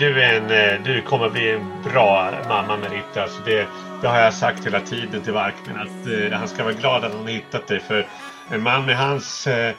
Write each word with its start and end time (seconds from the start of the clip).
Ja, 0.00 0.06
du, 0.06 0.22
är 0.22 0.34
en, 0.34 0.50
eh, 0.50 0.82
du 0.84 1.02
kommer 1.02 1.30
bli 1.30 1.50
en 1.50 1.82
bra 1.82 2.32
mamma 2.48 2.76
Merita. 2.76 3.22
Alltså 3.22 3.40
det, 3.44 3.68
det 4.02 4.08
har 4.08 4.20
jag 4.20 4.34
sagt 4.34 4.66
hela 4.66 4.80
tiden 4.80 5.22
till 5.22 5.32
Varkmin 5.32 5.76
att 5.76 6.06
eh, 6.06 6.38
han 6.38 6.48
ska 6.48 6.64
vara 6.64 6.74
glad 6.74 7.04
att 7.04 7.12
han 7.12 7.22
har 7.22 7.28
hittat 7.28 7.66
dig. 7.66 7.80
För 7.80 8.08
en 8.50 8.62
man 8.62 8.86
med 8.86 8.96
hans 8.96 9.46
eh, 9.46 9.74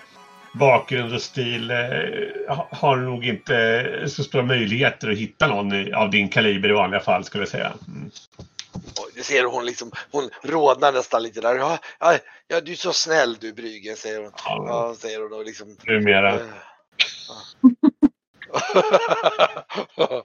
bakgrund 0.53 1.13
och 1.13 1.21
stil 1.21 1.71
eh, 1.71 1.77
har 2.71 2.97
nog 2.97 3.25
inte 3.25 4.03
så 4.07 4.23
stora 4.23 4.43
möjligheter 4.43 5.11
att 5.11 5.17
hitta 5.17 5.47
någon 5.47 5.93
av 5.93 6.09
din 6.09 6.29
kaliber 6.29 6.69
i 6.69 6.73
vanliga 6.73 7.01
fall 7.01 7.23
skulle 7.23 7.41
jag 7.41 7.49
säga. 7.49 7.73
Mm. 7.87 8.11
Det 9.15 9.23
ser 9.23 9.43
hon 9.43 9.65
liksom, 9.65 9.91
hon 10.11 10.29
rodnar 10.43 10.91
nästan 10.91 11.23
lite 11.23 11.41
där. 11.41 11.55
Ja, 11.55 11.77
ja, 11.99 12.17
ja 12.47 12.61
du 12.61 12.71
är 12.71 12.75
så 12.75 12.93
snäll 12.93 13.37
du 13.39 13.53
Brygge, 13.53 13.95
säger 13.95 14.19
hon. 14.19 14.31
Ja, 14.45 14.65
ja 14.67 14.95
säger 14.99 15.21
hon 15.21 15.33
och 15.33 15.45
liksom. 15.45 15.77
Numera. 15.87 16.35
Uh, 16.35 16.45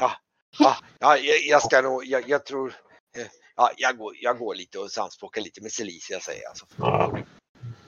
ja, 0.00 0.16
ja, 0.58 0.76
ja, 0.98 1.16
jag 1.48 1.62
ska 1.62 1.80
nog, 1.82 2.04
jag, 2.06 2.28
jag 2.28 2.46
tror, 2.46 2.74
eh, 3.16 3.26
ja, 3.56 3.70
jag 3.76 3.98
går, 3.98 4.16
jag 4.20 4.38
går 4.38 4.54
lite 4.54 4.78
och 4.78 4.90
samspråkar 4.90 5.40
lite 5.40 5.62
med 5.62 5.72
Celicia 5.72 6.20
säger 6.20 6.42
jag. 6.42 6.50
Alltså. 6.50 6.66
Ja. 6.78 7.18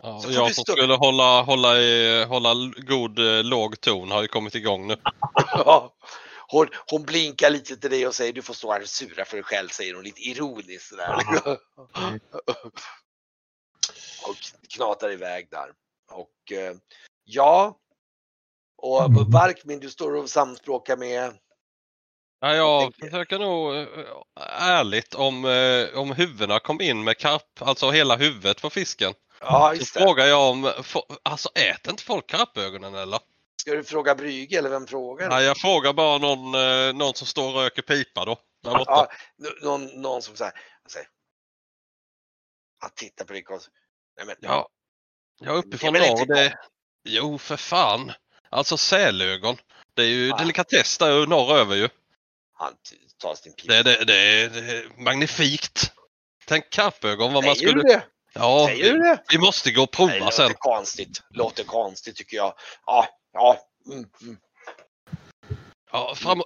Ja, 0.03 0.23
jag 0.29 0.55
som 0.55 0.65
skulle 0.65 0.95
hålla, 0.95 1.43
hålla, 1.43 1.79
i, 1.79 2.25
hålla 2.25 2.55
god 2.77 3.19
eh, 3.19 3.45
låg 3.45 3.81
ton 3.81 4.11
har 4.11 4.23
ju 4.23 4.29
kommit 4.29 4.55
igång 4.55 4.87
nu. 4.87 4.97
hon, 6.49 6.69
hon 6.91 7.03
blinkar 7.03 7.51
lite 7.51 7.77
till 7.77 7.91
dig 7.91 8.07
och 8.07 8.15
säger 8.15 8.33
du 8.33 8.43
får 8.43 8.55
stå 8.55 8.73
här 8.73 8.83
och 8.83 8.89
sura 8.89 9.25
för 9.25 9.37
dig 9.37 9.45
själv, 9.45 9.69
säger 9.69 9.95
hon 9.95 10.05
lite 10.05 10.21
ironiskt. 10.21 10.97
Där. 10.97 11.17
och 14.27 14.37
knatar 14.75 15.13
iväg 15.13 15.49
där. 15.51 15.73
Och 16.13 16.53
eh, 16.53 16.75
ja, 17.25 17.77
och 18.79 19.05
mm. 19.05 19.31
Varkmin, 19.31 19.81
du 19.81 19.91
står 19.91 20.17
och 20.17 20.31
samspråkar 20.31 20.97
med 20.97 21.39
Ja, 22.41 22.55
jag 22.55 22.95
försöker 22.95 23.39
nog 23.39 23.77
eh, 23.77 23.87
ärligt 24.61 25.15
om, 25.15 25.45
eh, 25.45 25.99
om 25.99 26.13
huvudena 26.13 26.61
kom 26.61 26.81
in 26.81 27.05
med 27.05 27.19
karp, 27.19 27.63
alltså 27.63 27.91
hela 27.91 28.17
huvudet 28.17 28.63
på 28.63 28.71
fisken. 28.71 29.15
Ja, 29.41 29.75
just 29.75 29.93
Så 29.93 30.01
frågar 30.01 30.27
jag 30.27 30.51
om, 30.51 30.73
alltså 31.23 31.49
äter 31.49 31.91
inte 31.91 32.03
folk 32.03 32.27
karpögonen 32.27 32.95
eller? 32.95 33.21
Ska 33.61 33.73
du 33.73 33.85
fråga 33.85 34.15
Brygge 34.15 34.59
eller 34.59 34.71
vem 34.71 34.87
frågar? 34.87 35.29
Nej, 35.29 35.45
jag 35.45 35.59
frågar 35.59 35.93
bara 35.93 36.19
någon, 36.19 36.55
eh, 36.55 36.95
någon 36.95 37.15
som 37.15 37.27
står 37.27 37.49
och 37.49 37.63
röker 37.63 37.83
pipa 37.83 38.25
då. 38.25 38.37
Där 38.63 38.71
borta. 38.71 39.09
Ja, 39.37 39.49
någon, 39.63 40.03
någon 40.03 40.23
som 40.23 40.37
säger, 40.37 40.53
säger 40.89 41.09
han 42.79 42.91
tittar 42.95 43.25
på 43.25 43.33
dig 43.33 43.45
och 43.49 43.61
Nej 44.17 44.27
men. 44.27 44.37
Ja. 44.41 44.69
Jag 45.41 45.55
är 45.55 45.59
uppifrån 45.59 45.93
norr. 45.93 46.27
Det... 46.27 46.55
Jo, 47.05 47.39
för 47.39 47.57
fan. 47.57 48.13
Alltså 48.51 48.77
sälögon. 48.77 49.57
Det 49.95 50.03
är 50.03 50.07
ju 50.07 50.29
ja. 50.29 50.37
delikatess 50.37 50.99
där 50.99 51.27
norröver 51.27 51.77
ju. 51.77 51.89
Han 52.53 52.73
tar 53.19 53.35
sin 53.35 53.53
pipa. 53.53 53.75
Det, 53.75 53.83
det, 53.83 54.05
det, 54.05 54.43
är, 54.43 55.03
magnifikt. 55.03 55.93
Tänk 56.47 56.71
karpögon 56.71 57.33
vad 57.33 57.43
Säger 57.43 57.51
man 57.51 57.57
skulle... 57.57 57.83
Du 57.83 57.89
det? 57.89 58.03
Ja, 58.33 58.67
Säger 58.67 58.93
du 58.93 58.99
det? 58.99 59.23
vi 59.31 59.39
måste 59.39 59.71
gå 59.71 59.83
och 59.83 59.91
prova 59.91 60.11
Nej, 60.11 60.21
det 60.21 60.33
sen. 60.33 60.45
Låter 60.45 60.59
konstigt. 60.59 61.23
Låter 61.31 61.65
konstigt 61.65 62.17
tycker 62.17 62.37
jag. 62.37 62.55
Ja, 62.87 63.09
ja. 63.33 63.59
Mm, 63.87 64.07
mm. 64.23 64.37
Ja, 65.93 66.15
fram, 66.15 66.43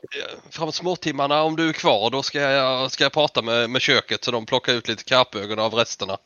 framåt 0.50 0.74
småtimmarna 0.74 1.42
om 1.42 1.56
du 1.56 1.68
är 1.68 1.72
kvar 1.72 2.10
då 2.10 2.22
ska 2.22 2.40
jag, 2.40 2.92
ska 2.92 3.04
jag 3.04 3.12
prata 3.12 3.42
med, 3.42 3.70
med 3.70 3.82
köket 3.82 4.24
så 4.24 4.30
de 4.30 4.46
plockar 4.46 4.72
ut 4.72 4.88
lite 4.88 5.04
karpögon 5.04 5.58
av 5.58 5.74
resterna. 5.74 6.18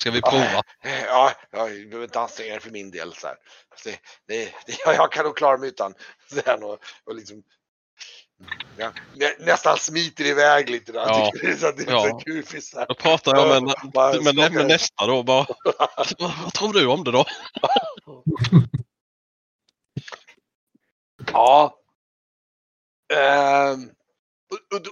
Ska 0.00 0.10
vi 0.10 0.22
prova? 0.22 0.62
Ja, 0.82 1.32
ja 1.50 1.68
du 1.68 1.86
behöver 1.86 2.04
inte 2.04 2.20
anstränga 2.20 2.50
dig 2.50 2.60
för 2.60 2.70
min 2.70 2.90
del. 2.90 3.14
Så 3.14 3.28
det, 3.84 4.00
det, 4.28 4.44
det, 4.66 4.78
jag 4.84 5.12
kan 5.12 5.24
nog 5.24 5.36
klara 5.36 5.58
mig 5.58 5.68
utan. 5.68 5.94
Så 6.26 6.66
och, 6.66 6.78
och 7.04 7.14
liksom, 7.14 7.42
ja, 8.76 8.92
nä, 9.14 9.34
nästan 9.38 9.78
smiter 9.78 10.24
iväg 10.24 10.70
lite 10.70 10.92
där. 10.92 11.00
Ja. 11.00 11.32
Är 11.42 11.56
så, 11.56 11.70
det 11.70 11.82
är 11.82 11.90
ja. 11.90 12.02
så 12.02 12.18
kufis 12.18 12.74
Då 12.88 12.94
pratar 12.94 13.36
jag 13.36 13.62
med, 13.62 13.74
med, 13.94 14.34
med, 14.34 14.52
med 14.52 14.66
nästa 14.66 15.06
då. 15.06 15.22
Bara, 15.22 15.46
vad 16.18 16.54
tror 16.54 16.72
du 16.72 16.86
om 16.86 17.04
det 17.04 17.10
då? 17.10 17.24
ja. 21.32 21.76
Um, 23.72 23.90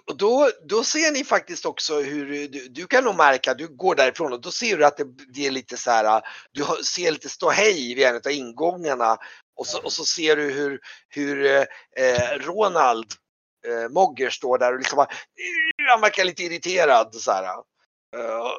och 0.06 0.16
då, 0.16 0.50
då 0.68 0.84
ser 0.84 1.12
ni 1.12 1.24
faktiskt 1.24 1.66
också 1.66 2.00
hur 2.00 2.48
du, 2.48 2.68
du 2.68 2.86
kan 2.86 3.04
nog 3.04 3.16
märka, 3.16 3.54
du 3.54 3.76
går 3.76 3.94
därifrån 3.94 4.32
och 4.32 4.40
då 4.40 4.50
ser 4.50 4.76
du 4.76 4.84
att 4.84 4.96
det, 4.96 5.06
det 5.34 5.46
är 5.46 5.50
lite 5.50 5.76
så 5.76 5.90
här, 5.90 6.22
du 6.52 6.64
ser 6.84 7.10
lite 7.10 7.28
ståhej 7.28 7.94
vid 7.94 8.06
en 8.06 8.16
av 8.16 8.30
ingångarna 8.30 9.16
och 9.56 9.66
så, 9.66 9.82
och 9.82 9.92
så 9.92 10.04
ser 10.04 10.36
du 10.36 10.50
hur, 10.52 10.80
hur 11.08 11.46
eh, 11.46 12.38
Ronald 12.40 13.06
eh, 13.66 13.88
Mogger 13.90 14.30
står 14.30 14.58
där 14.58 14.72
och 14.72 14.78
liksom, 14.78 15.06
han 15.90 16.00
verkar 16.00 16.24
lite 16.24 16.42
irriterad 16.42 17.14
så 17.14 17.32
här. 17.32 17.44
Uh, 18.16 18.52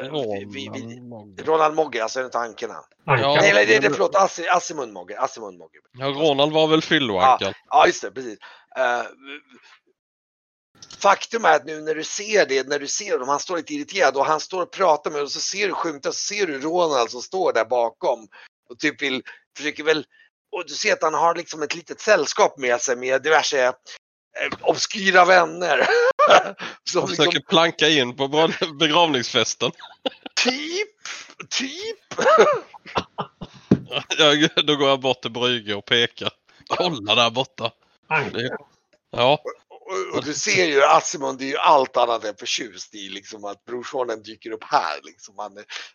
Ronald, 0.00 0.54
vi, 0.54 0.70
vi, 0.72 1.00
Ronald 1.44 1.74
Mogger, 1.74 2.02
alltså 2.02 2.20
en 2.20 2.26
av 2.26 2.36
ankorna. 2.36 2.74
Ja, 3.04 3.38
Nej, 3.40 3.66
det, 3.66 3.78
det, 3.78 3.90
förlåt, 3.90 4.16
Assimund 4.50 4.92
Mogger. 4.92 5.24
Assimund 5.24 5.58
Mogger. 5.58 5.80
Ja, 5.92 6.06
Ronald 6.06 6.52
var 6.52 6.68
väl 6.68 6.82
fylloankan? 6.82 7.38
Ja, 7.40 7.52
ja, 7.70 7.86
just 7.86 8.02
det, 8.02 8.10
precis. 8.10 8.38
Uh, 8.78 9.06
faktum 10.98 11.44
är 11.44 11.56
att 11.56 11.66
nu 11.66 11.80
när 11.80 11.94
du 11.94 12.04
ser 12.04 12.46
det, 12.46 12.68
när 12.68 12.78
du 12.78 12.86
ser 12.86 13.12
honom, 13.12 13.28
han 13.28 13.40
står 13.40 13.56
lite 13.56 13.74
irriterad 13.74 14.16
och 14.16 14.26
han 14.26 14.40
står 14.40 14.62
och 14.62 14.70
pratar 14.70 15.10
med 15.10 15.22
och 15.22 15.30
så 15.30 15.40
ser 15.40 15.68
du 15.68 15.74
skymta, 15.74 16.12
så 16.12 16.34
ser 16.34 16.46
du 16.46 16.60
Ronald 16.60 17.10
som 17.10 17.22
står 17.22 17.52
där 17.52 17.64
bakom 17.64 18.28
och 18.70 18.78
typ 18.78 19.02
vill, 19.02 19.22
försöker 19.56 19.84
väl, 19.84 20.06
och 20.52 20.64
du 20.66 20.74
ser 20.74 20.92
att 20.92 21.02
han 21.02 21.14
har 21.14 21.34
liksom 21.34 21.62
ett 21.62 21.74
litet 21.74 22.00
sällskap 22.00 22.58
med 22.58 22.80
sig 22.80 22.96
med 22.96 23.22
diverse 23.22 23.66
eh, 23.66 23.72
obskyra 24.60 25.24
vänner. 25.24 25.86
som 26.90 27.08
försöker 27.08 27.32
liksom, 27.32 27.48
planka 27.48 27.88
in 27.88 28.16
på 28.16 28.28
begravningsfesten. 28.78 29.70
typ, 30.34 30.88
typ. 31.50 31.98
ja, 34.18 34.48
då 34.62 34.76
går 34.76 34.88
jag 34.88 35.00
bort 35.00 35.22
till 35.22 35.30
Brygge 35.30 35.74
och 35.74 35.84
pekar. 35.84 36.30
Kolla 36.68 37.14
där 37.14 37.30
borta. 37.30 37.70
Ja. 39.10 39.38
Och, 39.86 40.18
och, 40.18 40.24
du 40.24 40.34
ser 40.34 40.64
ju 40.64 40.82
Asimond 40.82 41.42
är 41.42 41.46
ju 41.46 41.56
allt 41.56 41.96
annat 41.96 42.24
än 42.24 42.34
förtjust 42.38 42.94
i 42.94 43.08
liksom 43.08 43.44
att 43.44 43.64
brorsonen 43.64 44.22
dyker 44.22 44.50
upp 44.50 44.64
här. 44.64 45.00
Liksom, 45.04 45.34
han, 45.38 45.52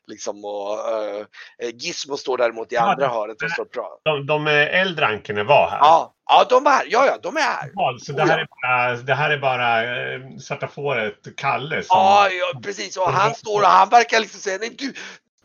liksom, 0.08 0.46
och, 0.46 0.78
uh, 0.78 1.26
Gizmo 1.74 2.18
står 2.18 2.38
däremot 2.38 2.72
i 2.72 2.76
ja, 2.76 2.92
andra 2.92 3.08
hörnet 3.08 3.44
och 3.44 3.52
står 3.52 3.64
och 3.64 3.72
pratar. 3.72 4.18
De, 4.18 4.26
de 4.26 4.48
äldre 4.48 5.08
ankorna 5.08 5.44
var 5.44 5.70
här? 5.70 5.78
Ja, 5.78 6.14
ja, 6.30 6.46
de 6.50 6.64
var 6.64 6.72
här. 6.72 6.88
Ja, 6.90 7.06
ja, 7.06 7.18
de 7.24 7.38
är 7.38 7.42
här. 7.42 7.72
Ja, 7.74 7.98
så 8.02 8.12
det 8.12 8.24
här, 8.24 8.38
är 8.38 8.48
bara, 8.62 8.96
det 8.96 9.14
här 9.14 9.30
är 9.30 9.38
bara 9.38 9.84
uh, 10.18 10.38
svarta 10.38 10.68
fåret 10.68 11.36
Kalle? 11.38 11.84
Som... 11.84 11.98
Ja, 11.98 12.30
ja, 12.30 12.60
precis. 12.64 12.98
Och 12.98 13.12
han 13.12 13.36
står 13.36 13.62
och 13.62 13.68
han 13.68 13.90
verkar 13.90 14.20
liksom 14.20 14.40
säga 14.40 14.58
nej, 14.62 14.76
du, 14.78 14.94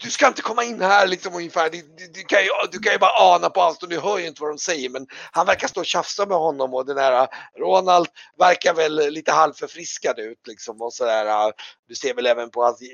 du 0.00 0.10
ska 0.10 0.26
inte 0.26 0.43
komma 0.43 0.64
in 0.64 0.81
här 0.81 1.06
liksom 1.06 1.34
ungefär. 1.34 1.70
Du, 1.70 1.82
du, 1.82 2.06
du, 2.14 2.22
kan 2.22 2.43
ju, 2.43 2.48
du 2.72 2.78
kan 2.78 2.93
ju 2.93 2.98
bara 2.98 3.34
ana 3.34 3.50
på 3.50 3.60
avstånd, 3.60 3.93
du 3.93 4.00
hör 4.00 4.19
ju 4.19 4.26
inte 4.26 4.43
vad 4.43 4.50
de 4.50 4.58
säger. 4.58 4.88
Men 4.88 5.06
han 5.32 5.46
verkar 5.46 5.69
stå 5.69 5.81
och 5.81 5.87
tjafsa 5.87 6.26
med 6.26 6.38
honom 6.38 6.75
och 6.75 6.87
den 6.87 6.98
här 6.98 7.22
äh, 7.22 7.28
Ronald 7.60 8.08
verkar 8.38 8.75
väl 8.75 9.10
lite 9.10 9.32
halvförfriskad 9.32 10.19
ut 10.19 10.46
liksom. 10.46 10.82
Och 10.82 10.93
så 10.93 11.04
där, 11.04 11.26
äh. 11.26 11.52
du 11.88 11.94
ser 11.94 12.14
väl 12.14 12.26
även 12.26 12.50
på 12.50 12.62
hans 12.62 12.82
äh, 12.82 12.88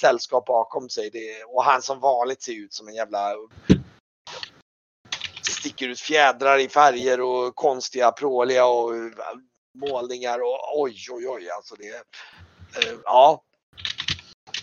sällskap 0.00 0.46
bakom 0.46 0.88
sig. 0.88 1.10
Det, 1.10 1.44
och 1.44 1.64
han 1.64 1.82
som 1.82 2.00
vanligt 2.00 2.42
ser 2.42 2.52
ut 2.52 2.74
som 2.74 2.88
en 2.88 2.94
jävla 2.94 3.34
sticker 5.42 5.88
ut 5.88 6.00
fjädrar 6.00 6.58
i 6.58 6.68
färger 6.68 7.20
och 7.20 7.54
konstiga 7.54 8.12
pråliga 8.12 8.66
och 8.66 8.92
målningar 9.74 10.38
och 10.38 10.80
oj 10.80 10.96
oj 11.10 11.28
oj 11.28 11.50
alltså 11.50 11.74
det. 11.74 12.02
Ja, 13.04 13.42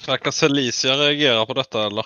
Verkar 0.07 0.31
Celicia 0.31 0.97
reagera 0.97 1.45
på 1.45 1.53
detta 1.53 1.85
eller? 1.85 2.05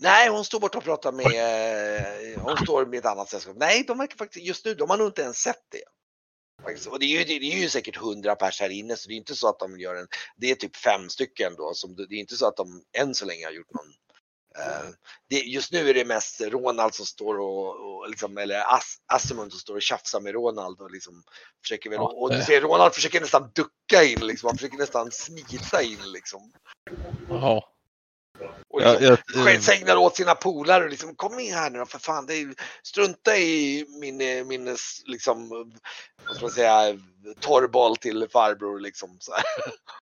Nej, 0.00 0.28
hon 0.28 0.44
står 0.44 0.60
borta 0.60 0.78
och 0.78 0.84
pratar 0.84 1.12
med, 1.12 1.26
eh, 1.26 2.42
hon 2.42 2.56
står 2.56 2.86
med 2.86 2.98
ett 2.98 3.06
annat 3.06 3.28
sällskap. 3.30 3.56
Nej, 3.58 3.84
de 3.86 3.98
verkar 3.98 4.16
faktiskt, 4.16 4.46
just 4.46 4.64
nu, 4.64 4.74
de 4.74 4.90
har 4.90 4.96
nog 4.96 5.08
inte 5.08 5.22
ens 5.22 5.36
sett 5.36 5.64
det. 5.68 5.82
Och 6.90 6.98
det 6.98 7.04
är, 7.04 7.08
ju, 7.08 7.24
det 7.24 7.52
är 7.54 7.60
ju 7.60 7.68
säkert 7.68 7.96
hundra 7.96 8.34
pers 8.34 8.60
här 8.60 8.70
inne 8.70 8.96
så 8.96 9.08
det 9.08 9.14
är 9.14 9.16
inte 9.16 9.34
så 9.34 9.48
att 9.48 9.58
de 9.58 9.80
gör 9.80 9.94
en, 9.94 10.06
det 10.36 10.50
är 10.50 10.54
typ 10.54 10.76
fem 10.76 11.08
stycken 11.08 11.54
då, 11.56 11.74
som, 11.74 11.96
det 11.96 12.14
är 12.14 12.20
inte 12.20 12.36
så 12.36 12.46
att 12.46 12.56
de 12.56 12.84
än 12.98 13.14
så 13.14 13.24
länge 13.26 13.44
har 13.44 13.52
gjort 13.52 13.74
någon 13.74 13.92
just 15.30 15.72
nu 15.72 15.90
är 15.90 15.94
det 15.94 16.04
mest 16.04 16.40
Ronald 16.40 16.94
som 16.94 17.06
står 17.06 17.38
och, 17.40 17.68
och 17.68 18.10
liksom, 18.10 18.38
eller 18.38 18.74
As, 18.74 18.96
Asimund 19.06 19.52
som 19.52 19.60
står 19.60 19.76
och 19.76 19.82
tjafsar 19.82 20.20
med 20.20 20.32
Ronald 20.34 20.80
och 20.80 20.90
liksom 20.90 21.22
försöker 21.62 21.90
väl, 21.90 21.96
ja, 21.96 22.12
och 22.12 22.34
du 22.34 22.42
ser 22.42 22.60
Ronald 22.60 22.94
försöker 22.94 23.20
nästan 23.20 23.50
ducka 23.54 24.04
in 24.04 24.26
liksom, 24.26 24.46
han 24.46 24.56
försöker 24.56 24.78
nästan 24.78 25.10
smita 25.10 25.82
in 25.82 26.12
liksom. 26.12 26.52
Jaha. 27.28 27.62
Och 28.68 28.80
liksom, 28.80 29.18
ja, 29.34 29.44
jag, 29.44 29.62
sägnar 29.62 29.96
åt 29.96 30.16
sina 30.16 30.34
polare 30.34 30.84
och 30.84 30.90
liksom 30.90 31.14
kom 31.14 31.38
in 31.38 31.54
här 31.54 31.70
nu 31.70 31.78
då 31.78 31.86
för 31.86 31.98
fan. 31.98 32.26
Det 32.26 32.34
är, 32.34 32.54
strunta 32.82 33.36
i 33.36 33.86
min, 34.00 34.48
min 34.48 34.76
liksom, 35.06 35.48
vad 36.26 36.36
ska 36.36 36.44
man 36.44 36.50
säga, 36.50 36.98
torrboll 37.40 37.96
till 37.96 38.28
farbror 38.32 38.80
liksom. 38.80 39.16
Så 39.20 39.32
här. 39.32 39.44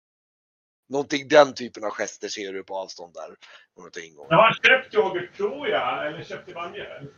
Någonting 0.93 1.29
den 1.29 1.55
typen 1.55 1.85
av 1.85 1.91
gester 1.91 2.29
ser 2.29 2.53
du 2.53 2.65
på 2.65 2.79
avstånd 2.79 3.15
där. 3.15 3.35
Jag 4.29 4.37
har 4.37 4.53
köpt 4.63 4.95
yoghurt 4.95 5.37
tror 5.37 5.69
jag, 5.69 6.07
eller 6.07 6.25
köpt 6.25 6.49
i 6.49 6.53
mjölk. 6.55 7.11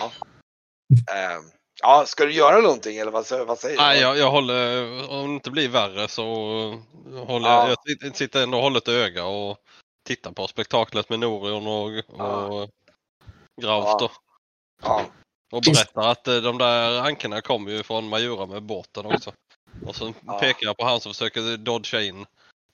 Ja. 0.00 0.12
Eh, 1.14 1.40
ja, 1.82 2.04
ska 2.06 2.24
du 2.24 2.32
göra 2.32 2.60
någonting 2.60 2.98
eller 2.98 3.10
vad, 3.12 3.46
vad 3.46 3.58
säger 3.58 3.76
Nej, 3.76 3.96
du? 3.96 4.02
jag, 4.02 4.18
jag 4.18 4.30
håller, 4.30 4.82
om 5.10 5.28
det 5.28 5.34
inte 5.34 5.50
blir 5.50 5.68
värre 5.68 6.08
så 6.08 6.24
håller 7.26 7.48
Ja. 7.48 7.68
jag 7.68 7.78
sitter- 7.88 8.10
sitter 8.16 8.42
ändå 8.42 8.56
och 8.56 8.62
håller 8.62 8.78
ett 8.78 8.88
öga 8.88 9.24
och 9.24 9.58
tittar 10.08 10.32
på 10.32 10.46
spektaklet 10.46 11.08
med 11.08 11.18
Norion 11.20 11.66
och, 11.66 11.86
och 12.20 12.70
Grauf 13.62 13.84
Ja. 13.84 13.96
då. 14.00 14.10
Ja. 14.82 15.04
Och 15.52 15.62
berättar 15.62 16.10
att 16.10 16.28
eh, 16.28 16.36
de 16.36 16.58
där 16.58 17.00
ankorna 17.00 17.40
kommer 17.40 17.70
ju 17.70 17.82
från 17.82 18.08
Majura 18.08 18.46
med 18.46 18.62
båten 18.62 19.06
också. 19.06 19.32
Och 19.82 19.96
så 19.96 20.14
Ja. 20.26 20.38
pekar 20.38 20.66
jag 20.66 20.76
på 20.76 20.84
han 20.84 21.00
som 21.00 21.12
försöker 21.12 21.56
dodga 21.56 22.02
in. 22.02 22.26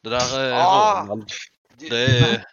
Det 0.02 0.10
där 0.10 0.38
är 0.38 0.50
Ja. 0.50 1.00
Roland. 1.02 1.24
Du, 1.78 1.88
Det 1.88 1.96
är, 2.26 2.44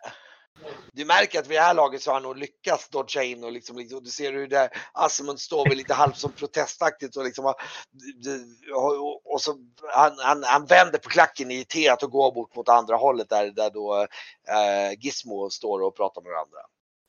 du 0.93 1.05
märker 1.05 1.39
att 1.39 1.47
vid 1.47 1.57
det 1.57 1.61
här 1.61 1.73
laget 1.73 2.01
så 2.01 2.09
har 2.09 2.13
han 2.13 2.23
nog 2.23 2.37
lyckats 2.37 2.89
dodga 2.89 3.23
in 3.23 3.43
och 3.43 3.51
liksom, 3.51 3.77
liksom 3.77 4.03
du 4.03 4.09
ser 4.09 4.33
hur 4.33 4.47
där 4.47 4.69
Asmund 4.93 5.39
står 5.39 5.67
väl 5.69 5.77
lite 5.77 5.93
halvt 5.93 6.17
som 6.17 6.33
protestaktigt 6.33 7.17
och 7.17 7.23
liksom 7.23 7.45
och, 7.45 9.33
och 9.33 9.41
så 9.41 9.57
han, 9.93 10.19
han, 10.19 10.43
han 10.43 10.65
vänder 10.65 10.99
på 10.99 11.09
klacken 11.09 11.51
i 11.51 11.65
teat 11.65 12.03
och 12.03 12.11
går 12.11 12.31
bort 12.31 12.55
mot 12.55 12.69
andra 12.69 12.95
hållet 12.95 13.29
där, 13.29 13.51
där 13.51 13.69
då 13.69 14.01
eh, 14.49 14.99
Gizmo 14.99 15.49
står 15.49 15.81
och 15.81 15.95
pratar 15.95 16.21
med 16.21 16.31
varandra. 16.31 16.59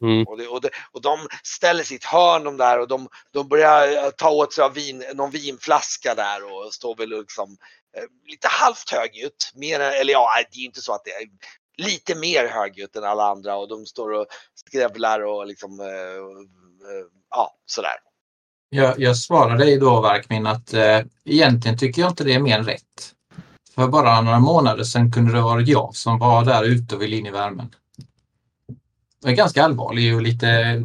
Mm. 0.02 0.24
Och, 0.26 0.38
det, 0.38 0.46
och, 0.46 0.60
det, 0.60 0.70
och 0.92 1.02
de 1.02 1.28
ställer 1.42 1.84
sitt 1.84 2.04
hörn 2.04 2.44
de 2.44 2.56
där 2.56 2.80
och 2.80 2.88
de, 2.88 3.08
de 3.32 3.48
börjar 3.48 4.04
eh, 4.04 4.10
ta 4.10 4.30
åt 4.30 4.52
sig 4.52 4.64
av 4.64 4.74
vin, 4.74 5.04
någon 5.14 5.30
vinflaska 5.30 6.14
där 6.14 6.44
och 6.44 6.74
står 6.74 6.96
väl 6.96 7.08
liksom 7.08 7.56
eh, 7.96 8.04
lite 8.30 8.48
halvt 8.48 8.90
högljutt. 8.90 9.52
Mer, 9.54 9.80
eller 9.80 10.12
ja, 10.12 10.28
det 10.50 10.56
är 10.56 10.60
ju 10.60 10.66
inte 10.66 10.80
så 10.80 10.92
att 10.92 11.04
det 11.04 11.10
är 11.10 11.28
lite 11.78 12.14
mer 12.14 12.48
högljutt 12.48 12.96
än 12.96 13.04
alla 13.04 13.24
andra 13.24 13.56
och 13.56 13.68
de 13.68 13.86
står 13.86 14.12
och 14.12 14.26
skrävlar 14.54 15.20
och 15.20 15.46
liksom 15.46 15.80
eh, 15.80 15.86
eh, 15.86 17.06
ja, 17.30 17.56
sådär. 17.66 17.96
Jag, 18.70 19.00
jag 19.00 19.16
svarar 19.16 19.58
dig 19.58 19.78
då 19.78 20.00
Varkmin 20.00 20.46
att 20.46 20.74
eh, 20.74 21.00
egentligen 21.24 21.78
tycker 21.78 22.02
jag 22.02 22.10
inte 22.10 22.24
det 22.24 22.34
är 22.34 22.40
mer 22.40 22.58
än 22.58 22.64
rätt. 22.64 23.14
För 23.74 23.88
bara 23.88 24.20
några 24.20 24.38
månader 24.38 24.84
sedan 24.84 25.12
kunde 25.12 25.32
det 25.32 25.40
varit 25.40 25.68
jag 25.68 25.96
som 25.96 26.18
var 26.18 26.44
där 26.44 26.64
ute 26.64 26.94
och 26.94 27.02
ville 27.02 27.16
in 27.16 27.26
i 27.26 27.30
värmen. 27.30 27.74
Jag 29.20 29.32
är 29.32 29.36
ganska 29.36 29.64
allvarlig 29.64 30.14
och 30.14 30.22
lite 30.22 30.84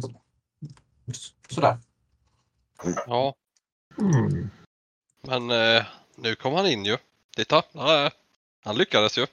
sådär. 1.48 1.78
ja, 3.06 3.34
Mm. 3.98 4.50
men 5.22 5.50
eh, 5.50 5.84
nu 6.16 6.34
kom 6.34 6.54
han 6.54 6.66
in 6.66 6.84
ju. 6.84 6.96
Titta, 7.36 7.62
där 7.72 7.92
är, 8.06 8.12
han 8.64 8.76
lyckades 8.76 9.18
ju. 9.18 9.26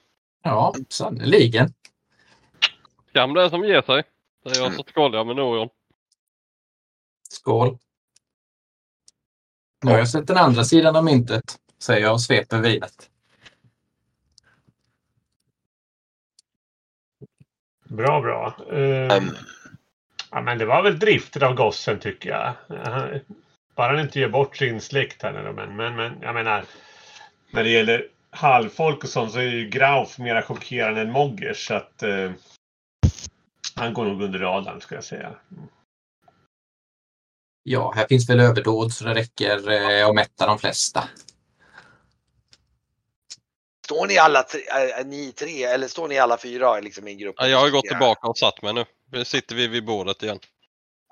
Ja, 0.43 0.75
sannerligen. 0.89 1.73
Skam 3.09 3.33
det 3.33 3.49
som 3.49 3.63
ger 3.63 3.81
sig. 3.81 4.03
Det 4.43 4.49
är 4.49 4.61
jag 4.61 4.73
som 4.75 4.83
skålar 4.83 5.25
med 5.25 5.35
Norion. 5.35 5.69
Skål! 7.29 7.77
Nu 9.83 9.91
har 9.91 9.97
jag 9.97 10.09
sett 10.09 10.27
den 10.27 10.37
andra 10.37 10.63
sidan 10.65 10.95
av 10.95 11.03
myntet, 11.03 11.59
säger 11.79 12.01
jag 12.01 12.13
och 12.13 12.21
sveper 12.21 12.59
vinet. 12.59 13.09
Bra, 17.91 18.21
bra. 18.21 18.55
Eh, 18.71 19.17
Ehm, 19.17 19.29
ja, 20.31 20.41
men 20.41 20.57
det 20.57 20.65
var 20.65 20.83
väl 20.83 20.99
drifter 20.99 21.43
av 21.43 21.53
gossen 21.55 21.99
tycker 21.99 22.29
jag. 22.29 22.53
Han- 22.85 23.19
Bara 23.75 23.91
han 23.91 23.99
inte 23.99 24.19
gör 24.19 24.29
bort 24.29 24.57
sin 24.57 24.81
släkt 24.81 25.23
här. 25.23 25.51
Men, 25.53 25.75
men, 25.75 25.95
men 25.95 26.21
jag 26.21 26.33
menar. 26.33 26.65
När 27.51 27.63
det 27.63 27.69
gäller 27.69 28.07
halvfolk 28.29 29.03
och 29.03 29.09
sånt 29.09 29.31
så 29.31 29.39
är 29.39 29.43
ju 29.43 29.69
Grauf 29.69 30.17
mera 30.19 30.41
chockerande 30.41 31.01
än 31.01 31.11
Moggers. 31.11 31.67
Så 31.67 31.73
att 31.73 32.03
eh, 32.03 32.31
han 33.75 33.93
går 33.93 34.05
nog 34.05 34.21
under 34.21 34.39
radarn 34.39 34.81
ska 34.81 34.95
jag 34.95 35.03
säga. 35.03 35.35
Ja, 37.63 37.93
här 37.95 38.07
finns 38.07 38.29
väl 38.29 38.39
överdåd 38.39 38.93
så 38.93 39.03
det 39.05 39.13
räcker 39.13 39.71
eh, 39.71 40.07
att 40.07 40.15
mätta 40.15 40.47
de 40.47 40.59
flesta. 40.59 41.03
Står 43.91 44.07
ni 44.07 44.17
alla 44.17 44.43
tre, 44.43 44.61
äh, 44.99 45.05
ni 45.05 45.31
tre 45.31 45.63
eller 45.63 45.87
står 45.87 46.07
ni 46.07 46.19
alla 46.19 46.37
fyra 46.37 46.79
liksom 46.79 47.07
i 47.07 47.11
en 47.11 47.17
grupp? 47.17 47.35
Ja, 47.37 47.47
jag 47.47 47.57
har 47.57 47.65
ju 47.65 47.71
gått 47.71 47.85
tillbaka 47.85 48.27
och 48.27 48.37
satt 48.37 48.61
mig 48.61 48.73
nu. 48.73 48.85
Nu 49.11 49.25
sitter 49.25 49.55
vi 49.55 49.67
vid 49.67 49.85
bordet 49.85 50.23
igen. 50.23 50.39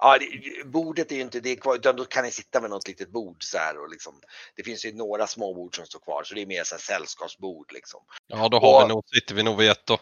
Ja, 0.02 0.18
det, 0.18 0.66
bordet 0.66 1.12
är 1.12 1.16
ju 1.16 1.22
inte 1.22 1.40
det 1.40 1.56
kvar, 1.56 1.76
utan 1.76 1.96
då 1.96 2.06
kan 2.06 2.24
ni 2.24 2.32
sitta 2.32 2.62
med 2.62 2.70
något 2.70 2.88
litet 2.88 3.12
bord 3.12 3.44
så 3.44 3.58
här 3.58 3.82
och 3.82 3.90
liksom. 3.90 4.22
Det 4.56 4.64
finns 4.64 4.86
ju 4.86 4.94
några 4.94 5.28
små 5.28 5.54
bord 5.54 5.76
som 5.76 5.86
står 5.86 6.00
kvar, 6.00 6.24
så 6.24 6.36
det 6.36 6.42
är 6.42 6.46
mer 6.46 6.64
så 6.64 6.76
här 6.76 6.82
sällskapsbord 6.82 7.74
liksom. 7.74 8.02
Ja, 8.28 8.50
då 8.50 8.60
har 8.60 8.76
Och- 8.76 8.90
vi 8.90 8.94
nog, 8.94 9.04
sitter 9.16 9.36
vi 9.36 9.44
nog 9.44 9.58
vid 9.58 9.70
ett 9.70 9.86
då. 9.86 9.94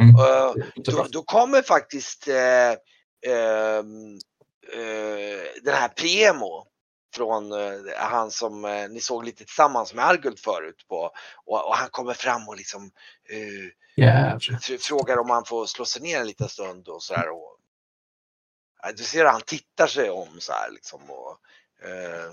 Uh, 0.00 0.66
Inte 0.76 0.90
då, 0.90 1.06
då 1.10 1.22
kommer 1.22 1.62
faktiskt 1.62 2.28
eh, 2.28 2.70
ehm, 3.32 4.18
eh, 4.72 5.62
den 5.62 5.74
här 5.74 5.88
Premo 5.88 6.66
från 7.14 7.52
eh, 7.52 7.80
han 7.96 8.30
som 8.30 8.64
eh, 8.64 8.88
ni 8.88 9.00
såg 9.00 9.24
lite 9.24 9.44
tillsammans 9.44 9.94
med 9.94 10.04
Arguld 10.06 10.38
förut 10.38 10.84
på 10.88 11.10
och, 11.46 11.68
och 11.68 11.76
han 11.76 11.88
kommer 11.90 12.14
fram 12.14 12.48
och 12.48 12.56
liksom 12.56 12.90
eh, 13.28 13.70
fr- 14.38 14.78
frågar 14.78 15.16
om 15.18 15.30
han 15.30 15.44
får 15.44 15.66
slå 15.66 15.84
sig 15.84 16.02
ner 16.02 16.20
en 16.20 16.26
liten 16.26 16.48
stund 16.48 16.88
och 16.88 17.02
så 17.02 17.14
här. 17.14 17.28
Och, 17.30 17.58
Ja, 18.82 18.92
du 18.92 19.04
ser 19.04 19.24
att 19.24 19.32
han 19.32 19.42
tittar 19.42 19.86
sig 19.86 20.10
om 20.10 20.40
så 20.40 20.52
här 20.52 20.70
liksom. 20.70 21.10
Och, 21.10 21.38
eh, 21.88 22.24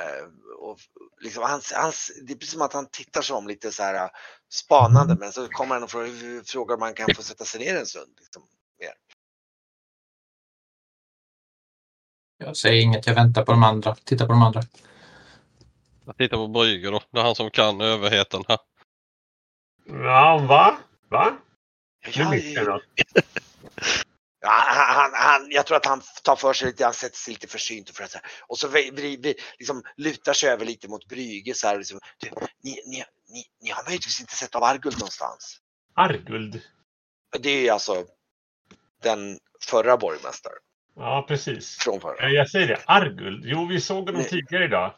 eh, 0.00 0.26
och 0.58 0.78
liksom 1.20 1.42
hans, 1.42 1.72
hans, 1.72 2.12
det 2.22 2.32
är 2.32 2.36
precis 2.36 2.52
som 2.52 2.62
att 2.62 2.72
han 2.72 2.90
tittar 2.90 3.22
sig 3.22 3.36
om 3.36 3.48
lite 3.48 3.72
så 3.72 3.82
här 3.82 3.94
eh, 3.94 4.10
spanande 4.52 5.16
men 5.16 5.32
så 5.32 5.48
kommer 5.48 5.74
han 5.74 5.82
och 5.84 5.90
frågar 6.46 6.76
om 6.76 6.82
han 6.82 6.94
kan 6.94 7.08
få 7.16 7.22
sätta 7.22 7.44
sig 7.44 7.60
ner 7.60 7.76
en 7.76 7.86
stund. 7.86 8.14
Liksom. 8.20 8.42
Jag 12.38 12.56
säger 12.56 12.82
inget, 12.82 13.06
jag 13.06 13.14
väntar 13.14 13.44
på 13.44 13.52
de 13.52 13.62
andra. 13.62 13.94
Titta 13.94 14.26
på 14.26 14.32
de 14.32 14.42
andra. 14.42 14.62
Jag 16.06 16.16
tittar 16.16 16.36
på 16.36 16.48
Brüger 16.48 16.92
då. 16.92 17.02
Det 17.10 17.18
är 17.18 17.24
han 17.24 17.34
som 17.34 17.50
kan 17.50 17.80
överheten 17.80 18.44
här. 18.48 18.58
Ja, 19.86 20.38
va? 20.48 20.78
Va? 21.08 21.36
Ja, 22.14 22.34
jag. 22.34 22.80
Ja, 24.40 24.50
han, 24.76 25.10
han, 25.14 25.50
jag 25.50 25.66
tror 25.66 25.76
att 25.76 25.86
han 25.86 26.02
tar 26.22 26.36
för 26.36 26.52
sig 26.52 26.66
lite, 26.66 26.84
han 26.84 26.94
sätter 26.94 27.16
sig 27.16 27.34
lite 27.34 27.46
försynt 27.46 27.90
och, 27.90 27.96
för 27.96 28.04
att, 28.04 28.16
och 28.46 28.58
så 28.58 28.68
vi, 28.68 28.90
vi, 28.90 29.16
vi, 29.16 29.34
liksom, 29.58 29.82
lutar 29.96 30.32
sig 30.32 30.50
över 30.50 30.64
lite 30.64 30.88
mot 30.88 31.08
Brügge 31.08 31.54
så 31.54 31.66
här. 31.68 31.78
Liksom, 31.78 32.00
du, 32.18 32.30
ni, 32.62 32.70
ni, 32.86 33.04
ni, 33.28 33.44
ni 33.62 33.70
har 33.70 33.84
möjligtvis 33.84 34.20
inte 34.20 34.34
sett 34.34 34.54
av 34.54 34.64
Arguld 34.64 34.98
någonstans? 34.98 35.60
Arguld. 35.94 36.60
Det 37.38 37.68
är 37.68 37.72
alltså 37.72 38.04
den 39.02 39.38
förra 39.70 39.96
borgmästaren 39.96 40.65
Ja, 40.96 41.24
precis. 41.28 41.76
från 41.78 42.00
förra. 42.00 42.16
Ja, 42.18 42.28
Jag 42.28 42.50
säger 42.50 42.66
det. 42.66 42.78
Arguld. 42.86 43.44
Jo, 43.44 43.66
vi 43.66 43.80
såg 43.80 44.06
honom 44.06 44.14
Nej. 44.20 44.28
tidigare 44.30 44.64
idag. 44.64 44.94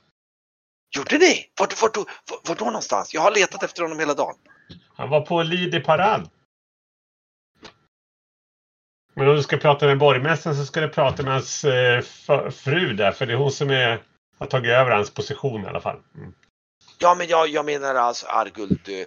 Gjorde 0.96 1.18
ni? 1.18 1.50
Vart, 1.60 1.82
vart, 1.82 1.96
vart, 1.96 2.48
vart 2.48 2.58
då 2.58 2.64
någonstans? 2.64 3.14
Jag 3.14 3.20
har 3.20 3.30
letat 3.34 3.62
efter 3.62 3.82
honom 3.82 3.98
hela 3.98 4.14
dagen. 4.14 4.34
Han 4.94 5.08
var 5.08 5.20
på 5.20 5.42
Lidi 5.42 5.80
parad. 5.80 6.30
Men 9.14 9.28
om 9.28 9.36
du 9.36 9.42
ska 9.42 9.56
prata 9.56 9.86
med 9.86 9.98
borgmästaren 9.98 10.56
så 10.56 10.66
ska 10.66 10.80
du 10.80 10.88
prata 10.88 11.22
med 11.22 11.32
hans 11.32 11.64
eh, 11.64 12.02
fru 12.50 12.92
där. 12.94 13.12
För 13.12 13.26
det 13.26 13.32
är 13.32 13.36
hon 13.36 13.52
som 13.52 13.70
är, 13.70 14.02
har 14.38 14.46
tagit 14.46 14.70
över 14.70 14.90
hans 14.90 15.10
position 15.10 15.64
i 15.64 15.66
alla 15.66 15.80
fall. 15.80 16.00
Mm. 16.14 16.34
Ja, 16.98 17.14
men 17.14 17.26
jag, 17.26 17.48
jag 17.48 17.64
menar 17.66 17.94
alltså 17.94 18.26
Arguld, 18.26 18.88
eh, 18.88 19.06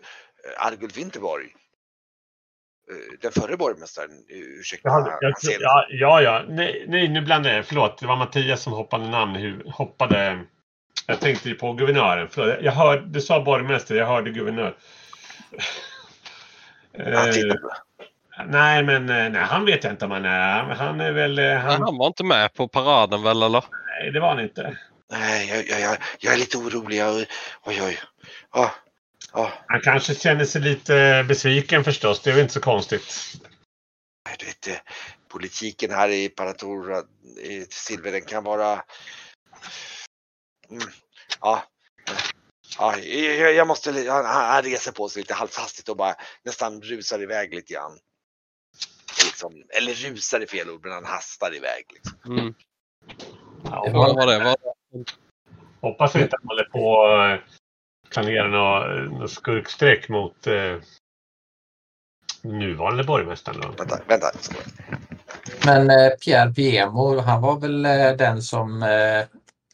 Arguld 0.67 0.95
Winterborg. 0.95 1.55
Eh, 2.91 2.97
Den 3.21 3.31
förre 3.31 3.57
borgmästaren, 3.57 4.09
eh, 4.29 4.37
ursäkta. 4.37 4.89
Jag, 4.89 5.01
han 5.21 5.33
ser- 5.41 5.57
ja, 5.61 5.85
ja, 5.89 6.21
ja. 6.21 6.43
Nej, 6.49 6.85
nej, 6.87 7.07
nu 7.07 7.21
blandade 7.21 7.55
jag. 7.55 7.65
Förlåt. 7.65 7.97
Det 7.97 8.07
var 8.07 8.15
Mattias 8.15 8.61
som 8.61 8.73
hoppade 8.73 9.09
namn. 9.09 9.61
Hoppade. 9.65 10.39
Jag 11.07 11.19
tänkte 11.19 11.49
ju 11.49 11.55
på 11.55 11.73
guvernören. 11.73 12.27
Förlåt. 12.31 12.55
Jag 12.61 12.71
hörde, 12.71 13.05
du 13.07 13.21
sa 13.21 13.43
borgmästare. 13.43 13.97
Jag 13.97 14.07
hörde 14.07 14.29
guvernör. 14.31 14.75
han 17.15 17.31
tittar 17.31 17.47
Eh, 17.47 17.53
på- 17.61 17.71
nej, 18.47 18.83
men 18.83 19.05
nej, 19.05 19.31
han 19.35 19.65
vet 19.65 19.83
jag 19.83 19.93
inte 19.93 20.05
om 20.05 20.11
han 20.11 20.25
är. 20.25 20.63
Han 20.63 21.01
är 21.01 21.11
väl... 21.11 21.39
Han, 21.39 21.81
han 21.81 21.97
var 21.97 22.07
inte 22.07 22.23
med 22.23 22.53
på 22.53 22.67
paraden 22.67 23.23
väl 23.23 23.43
eller? 23.43 23.63
nej, 24.01 24.11
det 24.11 24.19
var 24.19 24.27
han 24.27 24.39
inte. 24.39 24.77
Nej, 25.11 25.49
jag, 25.49 25.65
jag, 25.67 25.81
jag, 25.91 25.97
jag 26.19 26.33
är 26.33 26.37
lite 26.37 26.57
orolig. 26.57 26.97
Jag, 26.97 27.15
oj, 27.65 27.81
oj. 27.81 27.99
Ja, 28.53 28.71
ja, 29.33 29.53
Han 29.67 29.81
kanske 29.81 30.15
känner 30.15 30.45
sig 30.45 30.61
lite 30.61 31.25
besviken 31.27 31.83
förstås. 31.83 32.21
Det 32.21 32.29
är 32.29 32.33
väl 32.33 32.41
inte 32.41 32.53
så 32.53 32.61
konstigt. 32.61 33.37
du 34.39 34.45
vet, 34.45 34.67
eh, 34.67 34.73
politiken 35.27 35.91
här 35.91 36.09
i 36.09 36.29
Paratora, 36.29 37.03
i 37.37 37.65
Silver, 37.69 38.11
den 38.11 38.21
kan 38.21 38.43
vara... 38.43 38.83
Mm, 40.69 40.87
ja, 41.41 41.63
ja 42.77 42.97
jag, 42.97 43.53
jag 43.53 43.67
måste... 43.67 43.91
Han, 43.91 44.25
han 44.25 44.63
reser 44.63 44.91
på 44.91 45.09
sig 45.09 45.21
lite 45.21 45.33
halvhastigt 45.33 45.89
och 45.89 45.97
bara 45.97 46.15
nästan 46.43 46.81
rusar 46.81 47.21
iväg 47.21 47.53
lite 47.53 47.73
grann. 47.73 47.99
Liksom, 49.25 49.63
eller 49.69 49.93
rusar 49.93 50.39
är 50.39 50.45
fel 50.45 50.69
ord, 50.69 50.83
men 50.83 50.91
han 50.91 51.05
hastar 51.05 51.55
iväg. 51.55 51.85
Liksom. 51.93 52.37
Mm. 52.37 52.53
Ja, 53.63 53.87
Vad 53.93 54.15
var 54.15 54.27
det? 54.27 54.39
Var... 54.43 54.57
Hoppas 55.81 56.15
inte 56.15 56.25
att 56.25 56.41
han 56.41 56.47
håller 56.47 56.63
på 56.63 57.05
att 57.05 57.60
planera 58.11 58.47
något, 58.47 59.11
något 59.19 59.31
skurkstreck 59.31 60.09
mot 60.09 60.47
eh, 60.47 60.77
nuvarande 62.41 63.03
borgmästaren. 63.03 63.61
Då. 63.61 63.67
Vänta, 63.67 63.99
vänta. 64.07 64.31
Men 65.65 65.89
eh, 65.89 66.09
Pierre 66.25 66.53
Piemo, 66.53 67.19
han 67.19 67.41
var 67.41 67.59
väl 67.59 67.85
eh, 67.85 68.11
den 68.17 68.41
som 68.41 68.83
eh, 68.83 69.25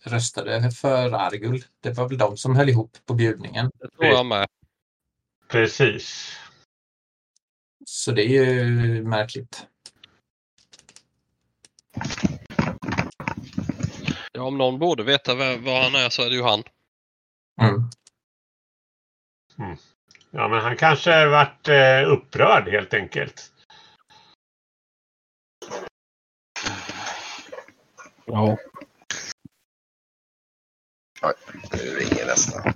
röstade 0.04 0.72
för 0.72 1.12
Argul. 1.12 1.64
Det 1.80 1.92
var 1.92 2.10
väl 2.10 2.18
de 2.18 2.38
som 2.38 2.56
höll 2.56 2.70
ihop 2.70 2.92
på 3.06 3.14
bjudningen. 3.14 3.72
Det 3.80 3.90
tror 3.90 4.14
jag 4.14 4.26
med. 4.26 4.48
Precis. 5.48 6.38
Så 7.86 8.12
det 8.12 8.24
är 8.24 8.54
ju 8.54 9.04
märkligt. 9.04 9.68
Ja, 14.32 14.42
om 14.42 14.58
någon 14.58 14.80
borde 14.80 15.04
veta 15.04 15.36
vem, 15.36 15.64
vad 15.64 15.84
han 15.84 15.96
är 15.96 16.10
så 16.10 16.22
är 16.22 16.30
det 16.30 16.36
ju 16.36 16.44
han. 16.44 16.64
Mm. 17.62 17.90
Ja, 20.32 20.48
men 20.48 20.62
han 20.62 20.78
kanske 20.78 21.28
varit 21.28 21.68
eh, 21.68 22.12
upprörd 22.12 22.68
helt 22.68 22.94
enkelt. 22.94 23.52
Ja. 28.26 28.58
Nu 31.72 31.78
ringer 31.78 32.26
nästa. 32.26 32.74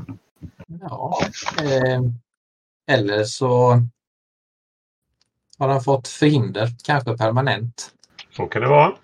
Ja. 0.67 1.19
Eh, 1.59 2.01
eller 2.91 3.23
så 3.23 3.81
har 5.57 5.67
han 5.67 5.81
fått 5.81 6.07
förhinder, 6.07 6.69
kanske 6.83 7.17
permanent. 7.17 7.93
Så 8.31 8.47
kan 8.47 8.61
det 8.61 8.67
vara. 8.67 8.97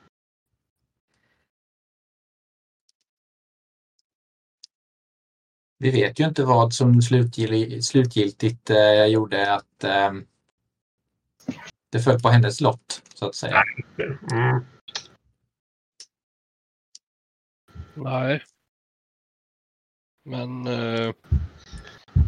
Vi 5.77 5.91
vet 5.91 6.19
ju 6.19 6.25
inte 6.25 6.43
vad 6.43 6.74
som 6.74 7.01
slutgiltigt, 7.01 7.86
slutgiltigt 7.86 8.69
eh, 8.69 9.05
gjorde 9.05 9.53
att 9.53 9.84
eh, 9.84 10.12
det 11.91 12.00
föll 12.00 12.19
på 12.19 12.29
hennes 12.29 12.62
lott, 12.62 13.01
så 13.13 13.25
att 13.25 13.36
säga. 13.36 13.63
Mm. 14.31 14.65
Nej. 17.93 18.43
Men 20.25 20.67
eh, 20.67 21.13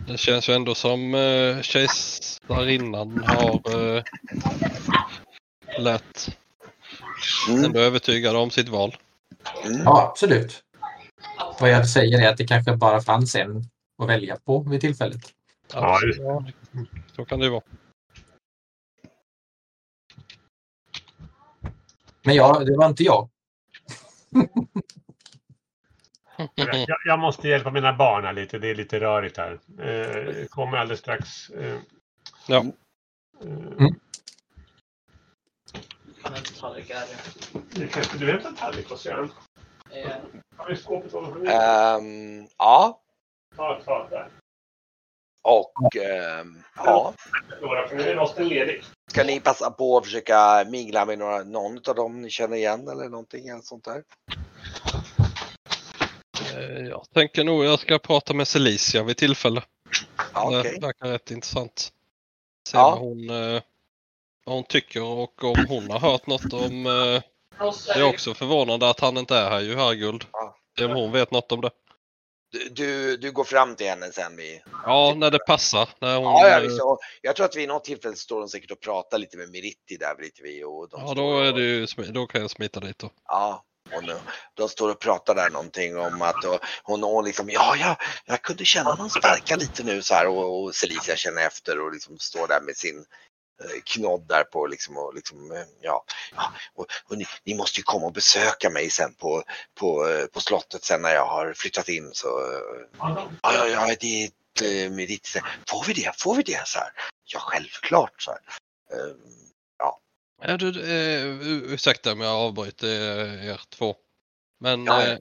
det 0.08 0.18
känns 0.18 0.50
ju 0.50 0.53
ändå 0.53 0.75
som 0.75 1.13
eh, 1.13 1.62
kejsarinnan 1.62 3.24
har 3.27 3.96
eh, 3.96 4.03
lätt 5.79 6.36
Mm. 7.50 7.63
ändå 7.63 7.79
övertygad 7.79 8.36
om 8.36 8.50
sitt 8.51 8.70
val. 8.70 8.96
Mm. 9.65 9.82
Ja, 9.84 10.08
absolut. 10.12 10.63
Vad 11.60 11.70
jag 11.70 11.90
säger 11.90 12.22
är 12.22 12.30
att 12.32 12.38
det 12.38 12.48
kanske 12.48 12.76
bara 12.76 13.02
fanns 13.02 13.36
en 13.36 13.64
att 13.98 14.10
välja 14.10 14.36
på 14.36 14.60
vid 14.60 14.82
tillfället. 14.82 15.22
Ja, 15.74 16.00
ja, 16.18 16.46
så 17.16 17.26
kan 17.26 17.40
det 17.40 17.50
vara. 17.50 17.62
Men 22.24 22.36
ja, 22.36 22.60
det 22.60 22.78
var 22.78 22.86
inte 22.86 23.04
jag. 23.04 23.30
Jag, 26.56 26.98
jag 27.06 27.20
måste 27.20 27.48
hjälpa 27.48 27.72
mina 27.72 27.94
barn 27.94 28.26
här 28.26 28.34
lite. 28.34 28.60
Det 28.60 28.68
är 28.68 28.76
lite 28.76 29.00
rörigt 29.00 29.38
här. 29.38 29.60
Eh, 29.80 30.46
kommer 30.46 30.78
alldeles 30.78 31.00
strax. 31.00 31.50
Eh, 31.50 31.80
Ja. 32.48 32.66
eh, 33.44 33.88
kanske 37.92 38.18
du 38.18 38.32
hämtar 38.32 38.52
tallrik 38.52 38.90
hos 38.90 39.06
Göran? 39.06 39.32
Eh? 39.91 40.12
Ehm, 41.48 42.48
ja, 42.58 43.01
och 45.43 45.96
ehm, 45.96 46.63
ja. 46.75 47.13
Ska 49.12 49.24
ni 49.24 49.39
passa 49.39 49.72
på 49.72 49.98
att 49.98 50.05
försöka 50.05 50.65
mingla 50.69 51.05
med 51.05 51.19
några, 51.19 51.43
någon 51.43 51.77
av 51.88 51.96
dem 51.96 52.22
ni 52.22 52.29
känner 52.29 52.58
igen 52.58 52.88
eller 52.88 53.10
någonting 53.10 53.48
eller 53.48 53.62
sånt 53.62 53.86
där? 53.86 54.03
Eh, 56.53 56.88
Jag 56.88 57.05
tänker 57.13 57.43
nog 57.43 57.65
jag 57.65 57.79
ska 57.79 58.00
prata 58.00 58.34
med 58.34 58.48
Celicia 58.48 59.03
vid 59.03 59.17
tillfälle. 59.17 59.62
Ja, 60.34 60.50
Det 60.50 60.81
verkar 60.81 61.08
rätt 61.08 61.31
intressant. 61.31 61.93
Se 62.67 62.77
Ja. 62.77 62.89
vad, 62.89 63.00
hon, 63.00 63.29
eh, 63.29 63.62
vad 64.46 64.55
hon 64.55 64.63
tycker 64.63 65.03
och 65.03 65.43
om 65.43 65.65
hon 65.69 65.91
har 65.91 66.00
hört 66.00 66.27
något 66.27 66.53
om... 66.53 66.86
Det 67.60 68.00
är 68.00 68.04
också 68.04 68.34
förvånande 68.34 68.89
att 68.89 69.00
han 69.00 69.18
inte 69.18 69.36
är 69.36 69.50
här 69.50 69.60
ju, 69.60 69.75
Herrguld. 69.75 70.25
Ja. 70.32 70.56
Om 70.86 70.92
hon 70.92 71.12
vet 71.12 71.32
något 71.32 71.51
om 71.51 71.62
det. 71.62 71.72
Du, 72.51 72.70
du, 72.70 73.18
du 73.18 73.32
går 73.32 73.44
fram 73.44 73.75
till 73.75 73.88
henne 73.88 74.12
sen 74.12 74.36
vid... 74.36 74.62
Ja, 74.86 75.13
när 75.18 75.32
det 75.32 75.39
passar. 75.48 75.89
När 76.00 76.18
hon, 76.18 76.25
Ja, 76.25 76.50
ja, 76.50 76.60
visst, 76.60 76.82
och 76.82 77.00
jag 77.22 77.36
tror 77.36 77.46
att 77.46 77.56
vid 77.56 77.68
något 77.68 77.84
tillfälle 77.84 78.16
står 78.16 78.39
de 78.39 78.50
säkert 78.50 78.72
och 78.72 78.80
pratar 78.80 79.18
lite 79.18 79.38
med 79.38 79.50
Meritti 79.50 79.98
där 79.98 80.22
lite 80.22 80.44
vi 80.44 80.63
och 80.63 80.89
de 80.89 81.01
ja 81.01 81.13
då, 81.13 81.39
är 81.39 81.54
det 81.54 81.62
ju, 81.62 81.86
då 82.12 82.28
kan 82.28 82.42
jag 82.42 82.51
smita 82.51 82.80
dit 82.80 83.00
då. 83.00 83.10
Ja, 83.28 83.63
och 83.96 84.04
nu, 84.04 84.16
de 84.54 84.70
står 84.70 84.92
och 84.92 85.00
pratar 85.00 85.36
där 85.36 85.50
någonting 85.50 85.98
om 85.98 86.22
att 86.22 86.46
och, 86.46 86.60
hon, 86.84 87.04
hon 87.04 87.25
liksom, 87.25 87.50
ja, 87.50 87.75
ja, 87.75 87.98
jag 88.25 88.42
kunde 88.42 88.66
känna 88.66 88.96
någon 88.96 89.10
sparka 89.10 89.56
lite 89.56 89.84
nu 89.84 90.01
så 90.01 90.13
här 90.13 90.28
och, 90.28 90.63
och 90.63 90.75
Celicia 90.75 91.16
känner 91.16 91.48
efter 91.48 91.80
och 91.80 91.94
liksom 91.94 92.18
står 92.20 92.48
där 92.48 92.62
med 92.62 92.75
sin 92.75 93.06
knodd 93.86 94.28
där 94.28 94.44
på 94.44 94.68
liksom 94.68 94.98
och 94.98 95.16
liksom, 95.16 95.51
eh, 95.51 95.63
ja, 95.82 96.06
ja 96.36 96.54
och, 96.74 96.86
och 97.06 97.18
ni, 97.18 97.25
ni 97.44 97.56
måste 97.56 97.80
ju 97.80 97.84
komma 97.84 98.06
och 98.06 98.13
besöka 98.13 98.70
mig 98.70 98.89
sen 98.89 99.13
på, 99.13 99.44
på, 99.80 100.08
eh, 100.08 100.25
på 100.25 100.39
slottet 100.39 100.84
sen 100.84 101.01
när 101.01 101.13
jag 101.13 101.25
har 101.25 101.54
flyttat 101.54 101.89
in 101.89 102.10
så, 102.13 102.28
eh, 102.28 102.86
ja, 103.00 103.30
ja, 103.42 103.68
ja, 103.68 103.96
det 104.00 104.32
eh, 104.62 104.92
med 104.92 105.08
ditt, 105.08 105.28
får 105.70 105.84
vi 105.88 105.94
det, 105.94 106.12
får 106.18 106.36
vi 106.36 106.44
det 106.44 106.68
så 106.68 106.80
här? 106.80 106.92
Ja, 107.25 107.39
självklart 107.39 108.22
så 108.22 108.32
här. 108.32 108.39
Eh, 108.92 109.16
Ja, 110.42 110.58
du, 110.58 110.70
eh, 110.70 111.25
ursäkta 111.74 112.12
om 112.12 112.22
jag 112.22 112.36
avbryter 112.36 113.20
eh, 113.20 113.48
er 113.48 113.62
två. 113.70 113.96
Men 114.60 114.86
Ja, 114.86 115.08
eh, 115.08 115.18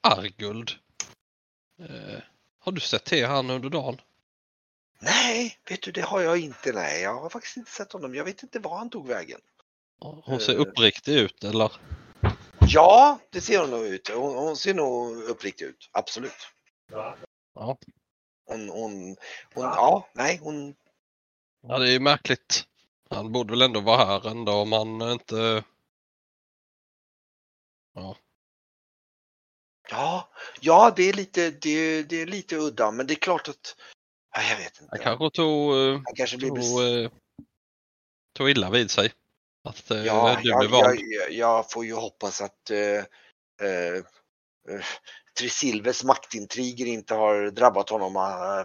Arguld. 0.00 0.70
Eh, 1.80 2.20
har 2.60 2.72
du 2.72 2.80
sett 2.80 3.04
till 3.04 3.26
han 3.26 3.50
under 3.50 3.68
dagen? 3.68 4.00
Nej, 5.02 5.58
vet 5.68 5.82
du 5.82 5.92
det 5.92 6.00
har 6.00 6.20
jag 6.20 6.38
inte. 6.38 6.72
Nej, 6.72 7.02
jag 7.02 7.20
har 7.20 7.30
faktiskt 7.30 7.56
inte 7.56 7.70
sett 7.70 7.92
honom. 7.92 8.14
Jag 8.14 8.24
vet 8.24 8.42
inte 8.42 8.58
var 8.58 8.78
han 8.78 8.90
tog 8.90 9.06
vägen. 9.06 9.40
Hon 9.98 10.40
ser 10.40 10.54
Eh. 10.54 10.60
uppriktig 10.60 11.14
ut 11.14 11.44
eller? 11.44 11.72
Ja, 12.60 13.18
det 13.30 13.40
ser 13.40 13.60
hon 13.60 13.70
nog 13.70 13.86
ut. 13.86 14.08
Hon, 14.08 14.34
hon 14.36 14.56
ser 14.56 14.74
nog 14.74 15.22
uppriktig 15.22 15.64
ut. 15.64 15.90
Absolut. 15.92 16.48
Ja. 16.90 17.16
Ja. 17.54 17.78
Hon, 18.46 18.68
hon, 18.68 19.16
hon 19.54 19.64
ja, 19.64 20.08
nej, 20.12 20.38
hon. 20.42 20.74
Ja, 21.62 21.78
det 21.78 21.90
är 21.90 22.00
märkligt. 22.00 22.66
Han 23.10 23.32
borde 23.32 23.50
väl 23.52 23.62
ändå 23.62 23.80
vara 23.80 24.04
här 24.04 24.30
ändå 24.30 24.52
om 24.52 24.72
han 24.72 25.02
inte... 25.12 25.64
Ja, 29.90 30.28
ja, 30.60 30.92
det 30.96 31.02
är 31.02 31.12
lite, 31.12 31.50
det, 31.50 32.02
det 32.02 32.22
är 32.22 32.26
lite 32.26 32.56
udda, 32.56 32.90
men 32.90 33.06
det 33.06 33.14
är 33.14 33.16
klart 33.16 33.48
att. 33.48 33.76
Ja, 34.32 34.42
jag 34.42 34.56
vet 34.56 34.78
Han 34.78 34.84
inte. 34.84 34.98
kanske 34.98 35.30
tog, 35.30 35.76
eh, 35.76 35.92
Han 35.92 36.14
kanske 36.16 36.36
blir 36.36 36.48
tog, 36.48 36.58
bes- 36.58 37.04
eh, 37.04 37.10
tog 38.36 38.50
illa 38.50 38.70
vid 38.70 38.90
sig. 38.90 39.12
Att 39.68 39.90
eh, 39.90 40.04
Ja, 40.06 40.38
du 40.42 40.48
jag, 40.48 40.58
blev 40.58 40.70
vald. 40.70 41.00
jag, 41.00 41.32
jag, 41.32 41.70
får 41.70 41.84
ju 41.84 41.94
hoppas 41.94 42.40
att 42.40 42.70
eh, 42.70 42.98
eh, 43.68 44.04
Trisilves 45.38 46.04
maktintriger 46.04 46.86
inte 46.86 47.14
har 47.14 47.50
drabbat 47.50 47.90
honom 47.90 48.14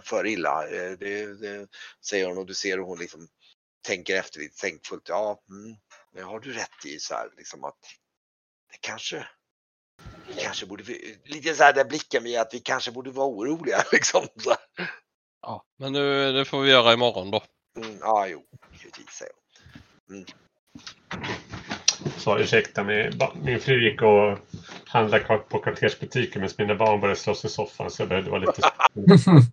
för 0.04 0.26
illa. 0.26 0.66
Det, 0.66 0.96
det 1.40 1.68
säger 2.06 2.26
hon 2.26 2.38
och 2.38 2.46
du 2.46 2.54
ser 2.54 2.76
hur 2.76 2.84
hon 2.84 2.98
liksom 2.98 3.28
tänker 3.86 4.16
efter 4.16 4.40
lite 4.40 4.60
tänkfullt. 4.60 5.08
Ja, 5.08 5.40
mm, 5.48 5.76
det 6.12 6.22
har 6.22 6.40
du 6.40 6.52
rätt 6.52 6.84
i 6.84 6.98
så 6.98 7.14
här 7.14 7.30
liksom 7.36 7.64
att 7.64 7.78
det 8.72 8.78
kanske 8.80 9.26
vi 10.28 10.34
kanske 10.34 10.66
borde, 10.66 10.82
lite 11.24 11.54
så 11.54 11.62
här 11.62 11.72
där 11.72 11.84
blicken 11.84 12.22
vi 12.22 12.36
att 12.36 12.54
vi 12.54 12.60
kanske 12.60 12.92
borde 12.92 13.10
vara 13.10 13.28
oroliga 13.28 13.84
liksom. 13.92 14.26
Så. 14.36 14.54
Ja, 15.42 15.64
men 15.76 15.92
nu, 15.92 16.32
det 16.32 16.44
får 16.44 16.60
vi 16.60 16.70
göra 16.70 16.92
imorgon 16.92 17.30
då. 17.30 17.42
Mm, 17.76 17.98
ja, 18.00 18.26
jo, 18.26 18.44
givetvis 18.72 19.22
hon. 20.08 20.24
Så 22.16 22.38
ursäkta 22.38 22.84
mig. 22.84 23.12
Min 23.42 23.60
fru 23.60 23.90
gick 23.90 24.02
och 24.02 24.38
handlade 24.86 25.38
på 25.38 25.58
kvartersbutiken 25.58 26.42
medan 26.42 26.54
mina 26.58 26.74
barn 26.74 27.00
började 27.00 27.20
slåss 27.20 27.44
i 27.44 27.48
soffan 27.48 27.90
så 27.90 28.02
jag 28.02 28.08
behövde 28.08 28.30
vara 28.30 28.40
lite... 28.40 28.62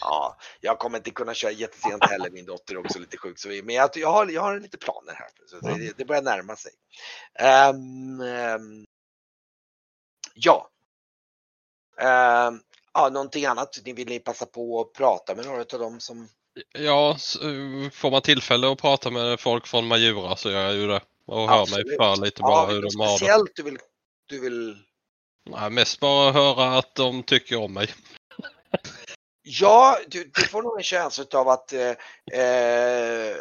Ja, 0.00 0.36
jag 0.60 0.78
kommer 0.78 0.98
inte 0.98 1.10
kunna 1.10 1.34
köra 1.34 1.50
jättesent 1.50 2.04
heller. 2.04 2.30
Min 2.30 2.46
dotter 2.46 2.74
är 2.74 2.78
också 2.78 2.98
lite 2.98 3.16
sjuk. 3.16 3.38
Så 3.38 3.48
vi, 3.48 3.62
men 3.62 3.74
jag, 3.74 3.90
jag, 3.94 4.12
har, 4.12 4.26
jag 4.26 4.42
har 4.42 4.60
lite 4.60 4.78
planer 4.78 5.14
här. 5.14 5.28
Så 5.46 5.60
det, 5.60 5.98
det 5.98 6.04
börjar 6.04 6.22
närma 6.22 6.56
sig. 6.56 6.72
Ehm, 7.34 8.20
ehm, 8.20 8.84
ja. 10.34 10.70
Um, 12.00 12.60
ja, 12.98 13.08
någonting 13.08 13.44
annat 13.44 13.78
ni 13.84 13.92
vill 13.92 14.08
ni 14.08 14.18
passa 14.18 14.46
på 14.46 14.80
att 14.80 14.92
prata 14.92 15.34
med 15.34 15.46
några 15.46 15.60
av 15.60 15.78
dem 15.78 16.00
som... 16.00 16.28
Ja, 16.78 17.10
eh, 17.10 17.90
får 17.92 18.10
man 18.10 18.22
tillfälle 18.22 18.72
att 18.72 18.78
prata 18.78 19.10
med 19.10 19.40
folk 19.40 19.66
från 19.66 19.86
Majura 19.86 20.36
så 20.36 20.50
gör 20.50 20.62
jag 20.62 20.74
ju 20.74 20.86
det. 20.86 21.00
Och 21.26 21.48
hör 21.48 21.70
mig 21.70 21.96
för 21.96 22.24
lite 22.24 22.42
Ja, 22.42 22.48
bara 22.48 22.66
hur 22.66 22.82
något 22.82 22.92
de 22.92 23.00
har 23.00 23.06
det. 23.06 23.16
speciellt 23.16 23.56
du 23.56 23.62
vill, 23.62 23.78
du 24.28 24.40
vill... 24.40 24.76
Nej, 25.50 25.70
mest 25.70 26.00
bara 26.00 26.32
höra 26.32 26.78
att 26.78 26.94
de 26.94 27.22
tycker 27.22 27.56
om 27.56 27.72
mig. 27.72 27.88
Ja, 29.42 29.98
du, 30.08 30.30
du 30.34 30.42
får 30.42 30.62
nog 30.62 30.76
en 30.76 30.82
känsla 30.82 31.24
av 31.32 31.48
att 31.48 31.72
eh, 31.72 31.88
eh, 32.32 33.36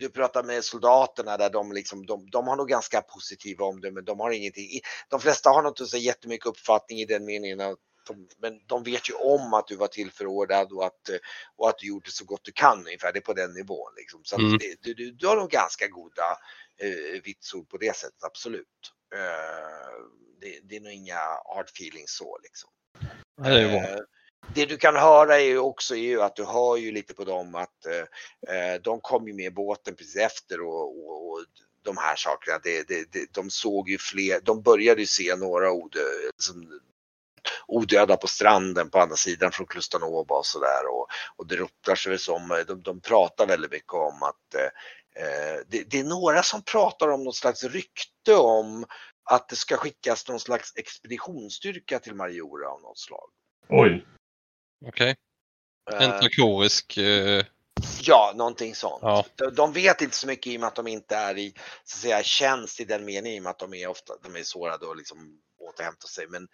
du 0.00 0.10
pratar 0.14 0.42
med 0.42 0.64
soldaterna 0.64 1.36
där 1.36 1.50
de, 1.50 1.72
liksom, 1.72 2.06
de, 2.06 2.30
de 2.30 2.48
har 2.48 2.56
nog 2.56 2.68
ganska 2.68 3.00
positiva 3.00 3.64
om 3.64 3.80
det 3.80 3.90
men 3.90 4.04
de 4.04 4.20
har 4.20 4.30
ingenting. 4.30 4.80
De 5.08 5.20
flesta 5.20 5.50
har 5.50 5.62
nog 5.62 5.70
inte 5.70 5.86
så 5.86 5.96
jättemycket 5.96 6.46
uppfattning 6.46 6.98
i 6.98 7.04
den 7.04 7.24
meningen 7.24 7.60
att 7.60 7.78
men 8.38 8.60
de 8.66 8.82
vet 8.82 9.10
ju 9.10 9.14
om 9.14 9.54
att 9.54 9.66
du 9.66 9.76
var 9.76 9.86
tillförordnad 9.88 10.72
och 10.72 10.86
att, 10.86 11.10
och 11.56 11.68
att 11.68 11.78
du 11.78 11.86
gjorde 11.88 12.10
så 12.10 12.24
gott 12.24 12.44
du 12.44 12.52
kan 12.52 12.78
ungefär. 12.86 13.12
Det 13.12 13.18
är 13.18 13.20
på 13.20 13.32
den 13.34 13.52
nivån. 13.54 13.92
Liksom. 13.96 14.24
Så 14.24 14.36
Mm. 14.38 14.58
det, 14.58 14.76
du, 14.82 14.94
du, 14.94 15.10
du 15.10 15.26
har 15.26 15.36
nog 15.36 15.50
ganska 15.50 15.88
goda 15.88 16.38
eh, 16.80 17.22
vitsord 17.24 17.68
på 17.68 17.76
det 17.76 17.96
sättet, 17.96 18.24
absolut. 18.24 18.92
Eh, 19.14 20.04
det, 20.40 20.60
det 20.62 20.76
är 20.76 20.80
nog 20.80 20.92
inga 20.92 21.18
hard 21.54 21.68
feelings 21.68 22.16
så 22.16 22.38
liksom. 22.42 22.70
Det 23.42 23.48
är 23.48 23.60
ju 23.60 23.68
bra. 23.68 23.90
Eh, 23.90 23.98
Det 24.54 24.66
du 24.66 24.76
kan 24.76 24.96
höra 24.96 25.36
är 25.36 25.44
ju 25.44 25.58
också 25.58 25.94
är 25.96 26.00
ju 26.00 26.22
att 26.22 26.36
du 26.36 26.44
hör 26.44 26.76
ju 26.76 26.92
lite 26.92 27.14
på 27.14 27.24
dem 27.24 27.54
att 27.54 27.86
eh, 27.86 28.54
eh, 28.56 28.80
de 28.82 29.00
kom 29.00 29.28
ju 29.28 29.34
med 29.34 29.54
båten 29.54 29.94
precis 29.96 30.16
efter 30.16 30.60
och, 30.60 31.06
och, 31.08 31.30
och 31.32 31.44
de 31.82 31.96
här 31.96 32.16
sakerna. 32.16 32.58
Det, 32.62 32.88
det, 32.88 33.12
det, 33.12 33.32
de 33.34 33.50
såg 33.50 33.88
ju 33.88 33.98
fler, 33.98 34.40
de 34.40 34.62
började 34.62 35.00
ju 35.00 35.06
se 35.06 35.36
några 35.36 35.72
odö, 35.72 36.00
som, 36.38 36.80
odöda 37.66 38.16
på 38.16 38.26
stranden 38.26 38.90
på 38.90 39.00
andra 39.00 39.16
sidan 39.16 39.52
från 39.52 39.66
Klustanova 39.66 40.34
och 40.34 40.46
sådär 40.46 40.86
och, 40.90 41.06
och 41.36 41.46
det 41.46 41.56
ryktar 41.56 41.94
sig 41.94 42.18
som, 42.18 42.64
de, 42.66 42.82
de 42.82 43.00
pratar 43.00 43.46
väldigt 43.46 43.70
mycket 43.70 43.94
om 43.94 44.22
att 44.22 44.54
eh, 44.54 45.24
eh, 45.24 45.60
det, 45.68 45.90
det 45.90 46.00
är 46.00 46.04
några 46.04 46.42
som 46.42 46.62
pratar 46.62 47.08
om 47.08 47.24
något 47.24 47.36
slags 47.36 47.64
rykte 47.64 48.34
om 48.34 48.84
att 49.30 49.48
det 49.48 49.56
ska 49.56 49.76
skickas 49.76 50.28
någon 50.28 50.40
slags 50.40 50.76
expeditionsstyrka 50.76 51.98
till 51.98 52.14
Mariora 52.14 52.68
av 52.68 52.82
något 52.82 52.98
slag. 52.98 53.28
Oj. 53.68 54.06
Okej. 54.86 55.16
Eh, 55.92 55.98
Tentakorisk. 55.98 56.96
Eh, 56.96 57.44
Ja, 58.00 58.32
någonting 58.36 58.74
sånt. 58.74 58.98
ja. 59.02 59.24
De, 59.34 59.54
de 59.54 59.72
vet 59.72 60.00
inte 60.00 60.16
så 60.16 60.26
mycket 60.26 60.46
i 60.46 60.56
och 60.56 60.60
med 60.60 60.68
att 60.68 60.74
de 60.74 60.86
inte 60.86 61.16
är 61.16 61.38
i 61.38 61.54
så 61.84 61.96
att 61.96 62.00
säga, 62.00 62.22
tjänst 62.22 62.80
i 62.80 62.84
den 62.84 63.04
meningen 63.04 63.36
i 63.36 63.38
och 63.38 63.42
med 63.42 63.50
att 63.50 63.58
de 63.58 63.74
är 63.74 63.86
ofta 63.86 64.14
de 64.22 64.36
är 64.36 64.42
sårade 64.42 64.86
och 64.86 64.96
liksom 64.96 65.40
återhämtar 65.68 66.08
sig. 66.08 66.26
Men 66.28 66.48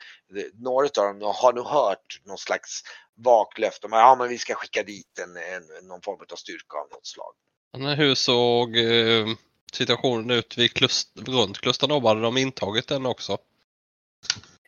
några 0.54 0.86
av 0.86 1.18
dem 1.18 1.32
har 1.34 1.52
nog 1.52 1.66
hört 1.66 2.20
någon 2.24 2.38
slags 2.38 2.82
vaklöfte 3.24 3.86
om 3.86 3.92
att 3.92 3.98
ja, 3.98 4.16
men 4.18 4.28
vi 4.28 4.38
ska 4.38 4.54
skicka 4.54 4.82
dit 4.82 5.18
en, 5.18 5.36
en, 5.36 5.88
någon 5.88 6.02
form 6.02 6.20
av 6.32 6.36
styrka 6.36 6.76
av 6.76 6.88
något 6.90 7.06
slag. 7.06 7.34
Men 7.78 7.98
hur 7.98 8.14
såg 8.14 8.76
eh, 8.76 9.26
situationen 9.72 10.30
ut 10.30 10.58
vid 10.58 10.74
klust, 10.74 11.08
runt 11.14 11.58
Klustanova? 11.58 12.08
Hade 12.08 12.20
de 12.20 12.36
intagit 12.36 12.88
den 12.88 13.06
också? 13.06 13.38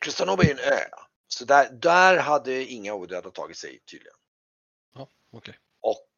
Kristanova 0.01 0.43
är 0.43 0.51
en 0.51 0.59
ö. 0.59 0.79
Så 1.27 1.45
där, 1.45 1.69
där 1.69 2.17
hade 2.17 2.65
inga 2.65 2.93
odöda 2.93 3.31
tagit 3.31 3.57
sig 3.57 3.79
tydligen. 3.91 4.17
Ja, 4.95 5.07
okej. 5.31 5.53
Och 5.53 5.64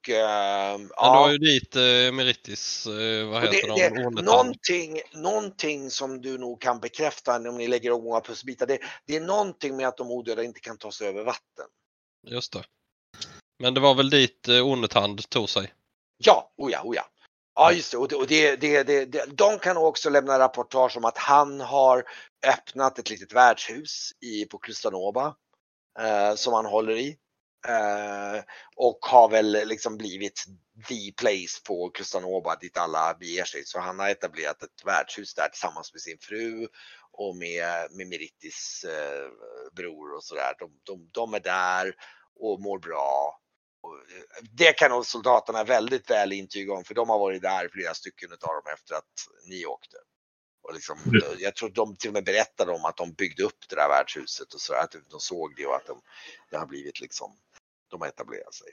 ehm, 0.09 0.81
Men 0.81 0.89
ja. 0.95 1.13
du 1.13 1.19
har 1.19 1.31
ju 1.31 1.37
dit 1.37 1.75
eh, 1.75 2.11
Meritis, 2.13 2.85
eh, 2.85 3.27
vad 3.27 3.41
heter 3.41 3.67
det, 3.75 3.89
de? 3.89 4.15
det, 4.15 4.21
någonting, 4.21 5.01
någonting 5.13 5.91
som 5.91 6.21
du 6.21 6.37
nog 6.37 6.61
kan 6.61 6.79
bekräfta 6.79 7.35
om 7.35 7.57
ni 7.57 7.67
lägger 7.67 7.91
om 7.91 8.03
många 8.03 8.21
pusselbitar. 8.21 8.65
Det, 8.65 8.79
det 9.05 9.15
är 9.15 9.21
någonting 9.21 9.77
med 9.77 9.87
att 9.87 9.97
de 9.97 10.11
odöda 10.11 10.43
inte 10.43 10.59
kan 10.59 10.77
ta 10.77 10.91
sig 10.91 11.07
över 11.07 11.23
vatten. 11.23 11.65
Just 12.27 12.53
det. 12.53 12.63
Men 13.59 13.73
det 13.73 13.79
var 13.79 13.95
väl 13.95 14.09
dit 14.09 14.47
eh, 14.47 14.67
Ornetand 14.67 15.29
tog 15.29 15.49
sig? 15.49 15.73
Ja, 16.17 16.53
oh 16.57 16.71
ja, 16.71 16.81
oh 16.83 16.95
ja. 16.95 17.05
Ja, 17.55 17.71
just 17.71 17.91
det. 17.91 17.97
Och, 17.97 18.07
det, 18.07 18.15
och 18.15 18.27
det, 18.27 18.55
det, 18.55 18.83
det, 18.83 19.25
de 19.37 19.59
kan 19.59 19.77
också 19.77 20.09
lämna 20.09 20.39
rapportage 20.39 20.97
om 20.97 21.05
att 21.05 21.17
han 21.17 21.61
har 21.61 22.03
öppnat 22.47 22.99
ett 22.99 23.09
litet 23.09 23.33
värdshus 23.33 24.11
i, 24.21 24.45
på 24.45 24.57
Klustanova 24.57 25.35
eh, 25.99 26.35
som 26.35 26.53
han 26.53 26.65
håller 26.65 26.97
i. 26.97 27.17
Eh, 27.67 28.43
och 28.75 28.99
har 29.01 29.29
väl 29.29 29.51
liksom 29.67 29.97
blivit 29.97 30.43
the 30.87 31.11
place 31.17 31.61
på 31.67 31.89
Kustanova 31.89 32.55
dit 32.55 32.77
alla 32.77 33.13
beger 33.19 33.43
sig. 33.43 33.65
Så 33.65 33.79
han 33.79 33.99
har 33.99 34.09
etablerat 34.09 34.63
ett 34.63 34.85
värdshus 34.85 35.33
där 35.33 35.47
tillsammans 35.47 35.93
med 35.93 36.01
sin 36.01 36.17
fru 36.21 36.67
och 37.11 37.35
med, 37.35 37.91
med 37.91 38.07
Merittis 38.07 38.85
eh, 38.87 39.29
bror 39.75 40.15
och 40.15 40.23
sådär. 40.23 40.53
De, 40.59 40.71
de, 40.83 41.09
de 41.11 41.33
är 41.33 41.39
där 41.39 41.93
och 42.39 42.61
mår 42.61 42.79
bra. 42.79 43.39
Och, 43.81 43.95
eh, 43.95 44.43
Det 44.51 44.73
kan 44.73 44.91
nog 44.91 45.05
soldaterna 45.05 45.63
väldigt 45.63 46.09
väl 46.09 46.33
intyga 46.33 46.73
om 46.73 46.83
för 46.83 46.93
de 46.93 47.09
har 47.09 47.19
varit 47.19 47.41
där 47.41 47.69
flera 47.73 47.93
stycken 47.93 48.31
av 48.31 48.37
dem 48.39 48.73
efter 48.73 48.95
att 48.95 49.13
ni 49.49 49.65
åkte. 49.65 49.97
Och 50.67 50.73
liksom, 50.73 50.97
Mm. 51.05 51.21
Jag 51.39 51.55
tror 51.55 51.69
de 51.69 51.95
till 51.95 52.09
och 52.09 52.13
med 52.13 52.23
berättade 52.25 52.71
om 52.71 52.85
att 52.85 52.97
de 52.97 53.13
byggde 53.13 53.43
upp 53.43 53.69
det 53.69 53.75
där 53.75 53.89
värdshuset 53.89 54.53
och 54.53 54.61
så 54.61 54.73
att 54.73 54.95
de 55.11 55.19
såg 55.19 55.53
det 55.57 55.65
och 55.65 55.75
att 55.75 55.85
de, 55.85 56.01
det 56.51 56.57
har 56.57 56.65
blivit 56.65 57.01
liksom, 57.01 57.37
de 57.91 58.01
har 58.01 58.07
etablerat 58.07 58.53
sig. 58.53 58.67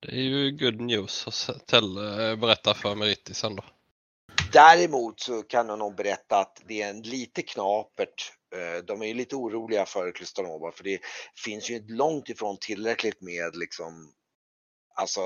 Det 0.00 0.08
är 0.12 0.20
ju 0.22 0.50
good 0.50 0.80
news 0.80 1.28
att 1.28 1.66
tell, 1.66 1.96
eh, 1.96 2.36
berätta 2.36 2.74
för 2.74 2.94
Meritis 2.94 3.38
sen 3.38 3.56
då. 3.56 3.64
Däremot 4.52 5.20
så 5.20 5.42
kan 5.42 5.68
jag 5.68 5.78
nog 5.78 5.96
berätta 5.96 6.38
att 6.38 6.62
det 6.66 6.82
är 6.82 6.90
en 6.90 7.02
lite 7.02 7.42
knapert. 7.42 8.32
eh, 8.54 8.84
De 8.84 9.02
är 9.02 9.06
ju 9.06 9.14
lite 9.14 9.36
oroliga 9.36 9.86
för 9.86 10.12
Klustanova 10.12 10.72
för 10.72 10.84
det 10.84 11.00
finns 11.44 11.70
ju 11.70 11.86
långt 11.88 12.28
ifrån 12.28 12.56
tillräckligt 12.60 13.20
med 13.20 13.56
liksom 13.56 14.12
alltså 14.94 15.20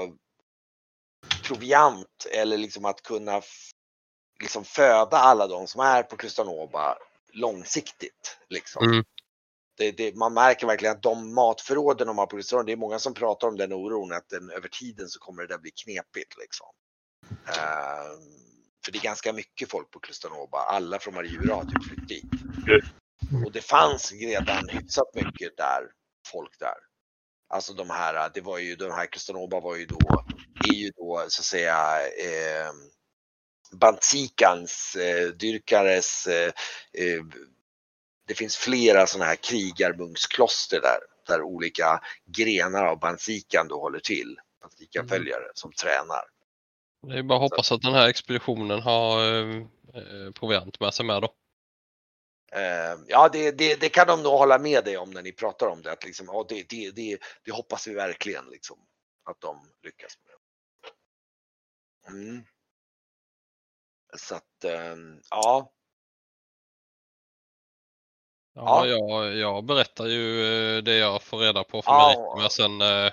proviant 1.46 2.26
eller 2.32 2.56
liksom 2.56 2.84
att 2.84 3.02
kunna 3.02 3.42
liksom 4.42 4.64
föda 4.64 5.16
alla 5.16 5.46
de 5.46 5.66
som 5.66 5.80
är 5.80 6.02
på 6.02 6.16
Klustanova 6.16 6.98
långsiktigt. 7.32 8.38
Liksom. 8.48 8.84
Mm. 8.84 9.04
Det, 9.78 9.92
det, 9.92 10.16
man 10.16 10.34
märker 10.34 10.66
verkligen 10.66 10.94
att 10.94 11.02
de 11.02 11.34
matförråden 11.34 12.06
de 12.06 12.18
har 12.18 12.26
på 12.26 12.36
Klustanova, 12.36 12.66
det 12.66 12.72
är 12.72 12.76
många 12.76 12.98
som 12.98 13.14
pratar 13.14 13.48
om 13.48 13.56
den 13.56 13.72
oron 13.72 14.12
att 14.12 14.28
den, 14.28 14.50
över 14.50 14.68
tiden 14.68 15.08
så 15.08 15.18
kommer 15.18 15.42
det 15.42 15.48
där 15.48 15.58
bli 15.58 15.70
knepigt. 15.70 16.36
Liksom. 16.38 16.66
Ehm, 17.46 18.46
för 18.84 18.92
det 18.92 18.98
är 18.98 19.02
ganska 19.02 19.32
mycket 19.32 19.70
folk 19.70 19.90
på 19.90 20.00
Klustanova. 20.00 20.58
Alla 20.58 20.98
från 20.98 21.14
Mariura 21.14 21.54
har 21.54 21.64
typ 21.64 21.84
flytt 21.84 22.08
dit. 22.08 22.24
Och 23.44 23.52
det 23.52 23.60
fanns 23.60 24.12
redan 24.12 24.68
hyfsat 24.68 25.14
mycket 25.14 25.56
där, 25.56 25.82
folk 26.32 26.58
där. 26.58 26.76
Alltså 27.48 27.72
de 27.72 27.90
här, 27.90 28.30
det 28.34 28.40
var 28.40 28.58
ju, 28.58 28.76
de 28.76 28.90
här 28.90 29.06
Klustanova 29.06 29.60
var 29.60 29.76
ju 29.76 29.86
då, 29.86 30.24
är 30.68 30.74
ju 30.74 30.90
då 30.90 31.24
så 31.28 31.40
att 31.40 31.44
säga 31.44 32.00
eh, 32.06 32.72
Bantikans 33.72 34.96
eh, 34.96 35.28
dyrkares, 35.28 36.26
eh, 36.26 36.52
eh, 36.92 37.24
det 38.26 38.34
finns 38.34 38.56
flera 38.56 39.06
sådana 39.06 39.24
här 39.24 39.36
krigarmunkskloster 39.36 40.80
där, 40.80 40.98
där 41.26 41.42
olika 41.42 42.00
grenar 42.26 42.84
av 42.84 42.98
Bantikan 42.98 43.68
då 43.68 43.80
håller 43.80 44.00
till. 44.00 44.38
Bantikan-följare 44.62 45.50
som 45.54 45.72
tränar. 45.72 46.24
Det 47.06 47.18
är 47.18 47.22
bara 47.22 47.44
att 47.44 47.50
hoppas 47.50 47.72
att 47.72 47.82
den 47.82 47.94
här 47.94 48.08
expeditionen 48.08 48.80
har 48.80 49.20
eh, 49.20 49.56
eh, 49.94 50.32
proviant 50.34 50.80
med 50.80 50.94
sig 50.94 51.06
med 51.06 51.22
då. 51.22 51.34
Eh, 52.52 52.98
ja, 53.06 53.28
det, 53.32 53.50
det, 53.50 53.80
det 53.80 53.88
kan 53.88 54.06
de 54.06 54.22
nog 54.22 54.32
hålla 54.32 54.58
med 54.58 54.84
dig 54.84 54.96
om 54.96 55.10
när 55.10 55.22
ni 55.22 55.32
pratar 55.32 55.66
om 55.66 55.82
det. 55.82 55.92
Att 55.92 56.04
liksom, 56.04 56.26
ja, 56.26 56.46
det, 56.48 56.68
det, 56.68 56.90
det, 56.90 57.18
det 57.44 57.52
hoppas 57.52 57.86
vi 57.86 57.94
verkligen 57.94 58.44
liksom, 58.50 58.78
att 59.30 59.40
de 59.40 59.70
lyckas 59.82 60.12
med. 60.24 60.32
Mm. 62.14 62.44
Så 64.18 64.34
att, 64.34 64.64
eh, 64.64 64.96
ja. 65.30 65.72
Ja, 68.54 68.86
Ja. 68.86 68.86
Jag, 68.86 69.36
jag 69.36 69.64
berättar 69.64 70.06
ju 70.06 70.44
eh, 70.44 70.82
det 70.82 70.96
jag 70.96 71.22
får 71.22 71.38
reda 71.38 71.64
på 71.64 71.82
för 71.82 71.92
Ja. 71.92 72.38
Med 72.42 72.52
sen 72.52 72.80
eh, 72.80 73.12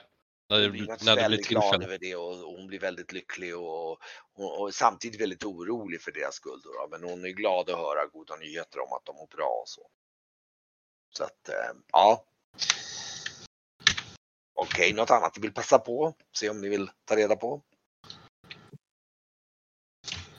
när 0.50 0.60
det, 0.60 0.70
blir 0.70 1.06
när 1.06 1.16
det 1.16 1.28
blir 1.28 1.38
glad 1.38 1.64
tillfälle. 1.64 1.86
över 1.86 1.98
det 1.98 2.16
och, 2.16 2.36
hon 2.36 2.68
blir 2.68 2.80
väldigt 2.80 3.12
lycklig 3.12 3.58
och, 3.58 3.92
och, 4.34 4.62
och 4.62 4.74
samtidigt 4.74 5.22
väldigt 5.22 5.44
orolig 5.44 6.02
för 6.02 6.12
deras 6.12 6.36
skull. 6.36 6.62
Då. 6.64 6.88
Men 6.92 7.10
hon 7.10 7.26
är 7.26 7.30
glad 7.30 7.70
att 7.70 7.78
höra 7.78 8.06
goda 8.06 8.36
nyheter 8.36 8.80
om 8.80 8.94
att 8.94 9.06
de 9.06 9.16
mår 9.16 9.28
bra 9.28 9.60
och 9.62 9.70
så. 9.70 9.88
Så 11.18 11.24
att, 11.24 11.50
eh, 11.50 11.76
ja. 11.92 12.26
Okej, 14.54 14.94
något 14.94 15.12
annat 15.12 15.36
ni 15.36 15.42
vill 15.42 15.54
passa 15.54 15.80
på? 15.80 16.14
Se 16.38 16.50
om 16.50 16.62
ni 16.62 16.70
vill 16.70 16.90
ta 17.06 17.16
reda 17.16 17.36
på? 17.36 17.62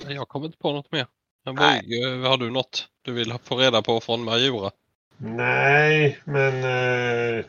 Jag 0.09 0.29
kommer 0.29 0.47
inte 0.47 0.59
på 0.59 0.73
något 0.73 0.93
mer. 0.93 1.07
Men 1.45 1.55
Nej. 1.55 1.81
Brygge, 1.81 2.29
har 2.29 2.37
du 2.37 2.51
något 2.51 2.88
du 3.03 3.12
vill 3.12 3.35
få 3.43 3.57
reda 3.57 3.83
på 3.83 4.01
från 4.01 4.25
Majura? 4.25 4.71
Nej, 5.17 6.19
men... 6.25 6.64
Eh... 6.64 7.45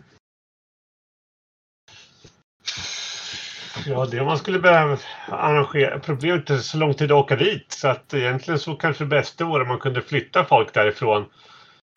Ja, 3.85 4.05
det 4.05 4.23
man 4.23 4.37
skulle 4.37 4.59
behöva 4.59 4.97
arrangera. 5.27 5.99
Problemet 5.99 6.49
är 6.49 6.57
så 6.57 6.77
lång 6.77 6.93
tid 6.93 7.11
att 7.11 7.17
åka 7.17 7.35
dit. 7.35 7.71
Så 7.71 7.87
att 7.87 8.13
egentligen 8.13 8.59
så 8.59 8.75
kanske 8.75 9.03
det 9.03 9.07
bästa 9.07 9.45
vore 9.45 9.61
om 9.61 9.67
man 9.67 9.79
kunde 9.79 10.01
flytta 10.01 10.45
folk 10.45 10.73
därifrån. 10.73 11.25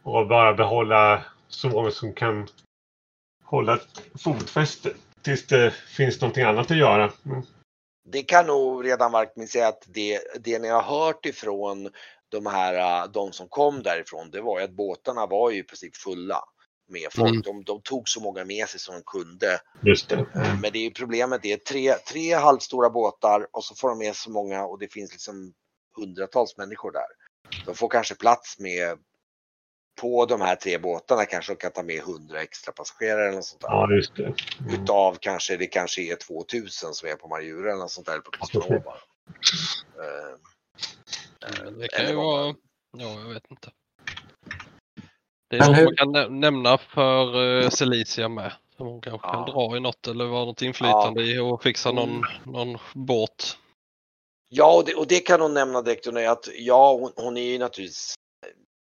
Och 0.03 0.27
bara 0.27 0.55
behålla 0.55 1.25
så 1.49 1.69
många 1.69 1.91
som 1.91 2.13
kan 2.13 2.49
hålla 3.45 3.75
ett 3.75 4.03
fotfäste. 4.21 4.91
Tills 5.23 5.47
det 5.47 5.71
finns 5.71 6.21
någonting 6.21 6.45
annat 6.45 6.71
att 6.71 6.77
göra. 6.77 7.11
Det 8.13 8.23
kan 8.23 8.47
nog 8.47 8.87
redan 8.87 9.13
Varkmin 9.13 9.49
säga 9.49 9.69
att 9.69 9.85
det, 9.87 10.21
det 10.41 10.59
ni 10.59 10.69
har 10.69 10.83
hört 10.83 11.27
ifrån 11.27 11.91
de 12.29 12.47
här, 12.47 13.03
äh, 13.05 13.11
de 13.13 13.33
som 13.33 13.49
kom 13.49 13.83
därifrån, 13.83 14.31
det 14.31 14.41
var 14.41 14.59
ju 14.59 14.65
att 14.65 14.77
båtarna 14.77 15.27
var 15.27 15.51
ju 15.51 15.59
i 15.59 15.63
princip 15.63 15.97
fulla. 15.97 16.45
med 16.91 17.13
folk. 17.13 17.31
Mm. 17.31 17.43
De, 17.43 17.65
de 17.65 17.83
tog 17.83 18.09
så 18.09 18.21
många 18.21 18.45
med 18.45 18.69
sig 18.69 18.81
som 18.81 18.95
de 18.95 19.03
kunde. 19.03 19.61
Just 19.83 20.09
det. 20.09 20.15
Eh, 20.15 20.61
Men 20.61 20.73
det 20.73 20.79
är 20.79 20.83
ju 20.83 20.91
problemet, 20.91 21.43
det 21.43 21.53
är 21.53 21.57
tre, 21.57 21.95
tre 21.95 22.35
halvstora 22.35 22.91
båtar 22.91 23.47
och 23.53 23.65
så 23.65 23.75
får 23.75 23.89
de 23.89 23.99
med 23.99 24.17
så 24.17 24.31
många 24.31 24.65
och 24.65 24.79
det 24.79 24.93
finns 24.93 25.13
liksom 25.13 25.53
hundratals 25.97 26.57
människor 26.57 26.93
där. 26.93 27.07
De 27.67 27.75
får 27.75 27.89
kanske 27.89 28.15
plats 28.15 28.59
med 28.59 28.99
på 30.01 30.27
de 30.27 30.41
här 30.41 30.57
tre 30.57 30.79
båtarna 30.79 31.25
kanske 31.25 31.53
de 31.53 31.57
kan 31.57 31.73
ta 31.73 31.83
med 31.83 31.99
100 31.99 32.43
extra 32.43 32.73
passagerare 32.73 33.25
eller 33.27 33.37
något 33.37 33.45
sånt 33.45 33.61
där. 33.61 33.69
Ja, 33.69 33.91
just 33.93 34.17
det. 34.17 34.23
Mm. 34.25 34.35
Utav 34.83 35.17
kanske 35.21 35.57
det 35.57 35.67
kanske 35.67 36.03
är 36.03 36.17
2000 36.17 36.95
som 36.95 37.09
är 37.09 37.15
på 37.15 37.29
Majura 37.29 37.71
eller 37.71 37.81
något 37.83 37.91
sånt 37.91 38.07
där 38.07 38.13
eller 38.13 38.23
på. 38.23 38.95
Eh, 40.03 40.33
eh, 41.67 41.73
Det 41.73 41.89
kan 41.89 42.01
eller 42.01 42.11
ju 42.11 42.17
vara... 42.17 42.45
man- 42.47 42.57
Ja, 42.99 43.21
jag 43.21 43.29
vet 43.35 43.51
inte. 43.51 43.71
Det 45.51 45.57
är 45.57 45.69
något 45.69 45.85
man 45.85 45.97
kan 45.97 46.13
nä- 46.13 46.29
nämna 46.29 46.79
för 46.79 47.37
uh, 47.37 47.69
Celicia 47.69 48.29
med. 48.29 48.53
Som 48.77 48.87
hon 48.87 49.01
kanske 49.01 49.29
Ja. 49.29 49.33
kan 49.33 49.55
dra 49.55 49.77
i 49.77 49.81
något 49.81 50.07
eller 50.07 50.25
vara 50.25 50.45
något 50.45 50.63
inflytande 50.63 51.23
i 51.23 51.39
och 51.39 51.63
fixa 51.63 51.93
någon, 51.93 52.09
Mm. 52.11 52.25
någon 52.45 52.79
båt. 52.95 53.59
Ja, 54.49 54.77
och 54.77 54.85
det, 54.85 54.95
och 54.95 55.07
det 55.07 55.21
kan 55.21 55.41
hon 55.41 55.55
nämna 55.55 55.83
direkt 55.83 56.07
att 56.07 56.49
ja, 56.55 56.93
hon, 56.93 57.13
hon 57.17 57.37
är 57.37 57.43
ju 57.43 57.59
naturligtvis 57.59 58.15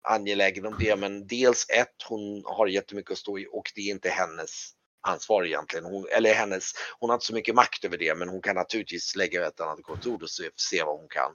angelägen 0.08 0.66
om 0.66 0.76
det, 0.80 0.96
men 0.96 1.28
dels 1.28 1.70
ett, 1.70 2.04
hon 2.10 2.44
har 2.46 2.68
jättemycket 2.68 3.12
att 3.12 3.18
stå 3.18 3.40
i 3.40 3.48
och 3.52 3.72
det 3.76 3.82
är 3.82 3.92
inte 3.92 4.10
hennes 4.10 4.72
ansvar 5.02 5.44
egentligen. 5.46 5.86
Hon, 5.86 6.08
eller 6.12 6.34
hennes, 6.34 6.72
hon 7.00 7.10
har 7.10 7.16
inte 7.16 7.26
så 7.26 7.34
mycket 7.34 7.56
makt 7.56 7.86
över 7.86 7.98
det, 7.98 8.16
men 8.16 8.30
hon 8.30 8.42
kan 8.42 8.56
naturligtvis 8.56 9.16
lägga 9.16 9.48
ett 9.48 9.60
annat 9.60 9.82
gott 9.82 10.06
ord 10.08 10.24
och 10.24 10.30
se, 10.30 10.50
se 10.56 10.84
vad 10.84 11.00
hon 11.00 11.08
kan. 11.10 11.32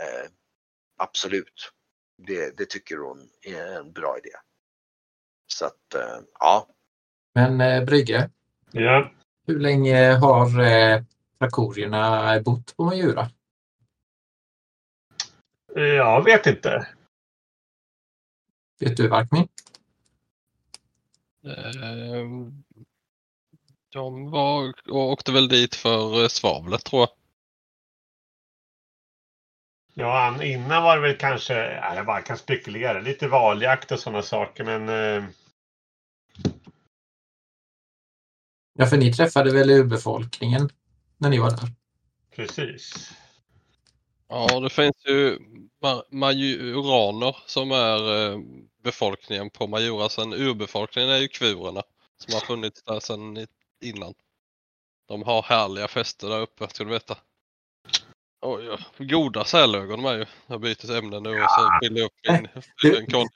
Eh, 0.00 0.30
absolut, 0.98 1.72
det, 2.26 2.56
det 2.56 2.70
tycker 2.70 2.96
hon 2.96 3.28
är 3.42 3.66
en 3.76 3.92
bra 3.92 4.18
idé. 4.18 4.30
Så 5.46 5.66
att, 5.66 5.94
eh, 5.94 6.18
ja. 6.40 6.68
Men 7.34 7.60
eh, 7.60 7.84
Brygge, 7.84 8.30
Ja. 8.72 9.10
hur 9.46 9.60
länge 9.60 10.12
har 10.12 10.60
eh, 10.62 11.02
trakorierna 11.38 12.40
bott 12.40 12.76
på 12.76 12.84
Majura? 12.84 13.30
Jag 15.74 16.24
vet 16.24 16.46
inte. 16.46 16.88
Vet 18.78 18.96
du 18.96 19.08
Varkmin? 19.08 19.48
Eh, 21.44 22.26
de 23.92 24.30
var 24.30 24.74
och 24.90 25.10
åkte 25.12 25.32
väl 25.32 25.48
dit 25.48 25.74
för 25.74 26.22
eh, 26.22 26.28
svavlet 26.28 26.84
tror 26.84 27.00
jag. 27.00 27.08
Ja, 29.94 30.42
innan 30.44 30.82
var 30.82 30.96
det 30.96 31.02
väl 31.02 31.16
kanske, 31.16 31.54
ja, 31.54 31.94
jag 31.94 32.06
bara 32.06 32.22
kan 32.22 32.38
spekulera, 32.38 33.00
lite 33.00 33.28
valjakt 33.28 33.92
och 33.92 34.00
sådana 34.00 34.22
saker. 34.22 34.64
Men 34.64 34.88
eh, 34.88 35.28
Ja, 38.78 38.86
för 38.86 38.96
ni 38.96 39.12
träffade 39.12 39.52
väl 39.52 39.70
urbefolkningen 39.70 40.68
när 41.18 41.30
ni 41.30 41.38
var 41.38 41.50
där? 41.50 41.72
precis. 42.36 43.12
Ja, 44.28 44.60
det 44.60 44.70
finns 44.70 45.06
ju 45.06 45.38
ma- 45.82 46.04
majuraner 46.10 47.36
som 47.46 47.70
är 47.72 48.30
eh, 48.32 48.38
befolkningen 48.82 49.50
på 49.50 49.66
Majura. 49.66 50.08
Sen 50.08 50.32
urbefolkningen 50.32 51.10
är 51.10 51.18
ju 51.18 51.28
kvurerna 51.28 51.82
som 52.18 52.34
har 52.34 52.40
funnits 52.40 52.82
där 52.82 53.00
sedan 53.00 53.46
innan. 53.84 54.14
De 55.08 55.22
har 55.22 55.42
härliga 55.42 55.88
fester 55.88 56.28
där 56.28 56.40
uppe, 56.40 56.68
ska 56.68 56.84
du 56.84 56.90
veta. 56.90 57.18
Oj, 58.40 58.64
ja. 58.64 58.78
goda 58.98 59.44
sälögon 59.44 60.02
med 60.02 60.18
ju. 60.18 60.26
Jag 60.46 60.60
byter 60.60 60.98
ämne 60.98 61.20
nu 61.20 61.30
och 61.42 61.50
så 61.50 61.78
fyller 61.82 62.00
jag 62.00 62.06
upp 62.06 62.44
min 62.82 63.06
konjak. 63.06 63.30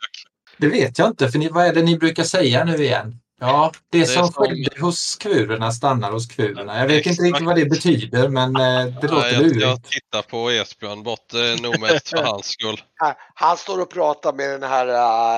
Det 0.56 0.68
vet 0.68 0.98
jag 0.98 1.08
inte, 1.08 1.28
för 1.28 1.38
ni, 1.38 1.48
vad 1.48 1.66
är 1.66 1.74
det 1.74 1.82
ni 1.82 1.98
brukar 1.98 2.24
säga 2.24 2.64
nu 2.64 2.76
igen? 2.76 3.20
Ja, 3.42 3.72
det, 3.90 4.00
är 4.00 4.04
som 4.04 4.26
som- 4.28 4.44
skedde 4.44 4.80
hos 4.80 5.16
kvurerna 5.16 5.72
stannar 5.72 6.12
hos 6.12 6.26
kvurerna. 6.26 6.78
Jag 6.78 6.86
vet 6.86 7.06
inte 7.06 7.22
riktigt 7.22 7.46
vad 7.46 7.56
det 7.56 7.64
betyder, 7.64 8.28
men 8.28 8.56
eh, 8.56 8.94
det 9.00 9.08
låter 9.08 9.16
Nej, 9.16 9.32
jag, 9.34 9.42
jag 9.42 9.56
lurigt. 9.56 9.90
tittar 9.90 10.22
på 10.22 10.50
Esbjörn 10.50 11.02
bort, 11.02 11.28
det 11.32 11.48
är 11.48 11.62
nog 11.62 11.80
mest 11.80 12.08
för 12.08 12.22
hans 12.22 12.46
skull. 12.46 12.82
Han- 13.34 13.56
står 13.56 13.80
och 13.80 13.90
pratar 13.90 14.32
med 14.32 14.50
den 14.50 14.62
här, 14.62 14.86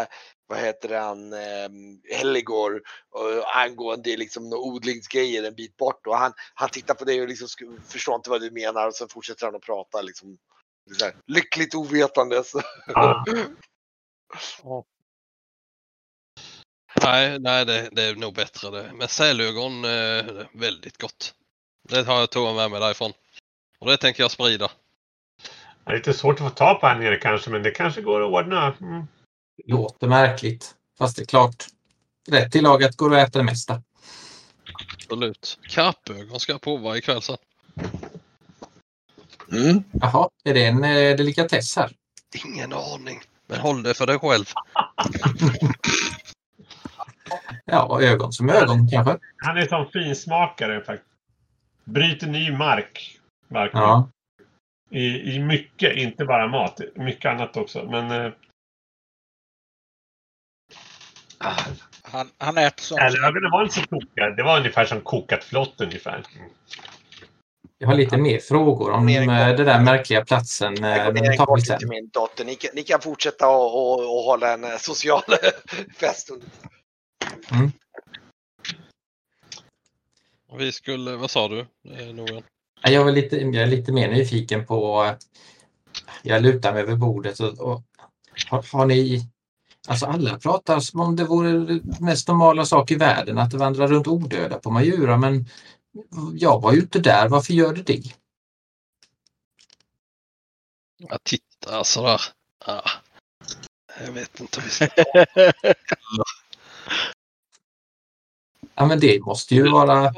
äh, 0.00 0.06
vad 0.46 0.58
heter 0.58 0.98
han, 1.00 1.32
Helligor 2.18 2.80
och 3.10 3.56
angående 3.56 4.16
liksom 4.16 4.48
några 4.50 4.62
odlingsgrejer 4.62 5.42
en 5.44 5.54
bit 5.54 5.76
bort 5.76 6.06
och 6.06 6.16
han, 6.16 6.32
han 6.54 6.68
tittar 6.68 6.94
på 6.94 7.04
dig 7.04 7.22
och 7.22 7.28
liksom 7.28 7.48
förstår 7.88 8.14
inte 8.14 8.30
vad 8.30 8.40
du 8.40 8.50
menar 8.50 8.86
och 8.86 8.94
så 8.94 9.08
fortsätter 9.08 9.46
han 9.46 9.54
att 9.54 9.62
prata 9.62 10.02
liksom. 10.02 10.38
Här, 11.00 11.14
lyckligt 11.26 11.74
ovetandes. 11.74 12.52
Ja, 12.86 13.24
Nej, 17.04 17.38
nej 17.38 17.66
det, 17.66 17.88
det 17.92 18.02
är 18.02 18.14
nog 18.14 18.34
bättre 18.34 18.70
det. 18.70 18.92
Men 18.94 19.08
sälögon, 19.08 19.84
eh, 19.84 20.24
väldigt 20.52 20.98
gott. 20.98 21.34
Det 21.88 22.06
har 22.06 22.20
jag 22.20 22.30
tagit 22.30 22.56
med 22.56 22.70
mig 22.70 22.80
därifrån. 22.80 23.12
Och 23.78 23.86
det 23.86 23.96
tänker 23.96 24.22
jag 24.22 24.30
sprida. 24.30 24.70
det 25.84 25.92
är 25.92 25.96
lite 25.96 26.14
svårt 26.14 26.40
att 26.40 26.48
få 26.48 26.50
tag 26.50 26.80
på 26.80 26.86
här 26.86 26.98
nere 26.98 27.16
kanske, 27.16 27.50
men 27.50 27.62
det 27.62 27.70
kanske 27.70 28.02
går 28.02 28.22
att 28.22 28.32
ordna. 28.32 28.74
Mm. 28.80 29.06
Låter 29.66 30.08
märkligt. 30.08 30.74
Fast 30.98 31.16
det 31.16 31.22
är 31.22 31.26
klart, 31.26 31.66
rätt 32.28 32.52
tillagat 32.52 32.96
går 32.96 33.14
att 33.14 33.28
äta 33.28 33.38
det 33.38 33.44
mesta. 33.44 33.82
Absolut. 34.94 35.58
Karpögon 35.68 36.40
ska 36.40 36.52
jag 36.52 36.60
prova 36.60 36.96
ikväll 36.96 37.22
sen. 37.22 37.36
Mm. 39.52 39.82
Jaha, 39.92 40.28
är 40.44 40.54
det 40.54 40.64
en 40.64 40.84
eh, 40.84 41.16
delikatess 41.16 41.76
här? 41.76 41.92
Ingen 42.44 42.72
aning. 42.72 43.20
Men 43.46 43.60
håll 43.60 43.82
det 43.82 43.94
för 43.94 44.06
dig 44.06 44.18
själv. 44.18 44.44
Ja, 47.64 48.00
ögon 48.02 48.32
som 48.32 48.50
ögon 48.50 48.88
kanske. 48.88 49.18
Han 49.44 49.56
är 49.56 49.66
som 49.66 49.86
finsmakare 49.92 50.84
faktiskt. 50.84 51.08
Bryter 51.84 52.26
ny 52.26 52.52
mark. 52.56 53.18
Verkligen. 53.48 53.86
Ja. 53.86 54.08
I, 54.90 55.34
I 55.34 55.38
mycket, 55.38 55.96
inte 55.96 56.24
bara 56.24 56.46
mat. 56.48 56.80
Mycket 56.96 57.30
annat 57.30 57.56
också. 57.56 57.82
Men 57.90 58.10
eh, 58.10 58.32
Han, 62.02 62.28
han 62.38 62.58
äter 62.58 62.82
sånt. 62.82 63.00
Älögonen 63.00 63.50
var 63.50 63.62
inte 63.62 63.74
så 63.74 63.86
kokiga. 63.86 64.30
Det 64.30 64.42
var 64.42 64.58
ungefär 64.58 64.84
som 64.84 65.00
kokat 65.00 65.44
flott 65.44 65.80
ungefär. 65.80 66.22
Jag 67.78 67.88
har 67.88 67.94
lite 67.94 68.16
mer 68.16 68.38
frågor 68.38 68.90
om 68.90 69.08
eh, 69.08 69.26
den 69.26 69.66
där 69.66 69.80
märkliga 69.80 70.24
platsen. 70.24 70.84
eh, 70.84 70.96
Jag 70.96 71.14
går 71.14 71.22
ner 71.22 71.36
kort 71.36 71.78
till 71.78 71.88
min 71.88 72.08
dotter. 72.08 72.44
Ni 72.44 72.54
kan, 72.54 72.70
ni 72.74 72.82
kan 72.82 73.00
fortsätta 73.00 73.48
och, 73.48 73.92
och, 73.92 73.98
och 74.18 74.22
hålla 74.24 74.52
en 74.54 74.64
eh, 74.64 74.76
social 74.76 75.22
fest. 76.00 76.30
under- 76.30 76.48
Vi 80.58 80.72
skulle, 80.72 81.16
vad 81.16 81.30
sa 81.30 81.48
du? 81.48 81.60
Eh? 81.60 82.10
Ja, 82.82 82.90
Jag, 82.90 83.04
var 83.04 83.12
lite, 83.12 83.36
jag 83.36 83.54
är 83.54 83.66
lite 83.66 83.92
mer 83.92 84.08
nyfiken 84.10 84.66
på... 84.66 85.10
Jag 86.22 86.42
lutar 86.42 86.72
mig 86.72 86.82
över 86.82 86.96
bordet 86.96 87.40
och, 87.40 87.58
och 87.60 87.82
har, 88.48 88.66
har 88.72 88.86
ni... 88.86 89.28
Alltså 89.88 90.06
alla 90.06 90.38
pratar 90.38 90.80
som 90.80 91.00
om 91.00 91.16
det 91.16 91.24
vore 91.24 91.52
den 91.52 91.82
mest 92.00 92.28
normala 92.28 92.64
sak 92.64 92.90
i 92.90 92.94
världen 92.94 93.38
att 93.38 93.50
det 93.50 93.56
vandrar 93.56 93.88
runt 93.88 94.06
odöda 94.06 94.58
på 94.58 94.70
Majura 94.70 95.16
men 95.16 95.46
jag 96.34 96.60
var 96.60 96.72
ju 96.72 96.80
inte 96.80 96.98
där. 96.98 97.28
Varför 97.28 97.52
gör 97.52 97.74
det 97.74 97.82
det? 97.82 98.02
Jag 100.96 101.24
tittar 101.24 101.82
sådär. 101.82 102.20
Ah. 102.64 102.90
Jag 104.00 104.12
vet 104.12 104.40
inte. 104.40 104.60
hur 104.60 104.66
vi 104.68 104.70
ska- 104.70 104.88
Ja 108.74 108.86
men 108.86 109.00
det 109.00 109.20
måste 109.20 109.54
ju 109.54 109.70
vara... 109.70 110.14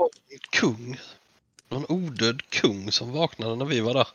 Kung. 0.51 1.01
Någon 1.69 1.87
odöd 1.89 2.51
kung 2.51 2.93
som 2.93 3.13
vaknade 3.13 3.57
när 3.57 3.65
vi 3.65 3.81
var 3.81 3.95
där. 3.95 4.09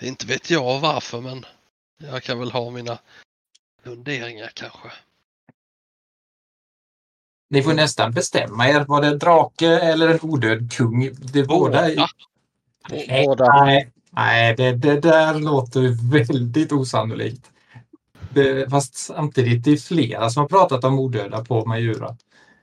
Inte 0.00 0.26
vet 0.26 0.50
jag 0.50 0.80
varför 0.80 1.20
men 1.20 1.46
jag 1.98 2.22
kan 2.22 2.38
väl 2.38 2.50
ha 2.50 2.70
mina 2.70 2.98
funderingar 3.84 4.50
kanske. 4.54 4.92
Ni 7.50 7.62
får 7.62 7.74
nästan 7.74 8.12
bestämma 8.12 8.68
er. 8.68 8.84
Var 8.84 9.00
det 9.00 9.06
en 9.06 9.18
drake 9.18 9.66
eller 9.66 10.08
en 10.08 10.18
odöd 10.22 10.72
kung? 10.72 11.10
Det. 11.14 11.42
Båda. 11.42 11.88
Nej, 12.90 13.26
Båda. 13.26 13.64
nej, 13.64 13.92
nej 14.10 14.56
det, 14.56 14.72
det 14.72 15.00
där 15.00 15.38
låter 15.38 16.10
väldigt 16.12 16.72
osannolikt. 16.72 17.50
Fast 18.70 18.94
samtidigt, 18.94 19.64
det 19.64 19.70
är 19.70 19.76
flera 19.76 20.30
som 20.30 20.40
har 20.40 20.48
pratat 20.48 20.84
om 20.84 20.98
odöda 20.98 21.44
på 21.44 21.64
Majura. 21.64 22.16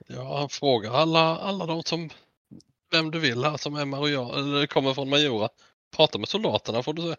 Jag 0.06 0.52
frågar 0.52 0.92
alla, 0.92 1.36
alla 1.38 1.66
de 1.66 1.82
som, 1.82 2.10
vem 2.90 3.10
du 3.10 3.18
vill 3.18 3.44
här 3.44 3.56
som 3.56 3.76
är 3.76 3.84
Majora, 3.84 4.38
eller 4.38 4.66
kommer 4.66 4.94
från 4.94 5.10
Majora. 5.10 5.48
Prata 5.96 6.18
med 6.18 6.28
soldaterna 6.28 6.82
får 6.82 6.92
du 6.94 7.02
se. 7.02 7.16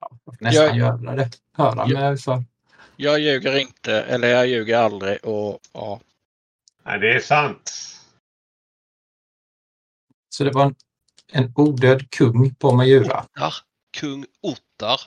Jag 0.00 0.18
får 0.24 0.36
nästan 0.40 0.66
Jag- 0.66 0.76
göra 0.76 1.16
det. 1.16 1.30
Höra 1.56 1.74
Jag- 1.88 1.90
med 1.90 2.20
så. 2.20 2.44
Jag 2.96 3.20
ljuger 3.20 3.56
inte, 3.58 3.92
eller 4.02 4.28
jag 4.28 4.46
ljuger 4.46 4.78
aldrig. 4.78 5.24
Och, 5.24 5.58
ja. 5.72 6.00
Nej, 6.84 6.98
det 7.00 7.14
är 7.14 7.20
sant. 7.20 7.72
Så 10.28 10.44
det 10.44 10.50
var 10.50 10.64
en, 10.64 10.74
en 11.32 11.52
odöd 11.56 12.10
kung 12.10 12.54
på 12.54 12.72
Majura. 12.72 13.24
Ottar, 13.36 13.54
kung 13.96 14.26
Ottar. 14.40 15.00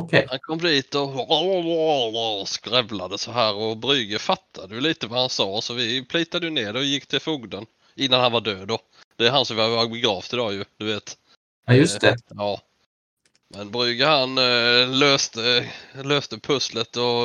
Okej. 0.00 0.26
Han 0.30 0.38
kom 0.38 0.58
dit 0.58 0.94
och 0.94 2.48
skrävlade 2.48 3.18
så 3.18 3.32
här 3.32 3.54
och 3.54 3.76
Brygge 3.76 4.18
fattade 4.18 4.74
ju 4.74 4.80
lite 4.80 5.06
vad 5.06 5.20
han 5.20 5.28
sa 5.28 5.60
så 5.60 5.74
vi 5.74 6.04
plitade 6.04 6.50
ner 6.50 6.72
det 6.72 6.78
och 6.78 6.84
gick 6.84 7.06
till 7.06 7.20
fogden 7.20 7.66
innan 7.94 8.20
han 8.20 8.32
var 8.32 8.40
död 8.40 8.68
då. 8.68 8.78
Det 9.16 9.26
är 9.26 9.30
han 9.30 9.44
som 9.44 9.56
var 9.56 9.88
begravt 9.88 10.32
idag 10.32 10.52
ju, 10.52 10.64
du 10.76 10.86
vet. 10.86 11.18
Ja, 11.66 11.74
just 11.74 12.00
det. 12.00 12.16
Ja. 12.28 12.60
Men 13.54 13.70
Brygge 13.70 14.06
han 14.06 14.38
eh, 14.38 14.98
löste, 14.98 15.72
löste 16.04 16.38
pusslet 16.38 16.96
och 16.96 17.24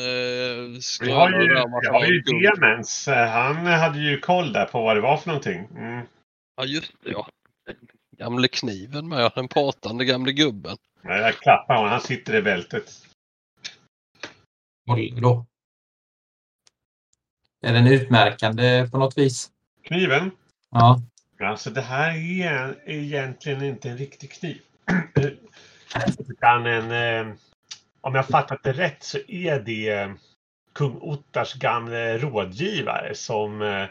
eh, 0.00 0.62
Vi 1.00 1.10
har 1.10 1.30
ju, 1.30 1.48
vi 1.82 1.88
har 1.88 2.04
ju. 2.04 2.22
Demens. 2.22 3.08
Eh, 3.08 3.28
Han 3.28 3.66
hade 3.66 3.98
ju 3.98 4.20
koll 4.20 4.52
där 4.52 4.64
på 4.64 4.82
vad 4.82 4.96
det 4.96 5.00
var 5.00 5.16
för 5.16 5.28
någonting. 5.28 5.68
Mm. 5.76 6.06
Ja 6.56 6.64
just 6.64 6.92
det 7.04 7.10
ja. 7.10 7.28
Gamle 8.22 8.48
kniven 8.48 9.08
med, 9.08 9.32
den 9.34 9.48
pratande 9.48 10.04
gamle 10.04 10.32
gubben. 10.32 10.76
Nej, 11.02 11.20
Jag 11.20 11.34
klappar 11.34 11.74
honom. 11.74 11.90
Han 11.90 12.00
sitter 12.00 12.34
i 12.34 12.42
bältet. 12.42 12.84
Håller 14.86 15.20
då. 15.20 15.46
Är 17.62 17.72
den 17.72 17.86
utmärkande 17.86 18.88
på 18.90 18.98
något 18.98 19.18
vis? 19.18 19.50
Kniven. 19.84 20.30
Ja. 20.70 21.02
Alltså 21.40 21.70
det 21.70 21.80
här 21.80 22.10
är 22.10 22.90
egentligen 22.90 23.62
inte 23.62 23.90
en 23.90 23.98
riktig 23.98 24.32
kniv. 24.32 24.60
Utan 26.28 26.66
en, 26.66 26.90
eh, 26.90 27.34
om 28.00 28.14
jag 28.14 28.26
fattat 28.26 28.62
det 28.62 28.72
rätt 28.72 29.02
så 29.02 29.18
är 29.28 29.60
det 29.60 30.14
kung 30.72 30.98
Ottars 31.00 31.54
gamle 31.54 32.18
rådgivare 32.18 33.14
som 33.14 33.62
eh, 33.62 33.86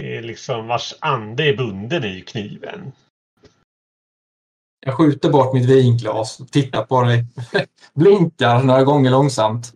är 0.00 0.22
liksom 0.22 0.66
vars 0.66 0.94
ande 1.00 1.44
är 1.44 1.56
bunden 1.56 2.04
i 2.04 2.20
kniven. 2.20 2.92
Jag 4.86 4.96
skjuter 4.96 5.30
bort 5.30 5.54
mitt 5.54 5.68
vinglas 5.68 6.40
och 6.40 6.52
tittar 6.52 6.84
på 6.84 7.02
det. 7.02 7.24
Blinkar 7.94 8.62
några 8.62 8.84
gånger 8.84 9.10
långsamt. 9.10 9.74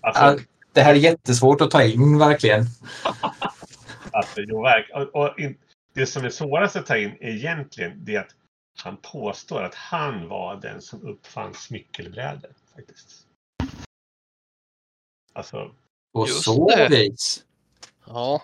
Alltså, 0.00 0.44
Det 0.72 0.82
här 0.82 0.94
är 0.94 0.98
jättesvårt 0.98 1.60
att 1.60 1.70
ta 1.70 1.82
in 1.82 2.18
verkligen. 2.18 2.64
alltså, 4.12 4.40
och, 4.94 5.14
och 5.14 5.38
in, 5.38 5.58
det 5.94 6.06
som 6.06 6.24
är 6.24 6.30
svårast 6.30 6.76
att 6.76 6.86
ta 6.86 6.96
in 6.96 7.16
egentligen 7.20 8.04
det 8.04 8.16
är 8.16 8.20
att 8.20 8.34
han 8.82 8.96
påstår 8.96 9.62
att 9.62 9.74
han 9.74 10.28
var 10.28 10.56
den 10.56 10.82
som 10.82 11.02
uppfann 11.02 11.54
smyckelbrädor. 11.54 12.50
Faktiskt. 12.74 13.26
Alltså 15.32 15.74
På 16.12 16.26
Just 16.26 16.44
så 16.44 16.68
det. 16.68 16.88
vis. 16.88 17.44
Ja. 18.06 18.42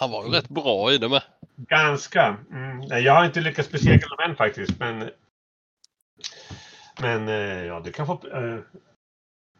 Han 0.00 0.10
var 0.10 0.24
ju 0.24 0.30
rätt 0.30 0.48
bra 0.48 0.92
i 0.92 0.98
det 0.98 1.08
med. 1.08 1.22
Ganska. 1.56 2.36
Mm, 2.50 2.78
nej, 2.78 3.02
jag 3.02 3.14
har 3.14 3.24
inte 3.24 3.40
lyckats 3.40 3.70
besegra 3.70 4.08
honom 4.08 4.30
än 4.30 4.36
faktiskt. 4.36 4.78
Men, 4.78 5.10
men 7.00 7.28
eh, 7.28 7.64
ja, 7.64 7.80
du 7.80 7.92
kan 7.92 8.06
få... 8.06 8.12
eh, 8.12 8.58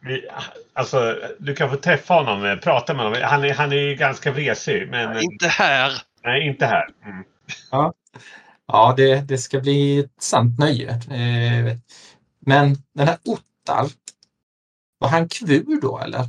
vi, 0.00 0.28
alltså, 0.72 1.18
du 1.38 1.54
kan 1.54 1.70
få 1.70 1.76
träffa 1.76 2.14
honom, 2.14 2.44
eh, 2.44 2.56
prata 2.56 2.94
med 2.94 3.04
honom. 3.04 3.20
Han 3.22 3.44
är, 3.44 3.54
han 3.54 3.72
är 3.72 3.76
ju 3.76 3.94
ganska 3.94 4.32
vresig. 4.32 4.88
Men 4.90 5.16
eh, 5.16 5.22
Inte 5.22 5.48
här! 5.48 5.92
nej, 6.24 6.46
inte 6.46 6.66
här. 6.66 6.88
Mm. 7.04 7.24
Ja, 8.66 8.94
det, 8.96 9.20
det 9.20 9.38
ska 9.38 9.60
bli 9.60 9.98
ett 9.98 10.22
sant 10.22 10.58
nöje. 10.58 11.00
Men 12.46 12.76
den 12.94 13.08
här 13.08 13.18
Ottar, 13.24 13.86
var 14.98 15.08
han 15.08 15.28
kvur 15.28 15.80
då 15.82 15.98
eller? 15.98 16.24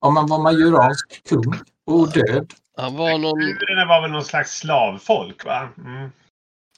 Om 0.00 0.14
man 0.14 0.26
var 0.26 0.38
majoransk 0.38 1.28
kung 1.28 1.54
och 1.86 2.12
död. 2.12 2.54
Han 2.76 2.96
var 2.96 3.18
någon... 3.18 3.40
Kurerna 3.40 3.86
var 3.88 4.02
väl 4.02 4.10
någon 4.10 4.24
slags 4.24 4.58
slavfolk, 4.58 5.44
va? 5.44 5.68
Mm. 5.78 6.10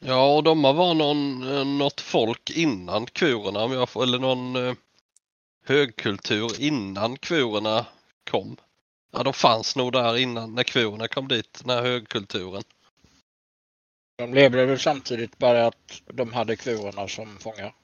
Ja, 0.01 0.37
och 0.37 0.44
de 0.44 0.62
var 0.62 0.94
någon, 0.94 1.42
eh, 1.57 1.64
något 1.64 2.01
folk 2.01 2.51
innan 2.51 3.07
kurerna, 3.07 3.61
eller 4.03 4.18
någon 4.18 4.57
eh, 4.57 4.75
högkultur 5.64 6.61
innan 6.61 7.16
kurerna 7.16 7.87
kom. 8.31 8.57
Ja, 9.11 9.23
de 9.23 9.33
fanns 9.33 9.77
nog 9.77 9.92
där 9.92 10.16
innan, 10.16 10.55
när 10.55 10.62
kurerna 10.62 11.09
kom 11.09 11.29
dit, 11.29 11.62
den 11.64 11.77
här 11.77 11.83
högkulturen. 11.83 12.62
De 14.18 14.35
levde 14.35 14.66
väl 14.66 14.79
samtidigt 14.79 15.38
bara 15.38 15.66
att 15.66 16.03
de 16.07 16.33
hade 16.33 16.57
kurerna 16.57 17.09
som 17.09 17.38
fångar. 17.38 17.75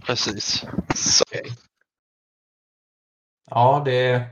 Precis. 0.00 0.64
Så, 0.94 1.24
Ja, 3.50 3.82
det 3.84 4.28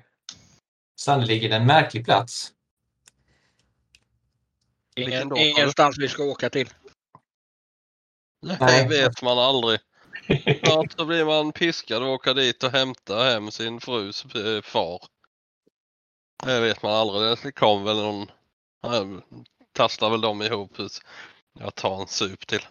sannerligen 1.06 1.52
en 1.52 1.66
märklig 1.66 2.04
plats. 2.04 2.52
Ingen, 4.96 5.36
ingenstans 5.36 5.98
vi 5.98 6.08
ska 6.08 6.24
åka 6.24 6.50
till. 6.50 6.68
Det 8.42 8.56
Nej. 8.60 8.88
vet 8.88 9.22
man 9.22 9.38
aldrig. 9.38 9.80
Snart 10.64 10.92
så 10.92 11.04
blir 11.04 11.24
man 11.24 11.52
piskad 11.52 12.02
och 12.02 12.08
åka 12.08 12.34
dit 12.34 12.62
och 12.62 12.70
hämta 12.70 13.24
hem 13.24 13.50
sin 13.50 13.80
frus 13.80 14.24
eh, 14.34 14.62
far. 14.62 15.02
Det 16.44 16.60
vet 16.60 16.82
man 16.82 16.92
aldrig. 16.92 17.38
Det 17.42 17.52
kom 17.52 17.84
väl 17.84 17.96
någon... 17.96 18.30
Tasslar 19.72 20.10
väl 20.10 20.20
de 20.20 20.42
ihop. 20.42 20.76
Jag 21.58 21.74
tar 21.74 22.00
en 22.00 22.06
sup 22.06 22.46
till. 22.46 22.66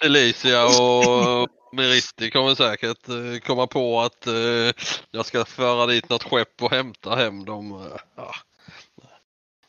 Felicia 0.00 0.64
och 0.64 1.48
Meritti 1.72 2.30
kommer 2.30 2.54
säkert 2.54 3.08
eh, 3.08 3.38
komma 3.46 3.66
på 3.66 4.00
att 4.00 4.26
eh, 4.26 4.72
jag 5.10 5.26
ska 5.26 5.44
föra 5.44 5.86
dit 5.86 6.08
något 6.08 6.22
skepp 6.22 6.62
och 6.62 6.70
hämta 6.70 7.14
hem 7.14 7.44
dem. 7.44 7.72
eh, 7.72 8.00
Ja. 8.16 8.34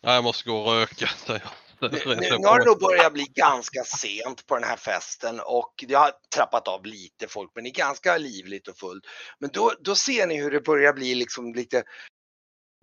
Nej, 0.04 0.16
jag 0.16 0.24
måste 0.24 0.50
gå 0.50 0.58
och 0.58 0.74
röka, 0.74 1.08
säger 1.26 1.42
jag. 1.44 1.52
Nu, 1.80 1.90
nu, 2.06 2.16
nu 2.16 2.48
har 2.48 2.60
det 2.60 2.66
nog 2.66 2.80
börjat 2.80 3.14
bli 3.14 3.26
ganska 3.36 3.84
sent 3.84 4.48
på 4.48 4.56
den 4.56 4.64
här 4.64 4.78
festen 4.78 5.40
och 5.40 5.74
det 5.88 5.94
har 5.94 6.12
trappat 6.36 6.68
av 6.68 6.86
lite 6.86 7.28
folk 7.28 7.52
men 7.56 7.64
det 7.64 7.70
är 7.70 7.74
ganska 7.74 8.18
livligt 8.18 8.68
och 8.68 8.78
fullt. 8.78 9.04
Men 9.40 9.50
då, 9.54 9.74
då 9.80 9.96
ser 9.96 10.28
ni 10.28 10.36
hur 10.36 10.52
det 10.52 10.62
börjar 10.62 10.94
bli 10.94 11.16
liksom 11.16 11.54
lite 11.54 11.84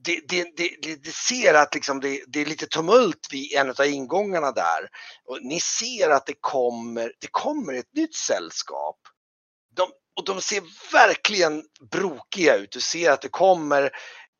det, 0.05 0.21
det, 0.29 0.57
det, 0.57 0.97
det, 1.05 1.15
ser 1.15 1.55
att 1.55 1.75
liksom 1.75 2.01
det, 2.01 2.41
är 2.41 2.45
lite 2.45 2.67
tumult 2.67 3.29
vid 3.31 3.53
en 3.53 3.71
av 3.71 3.87
ingångarna 3.87 4.53
där. 4.53 4.89
Och 5.25 5.39
ni 5.43 5.61
ser 5.61 6.11
att 6.11 6.27
det 6.27 6.35
kommer, 6.41 7.13
det 7.21 7.29
kommer 7.31 7.75
ett 7.75 7.95
nytt 7.95 8.15
sällskap. 8.15 8.97
De, 9.77 9.91
och 10.17 10.25
de 10.25 10.41
ser 10.41 10.63
verkligen 10.93 11.65
brokiga 11.91 12.57
ut. 12.57 12.73
Du 12.73 12.81
ser 12.81 13.11
att 13.11 13.23
det 13.23 13.29
kommer 13.29 13.91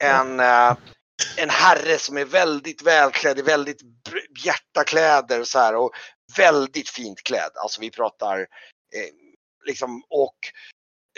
en, 0.03 0.41
eh, 0.41 0.77
en 1.37 1.51
herre 1.51 1.99
som 1.99 2.17
är 2.17 2.25
väldigt 2.25 2.83
välklädd 2.83 3.39
i 3.39 3.43
väldigt 3.43 3.81
bjärta 4.43 4.85
kläder 4.87 5.41
och 5.41 5.49
så 5.49 5.59
här 5.59 5.77
och 5.77 5.93
väldigt 6.37 6.89
fint 6.89 7.23
klädd. 7.23 7.53
Alltså 7.55 7.81
vi 7.81 7.91
pratar 7.91 8.39
eh, 8.41 9.15
liksom 9.67 10.03
och 10.11 10.37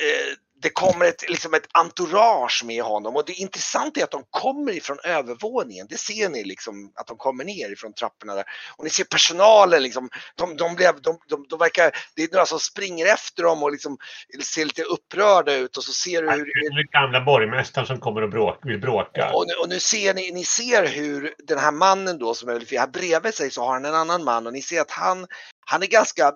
eh, 0.01 0.37
det 0.67 0.71
kommer 0.71 1.05
ett, 1.05 1.29
liksom 1.29 1.55
ett 1.55 1.69
entourage 1.73 2.63
med 2.65 2.83
honom 2.83 3.17
och 3.17 3.25
det 3.27 3.33
intressanta 3.33 4.01
är 4.01 4.05
att 4.05 4.11
de 4.11 4.25
kommer 4.31 4.73
ifrån 4.73 4.99
övervåningen. 5.05 5.87
Det 5.91 5.99
ser 5.99 6.29
ni 6.29 6.45
liksom 6.45 6.93
att 6.95 7.07
de 7.07 7.17
kommer 7.17 7.45
ner 7.45 7.73
ifrån 7.73 7.93
trapporna 7.93 8.35
där. 8.35 8.45
Och 8.77 8.85
ni 8.85 8.91
ser 8.91 9.05
personalen 9.05 9.83
liksom, 9.83 10.09
de, 10.37 10.57
de, 10.57 10.75
blev, 10.75 11.03
de, 11.03 11.19
de, 11.29 11.47
de 11.49 11.59
verkar, 11.59 11.91
det 12.17 12.23
är 12.23 12.29
några 12.33 12.47
som 12.47 12.59
springer 12.59 13.07
efter 13.07 13.43
dem 13.43 13.63
och 13.63 13.73
liksom 13.73 13.99
ser 14.43 14.65
lite 14.65 14.83
upprörda 14.83 15.55
ut 15.55 15.77
och 15.77 15.85
så 15.85 15.93
ser 15.93 16.23
du 16.23 16.31
hur, 16.31 16.45
Det 16.45 16.99
är 16.99 17.01
gamla 17.01 17.21
borgmästaren 17.21 17.87
som 17.87 18.01
kommer 18.01 18.23
och 18.23 18.31
bråk, 18.31 18.59
vill 18.63 18.81
bråka. 18.81 19.31
och 19.35 19.45
nu, 19.47 19.55
och 19.63 19.69
nu 19.69 19.81
ser 19.81 20.15
ni, 20.15 20.33
ni 20.33 20.45
ser 20.45 20.87
hur 20.87 21.35
den 21.39 21.59
här 21.59 21.73
mannen 21.73 22.19
då 22.19 22.35
som 22.35 22.49
är 22.49 22.79
här 22.79 22.87
bredvid 22.87 23.35
sig 23.35 23.51
så 23.51 23.65
har 23.65 23.73
han 23.73 23.85
en 23.85 23.95
annan 23.95 24.25
man 24.25 24.47
och 24.47 24.53
ni 24.53 24.63
ser 24.63 24.81
att 24.81 24.91
han, 24.91 25.27
han 25.67 25.83
är 25.83 25.87
ganska 25.87 26.33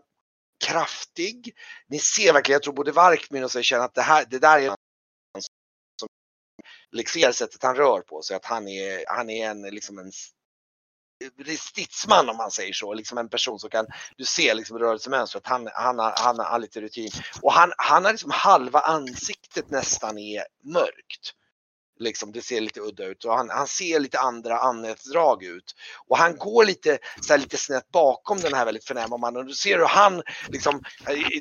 kraftig. 0.60 1.54
Ni 1.88 1.98
ser 1.98 2.32
verkligen, 2.32 2.54
jag 2.54 2.62
tror 2.62 2.74
både 2.74 2.92
Varkmin 2.92 3.44
och 3.44 3.50
sig 3.50 3.62
känner 3.62 3.84
att 3.84 3.94
det 3.94 4.02
här, 4.02 4.24
det 4.30 4.38
där 4.38 4.58
är 4.58 4.68
en 4.68 4.76
som 6.00 6.08
liksom 6.90 7.20
ser 7.20 7.32
sättet 7.32 7.62
han 7.62 7.76
rör 7.76 8.00
på 8.00 8.22
sig, 8.22 8.36
att 8.36 8.44
han 8.44 8.68
är, 8.68 9.04
han 9.08 9.30
är 9.30 9.50
en, 9.50 9.62
liksom 9.62 9.98
en 9.98 10.12
stridsman 11.58 12.28
om 12.28 12.36
man 12.36 12.50
säger 12.50 12.72
så, 12.72 12.94
liksom 12.94 13.18
en 13.18 13.28
person 13.28 13.58
som 13.58 13.70
kan, 13.70 13.86
du 14.16 14.24
ser 14.24 14.54
liksom 14.54 14.78
rörelsemönstret, 14.78 15.46
han, 15.46 15.68
han, 15.74 15.98
har, 15.98 16.14
han 16.16 16.38
har 16.38 16.58
lite 16.58 16.80
rutin. 16.80 17.10
Och 17.42 17.52
han, 17.52 17.72
han 17.76 18.04
har 18.04 18.12
liksom 18.12 18.30
halva 18.30 18.80
ansiktet 18.80 19.70
nästan 19.70 20.18
är 20.18 20.44
mörkt. 20.64 21.34
Liksom, 22.00 22.32
det 22.32 22.42
ser 22.42 22.60
lite 22.60 22.80
udda 22.80 23.04
ut 23.04 23.24
och 23.24 23.36
han, 23.36 23.50
han 23.50 23.66
ser 23.66 24.00
lite 24.00 24.20
andra 24.20 24.58
anhetsdrag 24.58 25.44
ut. 25.44 25.74
Och 26.08 26.18
han 26.18 26.36
går 26.36 26.64
lite, 26.64 26.98
så 27.20 27.32
här, 27.32 27.38
lite 27.38 27.56
snett 27.56 27.90
bakom 27.92 28.40
den 28.40 28.54
här 28.54 28.64
väldigt 28.64 28.84
förnäma 28.84 29.16
mannen. 29.16 29.40
Och 29.40 29.46
du 29.46 29.54
ser 29.54 29.78
hur 29.78 29.86
han, 29.86 30.22
liksom, 30.48 30.82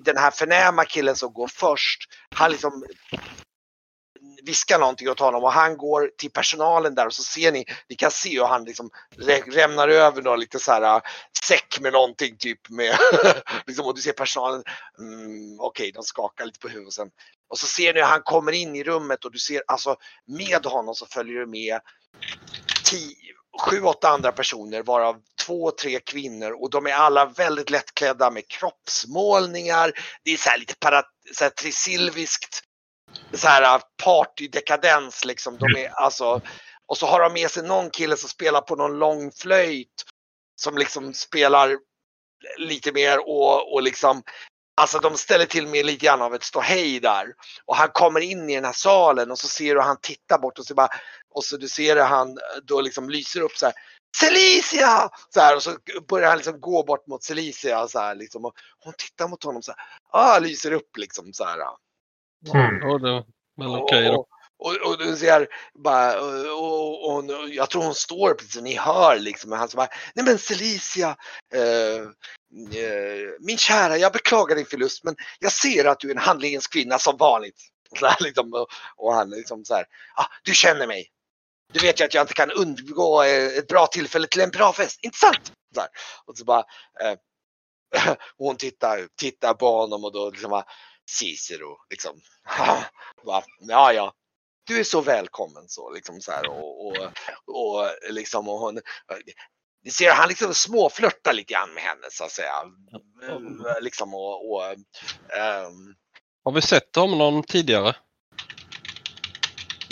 den 0.02 0.17
här 0.17 0.32
förnäma 0.32 0.86
killen 0.86 1.15
som 1.15 1.34
går 1.34 1.48
först, 1.48 2.10
han 2.36 2.52
liksom 2.52 2.84
viskar 4.50 4.80
någonting 4.80 5.10
åt 5.10 5.20
honom 5.20 5.44
och 5.44 5.52
han 5.52 5.78
går 5.78 6.12
till 6.18 6.32
personalen 6.32 6.96
där 6.96 7.06
och 7.06 7.14
så 7.14 7.24
ser 7.24 7.52
ni, 7.52 7.66
ni 7.90 7.96
kan 7.96 8.12
se 8.12 8.40
hur 8.40 8.46
han 8.46 8.66
liksom 8.66 8.90
rämnar 9.48 9.88
över 9.88 10.22
någon 10.22 10.40
lite 10.40 10.60
så 10.60 10.72
här 10.72 10.82
äh, 10.82 11.02
säck 11.46 11.80
med 11.80 11.94
någonting 11.94 12.38
typ 12.38 12.70
med, 12.70 12.98
liksom, 13.68 13.86
och 13.86 13.96
du 13.96 14.02
ser 14.02 14.12
personalen, 14.12 14.64
mm, 15.00 15.60
okej 15.60 15.92
de 15.92 16.04
skakar 16.04 16.46
lite 16.46 16.60
på 16.60 16.68
huvudet 16.68 16.88
och 16.88 16.94
sen, 16.94 17.10
och 17.50 17.58
så 17.58 17.68
ser 17.68 17.94
ni 17.94 18.00
hur 18.00 18.08
han 18.08 18.22
kommer 18.22 18.52
in 18.52 18.76
i 18.76 18.84
rummet 18.84 19.26
och 19.26 19.32
du 19.32 19.40
ser 19.40 19.64
alltså 19.68 19.96
med 20.28 20.66
honom 20.66 20.96
så 20.96 21.06
följer 21.06 21.40
du 21.40 21.46
med 21.46 21.80
tio, 22.86 23.16
sju, 23.62 23.82
åtta 23.82 24.10
andra 24.10 24.32
personer 24.32 24.84
varav 24.84 25.22
två, 25.46 25.72
tre 25.72 26.00
kvinnor 26.00 26.52
och 26.52 26.70
de 26.70 26.88
är 26.88 26.94
alla 26.94 27.26
väldigt 27.26 27.70
lättklädda 27.70 28.32
med 28.32 28.48
kroppsmålningar. 28.48 29.92
Det 30.24 30.32
är 30.32 30.38
så 30.38 30.50
här 30.50 30.58
lite 30.58 30.76
para, 30.80 31.04
så 31.34 31.44
här 31.44 31.52
trisilviskt 31.52 32.68
så 33.34 33.48
här 33.48 33.82
partydekadens 34.04 35.26
liksom. 35.26 35.58
De 35.58 35.65
är 35.65 35.89
alltså 35.89 36.42
och 36.88 36.98
så 36.98 37.06
har 37.06 37.20
de 37.20 37.34
med 37.34 37.52
sig 37.52 37.63
någon 37.63 37.89
kille 37.89 38.18
som 38.18 38.30
spelar 38.30 38.62
på 38.62 38.76
någon 38.76 39.00
lång 39.00 39.32
flöjt 39.32 40.04
som 40.62 40.78
liksom 40.78 41.13
spelar 41.13 41.78
lite 42.58 42.92
mer 42.92 43.20
och, 43.20 43.74
och 43.74 43.84
liksom 43.84 44.24
Alltså 44.82 45.00
de 45.00 45.18
ställer 45.18 45.46
till 45.46 45.68
med 45.68 45.86
lite 45.86 46.06
grann 46.06 46.22
av 46.22 46.36
ett 46.36 46.44
ståhej 46.44 47.00
där. 47.00 47.28
Och 47.65 47.76
han 47.76 47.89
kommer 47.89 48.20
in 48.20 48.50
i 48.50 48.56
den 48.56 48.65
här 48.65 48.74
salen 48.74 49.32
och 49.32 49.39
så 49.39 49.48
ser 49.48 49.76
du 49.76 49.82
han 49.82 49.98
tittar 50.02 50.38
bort 50.38 50.60
och 50.60 50.65
så 50.65 50.76
bara 50.76 50.89
och 51.30 51.44
så 51.44 51.58
du 51.58 51.68
ser 51.68 51.96
det 51.96 52.04
han 52.04 52.38
då 52.63 52.82
liksom 52.82 53.10
lyser 53.10 53.42
upp 53.42 53.58
så 53.58 53.65
här. 53.65 53.76
Celicia! 54.18 55.10
Så 55.30 55.39
här, 55.39 55.56
och 55.56 55.63
så 55.63 55.78
börjar 56.10 56.30
han 56.30 56.38
liksom 56.38 56.62
gå 56.62 56.84
bort 56.84 57.08
mot 57.08 57.24
Celicia 57.24 57.88
så 57.88 58.00
här 58.00 58.15
liksom. 58.15 58.46
Och 58.46 58.54
hon 58.80 58.94
tittar 58.98 59.28
mot 59.28 59.44
honom 59.44 59.62
så 59.62 59.72
här. 59.72 59.82
Ah, 60.12 60.39
lyser 60.39 60.72
upp 60.72 60.98
liksom 60.98 61.34
så 61.34 61.44
här. 61.44 61.60
Mm. 62.47 62.80
Ja, 62.82 62.97
det, 62.97 63.23
men 63.58 63.67
okej 63.67 64.06
då. 64.06 64.13
Och, 64.13 64.28
och, 64.60 64.91
och 64.91 64.97
du 64.97 65.17
ser 65.17 65.47
bara, 65.84 66.21
och, 66.21 66.54
och, 66.60 67.15
och, 67.15 67.49
jag 67.49 67.69
tror 67.69 67.84
hon 67.84 67.95
står 67.95 68.34
precis 68.34 68.58
och 68.58 68.63
ni 68.63 68.75
hör 68.75 69.19
liksom. 69.19 69.52
Han 69.52 69.69
så 69.69 69.78
bara, 69.78 69.89
nej 70.15 70.25
men 70.25 70.38
Celicia, 70.38 71.15
eh, 71.54 72.02
eh, 72.82 73.30
min 73.39 73.58
kära, 73.58 73.97
jag 73.97 74.13
beklagar 74.13 74.56
din 74.56 74.65
förlust 74.65 75.04
men 75.04 75.15
jag 75.39 75.52
ser 75.52 75.86
att 75.86 75.99
du 75.99 76.08
är 76.08 76.15
en 76.15 76.21
handlingens 76.21 76.67
kvinna 76.67 76.99
som 76.99 77.17
vanligt. 77.17 77.62
Så 77.99 78.06
här, 78.06 78.17
liksom, 78.19 78.54
och, 78.54 78.67
och 78.95 79.13
han 79.13 79.30
liksom 79.30 79.65
så 79.65 79.75
här, 79.75 79.86
ah, 80.15 80.25
du 80.43 80.54
känner 80.54 80.88
mig. 80.88 81.08
Du 81.73 81.80
vet 81.80 81.99
ju 81.99 82.06
att 82.06 82.13
jag 82.13 82.23
inte 82.23 82.34
kan 82.34 82.52
undgå 82.52 83.23
eh, 83.23 83.58
ett 83.58 83.67
bra 83.67 83.88
tillfälle 83.88 84.28
till 84.28 84.41
en 84.41 84.49
bra 84.49 84.73
fest, 84.73 84.99
inte 85.02 85.17
sant? 85.17 85.52
Och 86.25 86.38
så 86.38 86.45
bara, 86.45 86.63
eh, 87.02 87.15
hon 88.38 88.56
tittar, 88.56 89.08
tittar 89.19 89.54
på 89.54 89.78
honom 89.78 90.04
och 90.04 90.13
då 90.13 90.30
liksom 90.30 90.52
bara, 90.52 90.65
Cicero, 91.10 91.78
liksom. 91.89 92.22
Ja, 93.60 93.93
ja, 93.93 94.13
du 94.67 94.80
är 94.80 94.84
så 94.84 95.02
välkommen 95.02 95.63
så 95.67 95.93
liksom 95.93 96.22
så 96.22 96.32
här 96.32 96.50
och, 96.50 96.88
och, 96.88 96.98
och 97.48 97.89
liksom 98.10 98.50
och 98.50 98.60
hon, 98.60 98.80
ni 99.84 99.91
ser 99.91 100.12
han 100.12 100.30
liksom 100.30 100.54
småflörtar 100.54 101.34
lite 101.34 101.54
grann 101.54 101.74
med 101.74 101.84
henne 101.84 102.08
så 102.12 102.24
att 102.24 102.32
säga. 102.32 102.54
Liksom 103.82 104.13
och, 104.13 104.52
och 104.52 104.63
ehm, 105.38 105.95
Har 106.43 106.52
vi 106.52 106.62
sett 106.62 106.93
dem 106.93 107.17
någon 107.17 107.43
tidigare? 107.43 107.95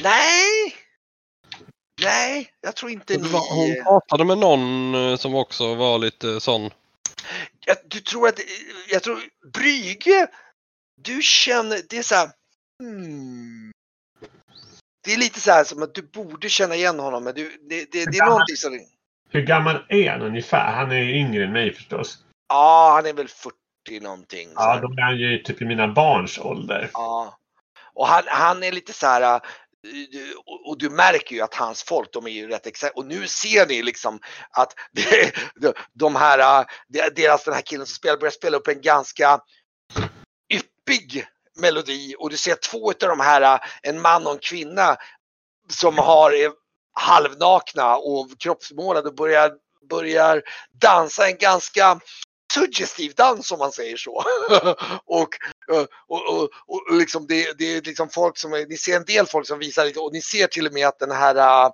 nej. 0.03 0.75
Nej, 2.01 2.51
jag 2.61 2.75
tror 2.75 2.91
inte 2.91 3.17
ni. 3.17 3.29
hon 3.31 3.83
pratade 3.83 4.25
med 4.25 4.37
någon 4.37 4.95
eh, 4.95 5.17
som 5.17 5.35
också 5.35 5.75
var 5.75 5.99
lite 5.99 6.39
sån. 6.39 6.69
Jag, 7.65 7.77
du 7.85 7.99
tror 7.99 8.27
att, 8.27 8.39
jag 8.89 9.03
tror 9.03 9.21
Brygge, 9.53 10.27
du 11.01 11.21
känner, 11.21 11.79
det 11.89 11.97
är 11.97 12.03
så 12.03 12.15
här. 12.15 12.29
Hmm. 12.83 13.71
Det 15.05 15.13
är 15.13 15.17
lite 15.17 15.39
så 15.39 15.51
här 15.51 15.63
som 15.63 15.83
att 15.83 15.95
du 15.95 16.01
borde 16.01 16.49
känna 16.49 16.75
igen 16.75 16.99
honom 16.99 17.23
men 17.23 17.33
du, 17.35 17.57
det, 17.69 17.91
det, 17.91 18.05
det 18.05 18.17
är 18.17 18.25
någonting 18.25 18.55
som, 18.55 18.79
Hur 19.29 19.41
gammal 19.41 19.85
är 19.89 20.09
han 20.11 20.21
ungefär? 20.21 20.71
Han 20.75 20.91
är 20.91 20.95
ju 20.99 21.15
yngre 21.19 21.43
än 21.43 21.51
mig 21.53 21.73
förstås. 21.73 22.17
ja 22.49 22.91
han 22.95 23.05
är 23.05 23.13
väl 23.13 23.27
40 23.27 23.99
någonting. 24.01 24.49
Ja, 24.55 24.61
här. 24.61 24.81
då 24.81 24.87
är 24.87 25.01
han 25.01 25.17
ju 25.17 25.37
typ 25.43 25.61
i 25.61 25.65
mina 25.65 25.87
barns 25.87 26.39
ålder. 26.39 26.89
Ja. 26.93 27.37
Och 27.93 28.07
han, 28.07 28.23
han 28.27 28.63
är 28.63 28.71
lite 28.71 28.93
så 28.93 29.07
här. 29.07 29.41
du- 29.83 30.35
Och 30.65 30.77
du 30.77 30.89
märker 30.89 31.35
ju 31.35 31.41
att 31.41 31.53
hans 31.53 31.83
folk, 31.83 32.13
de 32.13 32.25
är 32.27 32.31
ju 32.31 32.47
rätt 32.47 32.67
exakt. 32.67 32.97
Och 32.97 33.05
nu 33.05 33.27
ser 33.27 33.67
ni 33.67 33.83
liksom 33.83 34.19
att 34.49 34.73
de- 35.93 36.15
här, 36.15 36.65
de- 36.87 37.09
deras, 37.15 37.43
den 37.43 37.53
här 37.53 37.61
killen 37.61 37.85
som 37.85 37.93
spelar 37.95 38.17
börjar 38.17 38.31
spela 38.31 38.57
upp 38.57 38.67
en 38.67 38.81
ganska 38.81 39.39
yppig 40.87 41.25
melodi. 41.55 42.15
Och 42.19 42.29
du 42.29 42.37
ser 42.37 42.55
två 42.55 42.89
av 42.89 42.95
de 42.99 43.19
här, 43.19 43.59
en 43.81 44.01
man 44.01 44.27
och 44.27 44.33
en 44.33 44.39
kvinna 44.39 44.97
som 45.69 45.97
har 45.97 46.31
är 46.31 46.51
halvnakna 46.93 47.97
och 47.97 48.29
kroppsmålade 48.39 49.09
och 49.09 49.15
börjar, 49.15 49.51
börjar 49.89 50.41
dansa 50.81 51.29
en 51.29 51.37
ganska 51.37 51.99
suggestiv 52.53 53.13
dans 53.15 53.51
om 53.51 53.59
man 53.59 53.71
säger 53.71 53.97
så. 53.97 54.23
och, 55.05 55.29
eh, 55.71 55.85
och, 56.07 56.29
och, 56.29 56.49
och 56.67 56.95
liksom 56.95 57.27
det, 57.27 57.57
det 57.57 57.77
är 57.77 57.81
liksom 57.81 58.09
folk 58.09 58.37
som, 58.37 58.51
ni 58.51 58.77
ser 58.77 58.95
en 58.95 59.05
del 59.05 59.25
folk 59.25 59.47
som 59.47 59.59
visar 59.59 59.85
lite 59.85 59.99
och 59.99 60.13
ni 60.13 60.21
ser 60.21 60.47
till 60.47 60.67
och 60.67 60.73
med 60.73 60.87
att 60.87 60.99
den 60.99 61.11
här 61.11 61.71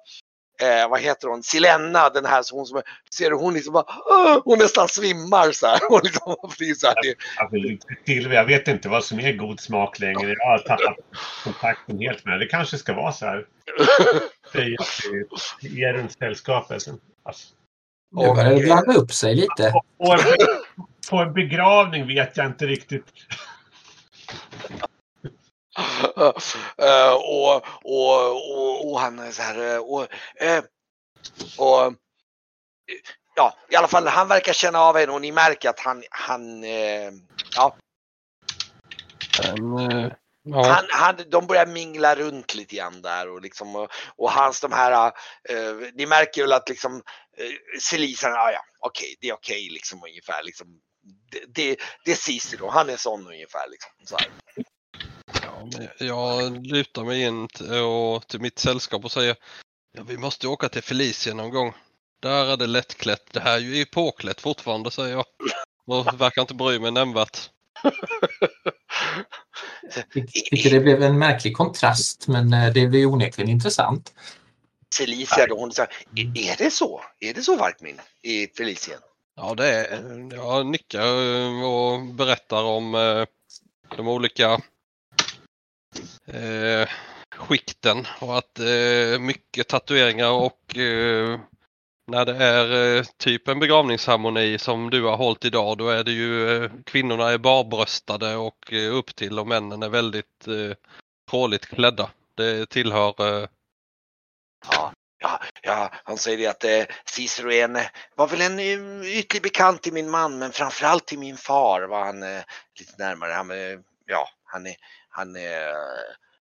Eh, 0.62 0.90
vad 0.90 1.02
heter 1.02 1.28
hon? 1.28 1.44
Silenna, 1.44 2.10
den 2.10 2.26
här 2.26 2.44
som 2.44 2.58
hon 2.58 2.66
som 2.66 2.82
ser 3.14 3.30
du 3.30 3.36
hon 3.36 3.54
liksom 3.54 3.74
bara, 3.74 3.86
"Åh!" 4.06 4.42
hon 4.46 4.60
nästan 4.60 4.88
svimmar 4.88 5.52
så 5.52 5.68
här. 5.68 5.80
Hon 5.90 6.02
liksom, 6.04 6.32
är 6.60 6.74
så 6.74 6.88
här 6.88 6.96
det, 7.02 7.16
Alltså, 7.38 8.34
jag 8.34 8.46
vet 8.46 8.68
inte 8.68 8.90
vad 8.90 9.04
som 9.04 9.20
är 9.20 9.34
god 9.34 9.60
smak 9.60 10.00
längre. 10.00 10.36
Jag 10.40 10.46
har 10.46 10.58
tappat 10.58 10.96
kontakten 11.44 12.00
helt 12.00 12.26
med 12.26 12.34
det. 12.34 12.40
Det 12.40 12.50
kanske 12.50 12.78
ska 12.78 12.94
vara 12.94 13.12
så 13.12 13.26
här. 13.26 13.46
Ger 15.62 15.94
runt 15.94 16.12
sällskapet. 16.18 16.72
Alltså, 16.72 16.92
Nu 18.12 18.34
börjar 18.36 18.50
det 18.56 18.64
blanda 18.64 18.94
upp 18.94 19.12
sig 19.12 19.36
lite. 19.36 19.72
på, 19.98 20.12
en, 20.14 20.20
på 21.10 21.18
en 21.18 21.34
begravning 21.34 22.08
vet 22.08 22.38
jag 22.38 22.46
inte 22.46 22.66
riktigt. 22.66 23.06
Eh, 26.78 27.14
och, 27.14 27.56
och, 27.84 28.32
och, 28.32 28.92
och 28.92 29.00
han 29.00 29.20
är 29.20 29.32
så 29.32 29.42
här 29.42 29.74
eh, 29.74 29.78
och, 29.78 30.08
eh, 30.36 30.64
och 31.58 31.94
ja, 33.36 33.58
i 33.70 33.76
alla 33.76 33.88
fall 33.88 34.08
han 34.08 34.28
verkar 34.28 34.54
känna 34.54 34.80
av 34.80 34.98
henne 34.98 35.12
och 35.12 35.22
ni 35.22 35.32
märker 35.32 35.70
att 35.70 35.80
han, 35.80 36.04
han 36.10 36.64
ja, 37.56 37.78
eh, 39.44 40.12
ja. 40.44 40.64
han, 40.68 40.86
han, 40.90 41.16
de 41.30 41.48
börjar 41.48 41.66
mingla 41.66 42.16
runt 42.16 42.56
lite 42.56 42.76
grann 42.76 43.02
där 43.02 43.30
och 43.30 43.42
liksom 43.42 43.76
och, 43.76 43.90
och 44.16 44.32
hans 44.32 44.62
de 44.62 44.72
här, 44.72 45.12
eh, 45.50 45.76
ni 45.94 46.06
märker 46.06 46.42
väl 46.42 46.54
att 46.54 46.70
liksom 46.70 46.96
eh, 47.38 47.80
Celisan, 47.82 48.32
ja 48.32 48.52
ja, 48.52 48.62
okej, 48.80 49.16
det 49.22 49.30
är 49.30 49.34
okej 49.34 49.70
liksom 49.70 50.04
ungefär 50.04 50.44
liksom. 50.44 50.68
Det, 51.32 51.46
det, 51.48 51.78
det 52.06 52.12
är 52.12 52.16
Cicero, 52.16 52.70
han 52.70 52.90
är 52.90 52.98
sån 52.98 53.28
ungefär 53.28 53.70
liksom. 53.70 53.92
Så 54.06 54.18
här. 54.18 54.28
Jag 56.00 56.68
lutar 56.68 57.04
mig 57.04 57.22
in 57.22 57.48
och 57.84 58.28
till 58.28 58.42
mitt 58.42 58.60
sällskap 58.60 59.06
och 59.06 59.12
säger 59.12 59.36
ja, 59.94 60.04
vi 60.04 60.18
måste 60.18 60.48
åka 60.48 60.70
till 60.70 60.84
Felicia 60.84 61.34
någon 61.34 61.50
gång. 61.50 61.74
Där 62.20 62.46
är 62.46 62.58
det 62.58 62.68
lättklätt. 62.68 63.34
Det 63.34 63.40
här 63.40 63.56
är 63.56 63.60
ju 63.60 63.86
påklätt 63.86 64.42
fortfarande 64.42 64.92
säger 64.92 65.16
jag. 65.16 65.26
Och 65.86 66.22
verkar 66.22 66.42
inte 66.42 66.54
bry 66.54 66.80
mig 66.80 66.92
nämnvärt. 66.92 67.50
Jag 69.96 70.28
tycker 70.52 70.72
det 70.72 70.80
blev 70.80 71.04
en 71.04 71.20
märklig 71.20 71.58
kontrast 71.58 72.28
men 72.28 72.54
eh, 72.54 72.74
det 72.74 72.88
blev 72.88 73.08
onekligen 73.08 73.50
intressant. 73.50 74.14
Felicia 74.98 75.48
då, 75.48 75.60
hon 75.60 75.72
säger, 75.72 75.90
är, 76.16 76.58
det 76.58 76.72
så? 76.72 77.02
Är 77.20 77.34
det 77.34 77.42
så 77.42 77.56
Varkmin 77.56 78.02
i 78.22 78.48
Felicien? 78.48 79.00
Ja, 79.36 79.54
det 79.56 79.68
är, 79.68 80.04
jag 80.36 80.66
nickar 80.66 81.06
eh, 81.06 81.64
och 81.64 82.02
berättar 82.02 82.64
om 82.64 82.96
eh, 82.96 83.26
de 83.98 84.08
olika 84.08 84.62
eh, 86.28 86.90
skikten 87.36 88.08
och 88.20 88.38
att 88.38 88.60
eh, 88.60 89.20
mycket 89.20 89.68
tatueringar 89.68 90.32
och 90.32 90.78
eh, 90.78 91.40
när 92.08 92.26
det 92.26 92.36
är 92.36 92.98
eh, 92.98 93.04
typ 93.18 93.48
en 93.48 93.60
begravningsharmoni 93.60 94.58
som 94.58 94.90
du 94.90 95.04
har 95.04 95.18
hållit 95.18 95.46
idag 95.46 95.78
då 95.78 95.90
är 95.90 96.04
det 96.04 96.12
ju 96.12 96.64
eh, 96.64 96.72
kvinnorna 96.86 97.30
är 97.30 97.38
barbröstade 97.38 98.36
och 98.36 98.74
eh, 98.74 98.96
upp 98.96 99.16
till 99.16 99.40
och 99.40 99.48
männen 99.48 99.84
är 99.84 99.90
väldigt 99.90 100.48
eh, 100.48 100.78
tråligt 101.30 101.66
klädda. 101.66 102.10
Det 102.36 102.70
tillhör 102.70 103.42
eh, 103.42 103.48
Ja, 104.72 104.94
ja, 105.20 105.40
ja, 105.62 105.92
han 106.04 106.18
säger 106.18 106.38
det 106.38 106.48
att 106.48 106.64
eh, 106.64 106.96
Cicero 107.06 107.52
är 107.52 107.64
en, 107.64 107.78
var 108.16 108.28
väl 108.28 108.42
en 108.42 108.60
eh, 108.60 109.18
ytlig 109.18 109.42
bekant 109.42 109.82
till 109.82 109.94
min 109.94 110.10
man 110.10 110.40
men 110.40 110.52
framförallt 110.52 111.06
till 111.08 111.20
min 111.20 111.38
far 111.38 111.82
var 111.82 112.06
han 112.06 112.24
eh, 112.24 112.44
lite 112.80 112.94
närmare. 112.98 113.32
Han, 113.32 113.52
eh, 113.52 113.80
ja, 114.06 114.30
han 114.44 114.68
är, 114.68 114.76
han 115.16 115.36
är, 115.36 115.74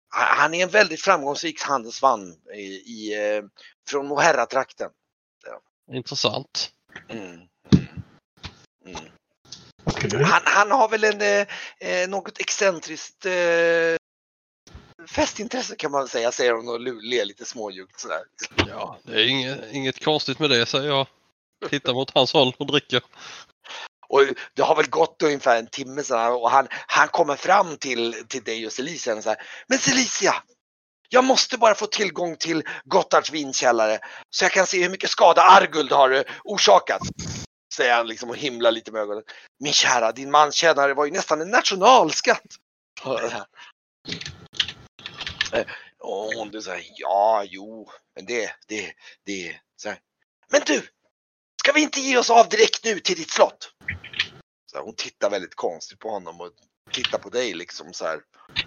han 0.09 0.39
han 0.39 0.55
är 0.55 0.63
en 0.63 0.69
väldigt 0.69 1.03
framgångsrik 1.03 1.63
handelsman 1.63 2.37
i, 2.55 2.65
i, 2.65 3.15
eh, 3.37 3.45
från 3.89 4.07
Moherra-trakten. 4.07 4.91
intressant. 5.93 6.71
Mm. 7.09 7.41
Mm. 8.87 9.11
Han, 10.25 10.43
han 10.45 10.71
har 10.71 10.89
väl 10.89 11.05
en 11.05 11.21
eh, 11.21 11.47
eh, 11.81 12.09
något 12.09 12.41
excentriskt 12.41 13.27
eh, 13.27 13.97
festintresse 15.07 15.77
kan 15.77 15.91
man 15.91 16.09
säga, 16.09 16.33
säger 16.33 16.53
hon 16.53 16.69
och 16.69 16.81
ler 16.81 17.25
lite 17.25 17.45
småljugt 17.45 18.01
sådär. 18.01 18.23
Ja, 18.57 18.99
det 19.03 19.13
är 19.13 19.29
inget, 19.29 19.73
inget 19.73 20.05
konstigt 20.05 20.39
med 20.39 20.51
det 20.51 20.67
säger 20.67 20.89
jag. 20.89 21.07
Tittar 21.71 21.95
mot 21.95 22.11
hans 22.11 22.33
håll 22.33 22.53
och 22.59 22.67
dricker. 22.67 23.03
Och 24.15 24.23
det 24.55 24.63
har 24.63 24.77
väl 24.77 24.91
gått 24.91 25.23
ungefär 25.23 25.59
en 25.59 25.67
timme 25.67 26.03
sedan 26.03 26.33
och 26.33 26.51
han, 26.51 26.69
han 26.71 27.09
kommer 27.09 27.37
fram 27.37 27.77
till, 27.77 28.25
till 28.29 28.45
dig 28.45 28.67
och 28.67 28.73
Celicia 28.73 29.15
och 29.15 29.23
säger 29.23 29.43
Men 29.67 29.79
Celicia! 29.79 30.35
Jag 31.09 31.25
måste 31.25 31.59
bara 31.59 31.75
få 31.75 31.87
tillgång 31.87 32.37
till 32.37 32.63
Gottards 32.85 33.31
vinkällare 33.31 33.99
så 34.31 34.45
jag 34.45 34.53
kan 34.53 34.67
se 34.67 34.83
hur 34.83 34.91
mycket 34.91 35.11
skada 35.11 35.43
Arguld 35.43 35.93
har 35.93 36.11
eh, 36.11 36.23
orsakat. 36.45 37.01
Säger 37.75 37.95
han 37.95 38.07
liksom 38.07 38.31
och 38.31 38.37
himlar 38.37 38.71
lite 38.71 38.93
med 38.93 39.03
ögonen. 39.03 39.23
Min 39.61 39.73
kära, 39.73 40.13
din 40.13 40.31
mankännare 40.31 40.95
var 40.95 41.05
ju 41.05 41.11
nästan 41.11 41.41
en 41.41 41.51
nationalskatt. 41.51 42.47
Eh, 45.53 45.67
och 45.99 46.33
hon 46.35 46.63
säger 46.63 46.87
ja, 46.97 47.45
jo, 47.47 47.91
men 48.17 48.27
det, 48.27 48.51
det, 48.69 48.93
det. 49.27 49.61
Så 49.77 49.89
här. 49.89 49.99
Men 50.51 50.61
du, 50.67 50.83
ska 51.65 51.73
vi 51.73 51.81
inte 51.81 52.01
ge 52.01 52.19
oss 52.19 52.31
av 52.31 52.49
direkt 52.49 52.85
nu 52.85 53.01
till 53.01 53.17
ditt 53.17 53.31
slott? 53.31 53.73
Så 54.71 54.77
här, 54.77 54.85
hon 54.85 54.95
tittar 54.97 55.31
väldigt 55.31 55.55
konstigt 55.55 55.99
på 55.99 56.11
honom 56.11 56.41
och 56.41 56.51
tittar 56.93 57.19
på 57.19 57.31
dig 57.31 57.55
liksom 57.55 57.93
så 57.93 58.05
här. 58.05 58.21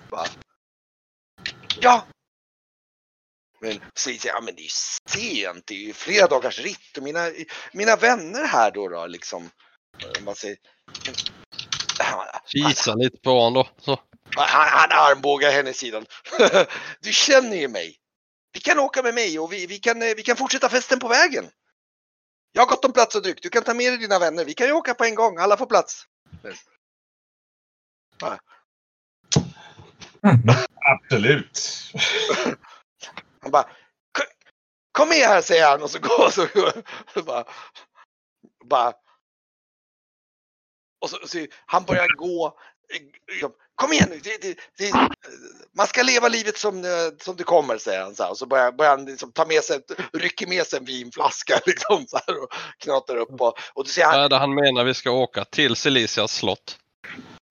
Bara, 0.09 0.25
ja. 1.81 2.05
Men 3.61 3.73
så 3.73 4.09
säger 4.09 4.27
ja 4.27 4.41
men 4.41 4.55
det 4.55 4.61
är 4.61 4.63
ju 4.63 4.69
sent, 5.09 5.67
det 5.67 5.73
är 5.73 5.79
ju 5.79 5.93
flera 5.93 6.27
dagars 6.27 6.59
ritt 6.59 6.97
och 6.97 7.03
mina, 7.03 7.31
mina 7.73 7.95
vänner 7.95 8.43
här 8.43 8.71
då, 8.71 8.87
då 8.87 9.07
liksom. 9.07 9.49
Eh, 10.03 10.23
Man 10.23 10.35
säger, 10.35 10.57
Kisa 12.45 12.95
lite 12.95 13.17
på 13.17 13.29
honom 13.29 13.53
då. 13.53 13.69
Så. 13.81 14.01
han, 14.35 14.67
han 14.69 14.91
armbågar 14.91 15.51
henne 15.51 15.69
i 15.69 15.73
sidan. 15.73 16.05
du 17.01 17.13
känner 17.13 17.57
ju 17.57 17.67
mig. 17.67 17.97
Vi 18.53 18.59
kan 18.59 18.79
åka 18.79 19.03
med 19.03 19.13
mig 19.13 19.39
och 19.39 19.53
vi, 19.53 19.65
vi, 19.65 19.79
kan, 19.79 20.01
eh, 20.01 20.15
vi 20.15 20.23
kan 20.23 20.37
fortsätta 20.37 20.69
festen 20.69 20.99
på 20.99 21.07
vägen. 21.07 21.49
Jag 22.51 22.61
har 22.61 22.67
gott 22.69 22.85
om 22.85 22.93
plats 22.93 23.15
och 23.15 23.21
dryck. 23.21 23.41
Du 23.43 23.49
kan 23.49 23.63
ta 23.63 23.73
med 23.73 23.91
dig 23.91 23.97
dina 23.97 24.19
vänner. 24.19 24.45
Vi 24.45 24.53
kan 24.53 24.67
ju 24.67 24.73
åka 24.73 24.93
på 24.93 25.03
en 25.03 25.15
gång. 25.15 25.37
Alla 25.37 25.57
får 25.57 25.65
plats. 25.65 26.03
Absolut. 30.75 31.59
Han 33.41 33.51
bara 33.51 33.63
"K- 33.63 34.23
Kom 34.91 35.09
med 35.09 35.17
här 35.27 35.41
säger 35.41 35.67
han 35.69 35.83
och 35.83 35.91
så 35.91 35.99
går 35.99 36.29
så, 36.29 36.47
så 37.13 37.23
bara, 37.23 37.45
bara 38.65 38.93
och 41.01 41.09
så, 41.09 41.27
så 41.27 41.47
han 41.65 41.83
börjar 41.85 42.07
gå 42.15 42.59
liksom, 43.31 43.51
Kom 43.77 43.93
igen 43.93 44.09
nu, 44.09 44.19
det, 44.23 44.41
det, 44.41 44.57
det, 44.77 44.91
man 45.77 45.87
ska 45.87 46.03
leva 46.03 46.27
livet 46.27 46.57
som, 46.57 46.85
eh, 46.85 46.89
som 47.21 47.35
det 47.35 47.43
kommer 47.43 47.77
säger 47.77 48.01
han 48.01 48.15
så 48.15 48.23
här. 48.23 48.29
Och 48.29 48.37
så 48.37 48.45
börjar, 48.45 48.71
börjar 48.71 48.91
han 48.91 49.05
liksom 49.05 49.31
ta 49.31 49.45
med 49.45 49.63
sig, 49.63 49.79
rycker 50.13 50.47
med 50.47 50.65
sig 50.65 50.79
en 50.79 50.85
vinflaska 50.85 51.59
liksom 51.65 52.07
så 52.07 52.19
här 52.27 52.43
och 52.43 52.49
knatar 52.77 53.17
upp 53.17 53.41
och, 53.41 53.57
och 53.73 53.83
då 53.83 53.89
säger 53.89 54.07
han 54.07 54.21
är 54.21 54.29
det 54.29 54.37
han 54.37 54.55
menar 54.55 54.83
vi 54.83 54.93
ska 54.93 55.11
åka 55.11 55.45
till 55.45 55.75
Silicias 55.75 56.33
slott? 56.33 56.77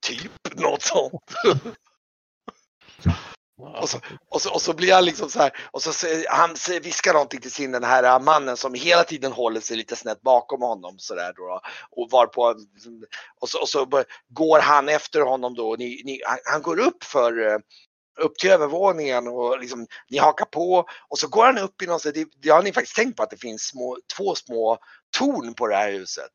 typ 0.07 0.59
något 0.59 0.83
sånt. 0.83 1.35
Och 3.59 3.89
så, 3.89 3.99
och, 4.29 4.43
så, 4.43 4.55
och 4.55 4.63
så 4.63 4.75
blir 4.75 4.95
han 4.95 5.05
liksom 5.05 5.31
så 5.31 5.39
här, 5.39 5.53
och 5.71 5.83
så 5.83 6.07
han 6.29 6.55
viskar 6.83 7.13
någonting 7.13 7.41
till 7.41 7.51
sin 7.51 7.73
den 7.73 7.85
här 7.85 8.03
äh, 8.03 8.21
mannen 8.21 8.57
som 8.57 8.75
hela 8.75 9.05
tiden 9.05 9.33
håller 9.33 9.61
sig 9.61 9.77
lite 9.77 9.97
snett 9.97 10.23
bakom 10.23 10.63
honom 10.63 10.99
så 10.99 11.15
där 11.15 11.33
då. 11.33 11.61
Och 11.91 12.11
varpå, 12.11 12.55
liksom, 12.75 13.05
och 13.41 13.49
så, 13.49 13.61
och 13.61 13.69
så 13.69 14.05
går 14.29 14.61
han 14.61 14.89
efter 14.89 15.21
honom 15.21 15.55
då. 15.55 15.77
Ni, 15.79 16.03
ni, 16.05 16.21
han, 16.45 16.63
går 16.63 16.81
upp 16.81 17.05
för 17.05 17.53
äh, 17.53 17.59
upp 18.21 18.39
till 18.39 18.51
övervåningen 18.51 19.29
och 19.29 19.61
liksom, 19.61 19.87
ni 20.11 20.19
hakar 20.19 20.47
på 20.47 20.85
och 21.09 21.19
så 21.19 21.29
går 21.29 21.45
han 21.45 21.59
upp 21.59 21.83
i 21.83 21.87
någon, 21.87 22.01
det, 22.05 22.29
det 22.43 22.49
har 22.49 22.63
ni 22.63 22.73
faktiskt 22.73 22.97
tänkt 22.97 23.17
på 23.17 23.23
att 23.23 23.31
det 23.31 23.41
finns 23.41 23.63
små, 23.63 23.99
två 24.17 24.35
små 24.35 24.79
torn 25.19 25.55
på 25.55 25.67
det 25.67 25.77
här 25.77 25.93
huset. 25.93 26.31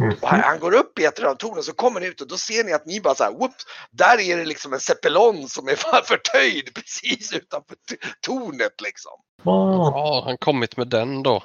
Mm. 0.00 0.16
Han, 0.22 0.40
han 0.40 0.58
går 0.58 0.74
upp 0.74 0.98
i 0.98 1.04
ett 1.04 1.18
av 1.18 1.34
tornen 1.34 1.62
så 1.62 1.72
kommer 1.72 2.00
han 2.00 2.08
ut 2.08 2.20
och 2.20 2.28
då 2.28 2.36
ser 2.36 2.64
ni 2.64 2.72
att 2.72 2.86
ni 2.86 3.00
bara 3.00 3.14
så 3.14 3.24
här, 3.24 3.30
whoops, 3.32 3.66
där 3.90 4.20
är 4.20 4.36
det 4.36 4.44
liksom 4.44 4.72
en 4.72 4.80
zeppelon 4.80 5.48
som 5.48 5.68
är 5.68 5.74
förtöjd 6.04 6.74
precis 6.74 7.32
utanför 7.32 7.76
tornet 8.20 8.80
liksom. 8.80 9.12
Ja, 9.44 10.22
han 10.24 10.38
kommit 10.38 10.76
med 10.76 10.88
den 10.88 11.22
då. 11.22 11.42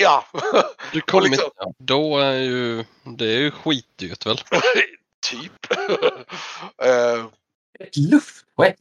Ja, 0.00 0.24
Du 0.92 1.00
kommit, 1.00 1.30
liksom- 1.30 1.50
ja, 1.56 1.72
då 1.78 2.18
är 2.18 2.32
ju, 2.38 2.84
det 3.04 3.24
är 3.24 3.38
ju 3.38 3.50
skitdyrt 3.50 4.26
väl? 4.26 4.38
typ. 5.30 5.52
Eh, 6.82 7.24
Ett 7.80 7.96
luftskepp. 7.96 8.76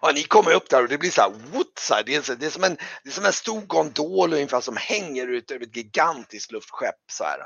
och 0.00 0.14
ni 0.14 0.22
kommer 0.22 0.52
upp 0.52 0.68
där 0.70 0.82
och 0.82 0.88
det 0.88 0.98
blir 0.98 1.10
så 1.10 1.20
här, 1.20 1.30
what, 1.30 1.66
så 1.78 1.94
här, 1.94 2.02
det, 2.06 2.14
är, 2.14 2.36
det, 2.36 2.46
är 2.46 2.50
som 2.50 2.64
en, 2.64 2.76
det 3.02 3.08
är 3.08 3.12
som 3.12 3.24
en 3.24 3.32
stor 3.32 3.60
gondol 3.60 4.32
ungefär 4.32 4.60
som 4.60 4.76
hänger 4.76 5.26
ut 5.26 5.50
över 5.50 5.64
ett 5.64 5.76
gigantiskt 5.76 6.52
luftskepp 6.52 6.94
så 7.12 7.24
här. 7.24 7.38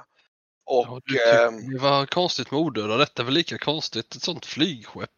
Och 0.70 0.86
Ja, 0.86 1.00
du 1.06 1.46
ehm, 1.46 1.72
det 1.72 1.78
var 1.78 2.06
konstigt 2.06 2.50
med 2.50 2.60
odöda. 2.60 2.96
Detta 2.96 3.22
är 3.22 3.24
väl 3.24 3.34
lika 3.34 3.58
konstigt, 3.58 4.16
ett 4.16 4.22
sånt 4.22 4.46
flygskepp. 4.46 5.10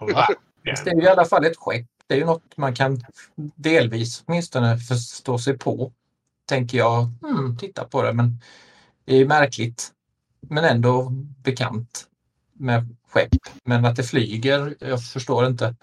Va? 0.00 0.26
Fast 0.70 0.84
Det 0.84 0.90
är 0.90 0.94
ju 0.94 1.02
i 1.02 1.08
alla 1.08 1.24
fall 1.24 1.44
ett 1.44 1.56
skepp. 1.56 1.86
Det 2.06 2.14
är 2.14 2.18
ju 2.18 2.24
något 2.24 2.56
man 2.56 2.74
kan 2.74 3.00
delvis 3.54 4.22
åtminstone 4.26 4.78
förstå 4.78 5.38
sig 5.38 5.58
på. 5.58 5.92
Tänker 6.48 6.78
jag. 6.78 7.08
Mm, 7.22 7.58
titta 7.58 7.84
på 7.84 8.02
det. 8.02 8.12
Men 8.12 8.40
det 9.04 9.14
är 9.14 9.18
ju 9.18 9.26
märkligt. 9.26 9.92
Men 10.40 10.64
ändå 10.64 11.08
bekant 11.42 12.06
med 12.52 12.96
skepp. 13.10 13.34
Men 13.64 13.84
att 13.84 13.96
det 13.96 14.02
flyger, 14.02 14.76
jag 14.80 15.04
förstår 15.04 15.46
inte. 15.46 15.74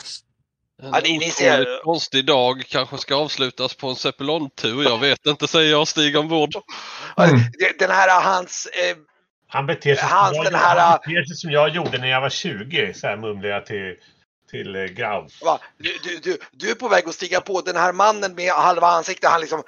En 0.84 0.92
Ja, 1.22 1.32
ser- 1.32 1.62
otroligt 1.62 1.84
konstig 1.84 2.26
dag 2.26 2.64
kanske 2.68 2.98
ska 2.98 3.16
avslutas 3.16 3.76
på 3.76 3.88
en 3.88 3.96
Zeppelon-tur. 3.96 4.84
Jag 4.84 4.98
vet 5.00 5.26
inte, 5.26 5.48
säger 5.48 5.72
jag 5.72 5.82
och 5.82 5.88
stiger 5.88 6.20
ombord. 6.20 6.56
Mm. 7.18 7.40
det- 7.60 7.80
den 7.80 7.92
här 7.92 8.22
hans 8.22 8.66
eh, 8.66 8.98
Han 9.48 9.66
beter 9.66 9.96
sig, 9.96 10.04
Hans, 10.10 10.28
som 10.28 10.36
jag, 10.36 10.46
den 10.46 10.52
gjorde- 10.54 10.66
här- 10.66 10.80
han 10.80 11.00
beter 11.06 11.26
sig 11.26 11.36
som 11.36 11.52
jag 11.52 11.70
gjorde 11.70 11.98
när 11.98 12.08
jag 12.08 12.22
var 12.22 12.30
20. 12.30 12.94
Så 12.94 13.08
här 13.08 13.18
mumlade 13.18 13.48
jag 13.54 13.66
till, 13.66 13.96
till 14.52 14.76
eh, 14.76 14.84
Grau. 14.84 15.28
Va? 15.44 15.60
Du, 15.78 15.98
du, 16.04 16.18
du, 16.18 16.38
du 16.52 16.72
är 16.72 16.76
på 16.76 16.88
väg 16.88 17.08
att 17.08 17.16
stiga 17.16 17.42
på 17.42 17.62
den 17.62 17.76
här 17.76 17.94
mannen 17.94 18.36
med 18.36 18.52
halva 18.54 18.88
ansiktet. 18.88 19.30
Han 19.30 19.42
liksom, 19.42 19.64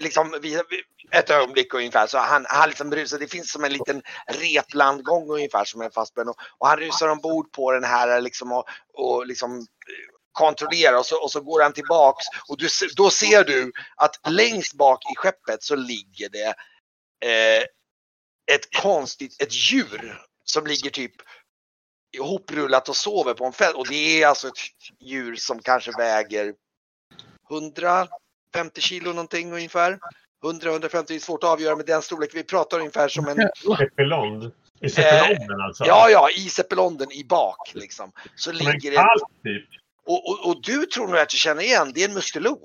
liksom 0.00 0.30
vid, 0.42 0.52
vid 0.70 0.80
ett 1.12 1.30
ögonblick 1.30 1.74
ungefär 1.74 2.06
så 2.06 2.18
han, 2.18 2.46
han 2.48 2.68
liksom 2.68 2.92
rusar. 2.94 3.18
Det 3.18 3.26
finns 3.32 3.52
som 3.52 3.64
en 3.64 3.72
liten 3.72 4.02
replandgång 4.40 5.30
ungefär 5.30 5.64
som 5.64 5.80
är 5.80 5.90
fastspänd 5.90 6.28
och, 6.28 6.36
och 6.58 6.68
han 6.68 6.78
rusar 6.78 7.08
ombord 7.08 7.52
på 7.52 7.72
den 7.72 7.84
här 7.84 8.20
liksom 8.20 8.52
och, 8.52 8.64
och 8.94 9.26
liksom 9.26 9.66
eh, 10.38 10.46
kontrollerar 10.46 10.98
och 10.98 11.06
så, 11.06 11.22
och 11.22 11.30
så 11.30 11.40
går 11.40 11.62
han 11.62 11.72
tillbaks 11.72 12.24
och 12.48 12.58
du, 12.58 12.68
då 12.96 13.10
ser 13.10 13.44
du 13.44 13.72
att 13.96 14.20
längst 14.30 14.74
bak 14.74 15.04
i 15.12 15.16
skeppet 15.16 15.62
så 15.62 15.76
ligger 15.76 16.28
det 16.28 16.54
eh, 17.24 17.62
ett 18.52 18.82
konstigt, 18.82 19.42
ett 19.42 19.52
djur 19.52 20.22
som 20.44 20.66
ligger 20.66 20.90
typ 20.90 21.12
ihoprullat 22.16 22.88
och 22.88 22.96
sover 22.96 23.34
på 23.34 23.44
en 23.44 23.52
fält. 23.52 23.76
Och 23.76 23.88
det 23.88 24.22
är 24.22 24.26
alltså 24.26 24.48
ett 24.48 24.58
djur 25.00 25.36
som 25.36 25.62
kanske 25.62 25.92
väger 25.98 26.54
150 27.50 28.80
kilo 28.80 29.12
någonting 29.12 29.52
ungefär. 29.52 29.98
100-150 30.44 31.04
det 31.08 31.14
är 31.14 31.18
svårt 31.18 31.44
att 31.44 31.50
avgöra 31.50 31.76
med 31.76 31.86
den 31.86 32.02
storlek. 32.02 32.30
Vi 32.34 32.44
pratar 32.44 32.78
ungefär 32.78 33.08
som 33.08 33.28
en, 33.28 33.50
Zeppelond. 33.78 34.52
I 34.80 34.90
Zeppelonden 34.90 35.60
alltså? 35.60 35.84
ja 35.84 36.10
ja, 36.10 36.30
i 36.30 36.48
zeppelonden 36.48 37.12
i 37.12 37.24
bak 37.24 37.72
liksom. 37.74 38.12
Så 38.34 38.50
Som 38.50 38.66
en 38.66 38.72
ligger 38.72 38.90
det, 38.90 38.96
kalv 38.96 39.20
typ. 39.42 39.68
Och, 40.08 40.28
och, 40.28 40.46
och 40.46 40.62
du 40.62 40.86
tror 40.86 41.08
nog 41.08 41.18
att 41.18 41.28
du 41.28 41.36
känner 41.36 41.62
igen, 41.62 41.92
det 41.94 42.04
är 42.04 42.08
en 42.08 42.14
mustelon. 42.14 42.58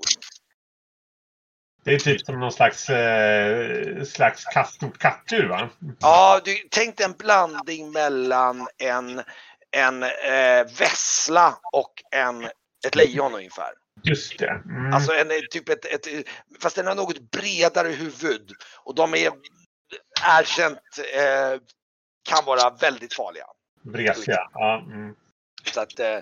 Det 1.84 1.94
är 1.94 1.98
typ 1.98 2.20
som 2.20 2.40
någon 2.40 2.52
slags, 2.52 2.90
eh, 2.90 4.04
slags 4.04 4.44
katt, 4.44 4.78
kattdjur 4.98 5.48
va? 5.48 5.70
Ja, 6.00 6.40
du, 6.44 6.68
tänk 6.70 6.96
dig 6.96 7.04
en 7.04 7.12
blandning 7.12 7.92
mellan 7.92 8.68
en, 8.78 9.22
en 9.70 10.02
eh, 10.02 10.66
vessla 10.78 11.58
och 11.72 11.92
en, 12.10 12.44
ett 12.86 12.94
lejon 12.94 13.34
ungefär. 13.34 13.70
Just 14.02 14.38
det. 14.38 14.62
Mm. 14.64 14.94
Alltså 14.94 15.12
en, 15.12 15.30
eh, 15.30 15.36
typ 15.50 15.68
ett, 15.68 15.84
ett, 15.84 16.28
fast 16.60 16.76
den 16.76 16.86
har 16.86 16.94
något 16.94 17.30
bredare 17.30 17.88
huvud 17.88 18.50
och 18.84 18.94
de 18.94 19.14
är 19.14 19.30
erkänt 20.38 20.78
eh, 21.14 21.60
kan 22.28 22.44
vara 22.44 22.70
väldigt 22.70 23.14
farliga. 23.14 23.46
Vresiga. 23.82 24.50
Ja, 24.52 24.86
mm. 24.86 25.14
Så 25.72 25.80
att 25.80 26.00
eh, 26.00 26.18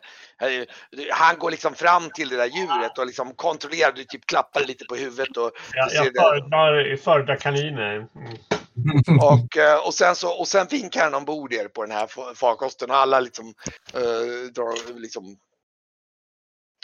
han 1.11 1.39
går 1.39 1.51
liksom 1.51 1.75
fram 1.75 2.11
till 2.11 2.29
det 2.29 2.37
där 2.37 2.47
djuret 2.47 2.99
och 2.99 3.07
liksom 3.07 3.35
kontrollerar, 3.35 3.93
du 3.93 4.05
typ 4.05 4.27
klappar 4.27 4.61
lite 4.61 4.85
på 4.85 4.95
huvudet 4.95 5.37
och, 5.37 5.51
jag, 5.73 5.91
ser 5.91 5.97
jag 5.97 6.15
föredrar, 6.15 6.97
föredrar 6.97 7.37
kaniner. 7.37 7.95
Mm. 7.97 9.19
och, 9.21 9.57
eh, 9.57 9.87
och, 9.87 9.95
sen 9.95 10.17
så, 10.17 10.39
och 10.41 10.49
sen 10.49 10.67
vinkar 10.71 11.05
han 11.05 11.15
ombord 11.15 11.53
er 11.53 11.69
på 11.69 11.83
den 11.83 11.97
här 11.97 12.07
fa- 12.07 12.35
farkosten 12.35 12.91
och 12.91 12.97
alla 12.97 13.21
liksom, 13.21 13.55
eh, 13.95 14.53
drar 14.55 15.01
liksom 15.01 15.37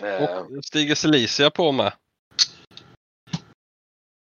eh, 0.02 0.38
Och 0.58 0.64
stiger 0.64 0.94
Celicia 0.94 1.50
på 1.50 1.72
med. 1.72 1.92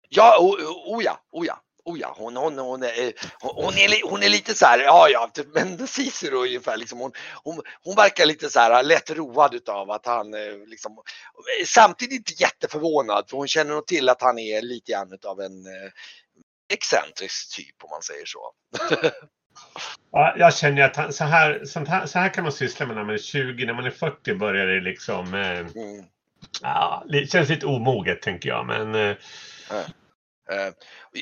Ja, 0.09 0.37
o, 0.39 0.45
o, 0.45 0.95
o 0.95 1.01
ja, 1.01 1.19
o 1.31 1.45
ja. 1.45 1.61
Oh 1.85 1.99
ja, 1.99 2.15
hon, 2.17 2.35
hon, 2.35 2.57
hon, 2.57 2.83
är, 2.83 3.13
hon, 3.41 3.73
är, 3.73 4.09
hon 4.09 4.23
är 4.23 4.29
lite 4.29 4.53
så 4.53 4.65
här, 4.65 4.79
ja 4.79 5.07
ja, 5.09 5.29
typ, 5.33 5.47
men 5.53 5.87
Cicero 5.87 6.37
ungefär 6.37 6.77
liksom. 6.77 6.99
Hon, 6.99 7.11
hon, 7.43 7.61
hon 7.83 7.95
verkar 7.95 8.25
lite 8.25 8.49
så 8.49 8.59
här 8.59 8.83
lätt 8.83 9.09
road 9.09 9.53
utav 9.53 9.91
att 9.91 10.05
han 10.05 10.33
eh, 10.33 10.57
liksom, 10.67 10.97
samtidigt 11.65 12.15
inte 12.15 12.43
jätteförvånad 12.43 13.29
för 13.29 13.37
hon 13.37 13.47
känner 13.47 13.73
nog 13.73 13.87
till 13.87 14.09
att 14.09 14.21
han 14.21 14.39
är 14.39 14.61
lite 14.61 14.91
grann 14.91 15.13
utav 15.13 15.41
en 15.41 15.65
eh, 15.65 15.91
excentrisk 16.73 17.55
typ 17.55 17.83
om 17.83 17.89
man 17.89 18.01
säger 18.01 18.25
så. 18.25 18.51
Ja, 20.11 20.35
jag 20.37 20.55
känner 20.57 20.81
att 20.81 20.95
han, 20.95 21.13
så, 21.13 21.23
här, 21.23 21.65
sånt 21.65 21.87
här, 21.87 22.05
så 22.05 22.19
här 22.19 22.33
kan 22.33 22.43
man 22.43 22.53
syssla 22.53 22.85
med 22.85 22.95
när 22.95 23.03
man 23.03 23.15
är 23.15 23.19
20. 23.19 23.65
När 23.65 23.73
man 23.73 23.85
är 23.85 23.91
40 23.91 24.35
börjar 24.35 24.65
det 24.65 24.81
liksom... 24.81 25.33
Eh, 25.33 25.59
Mm. 25.59 26.05
Ja, 26.61 27.05
det 27.09 27.31
känns 27.31 27.49
lite 27.49 27.65
omoget 27.65 28.21
tänker 28.21 28.49
jag, 28.49 28.65
men 28.65 28.95
eh, 28.95 29.15
Eh, 29.71 29.85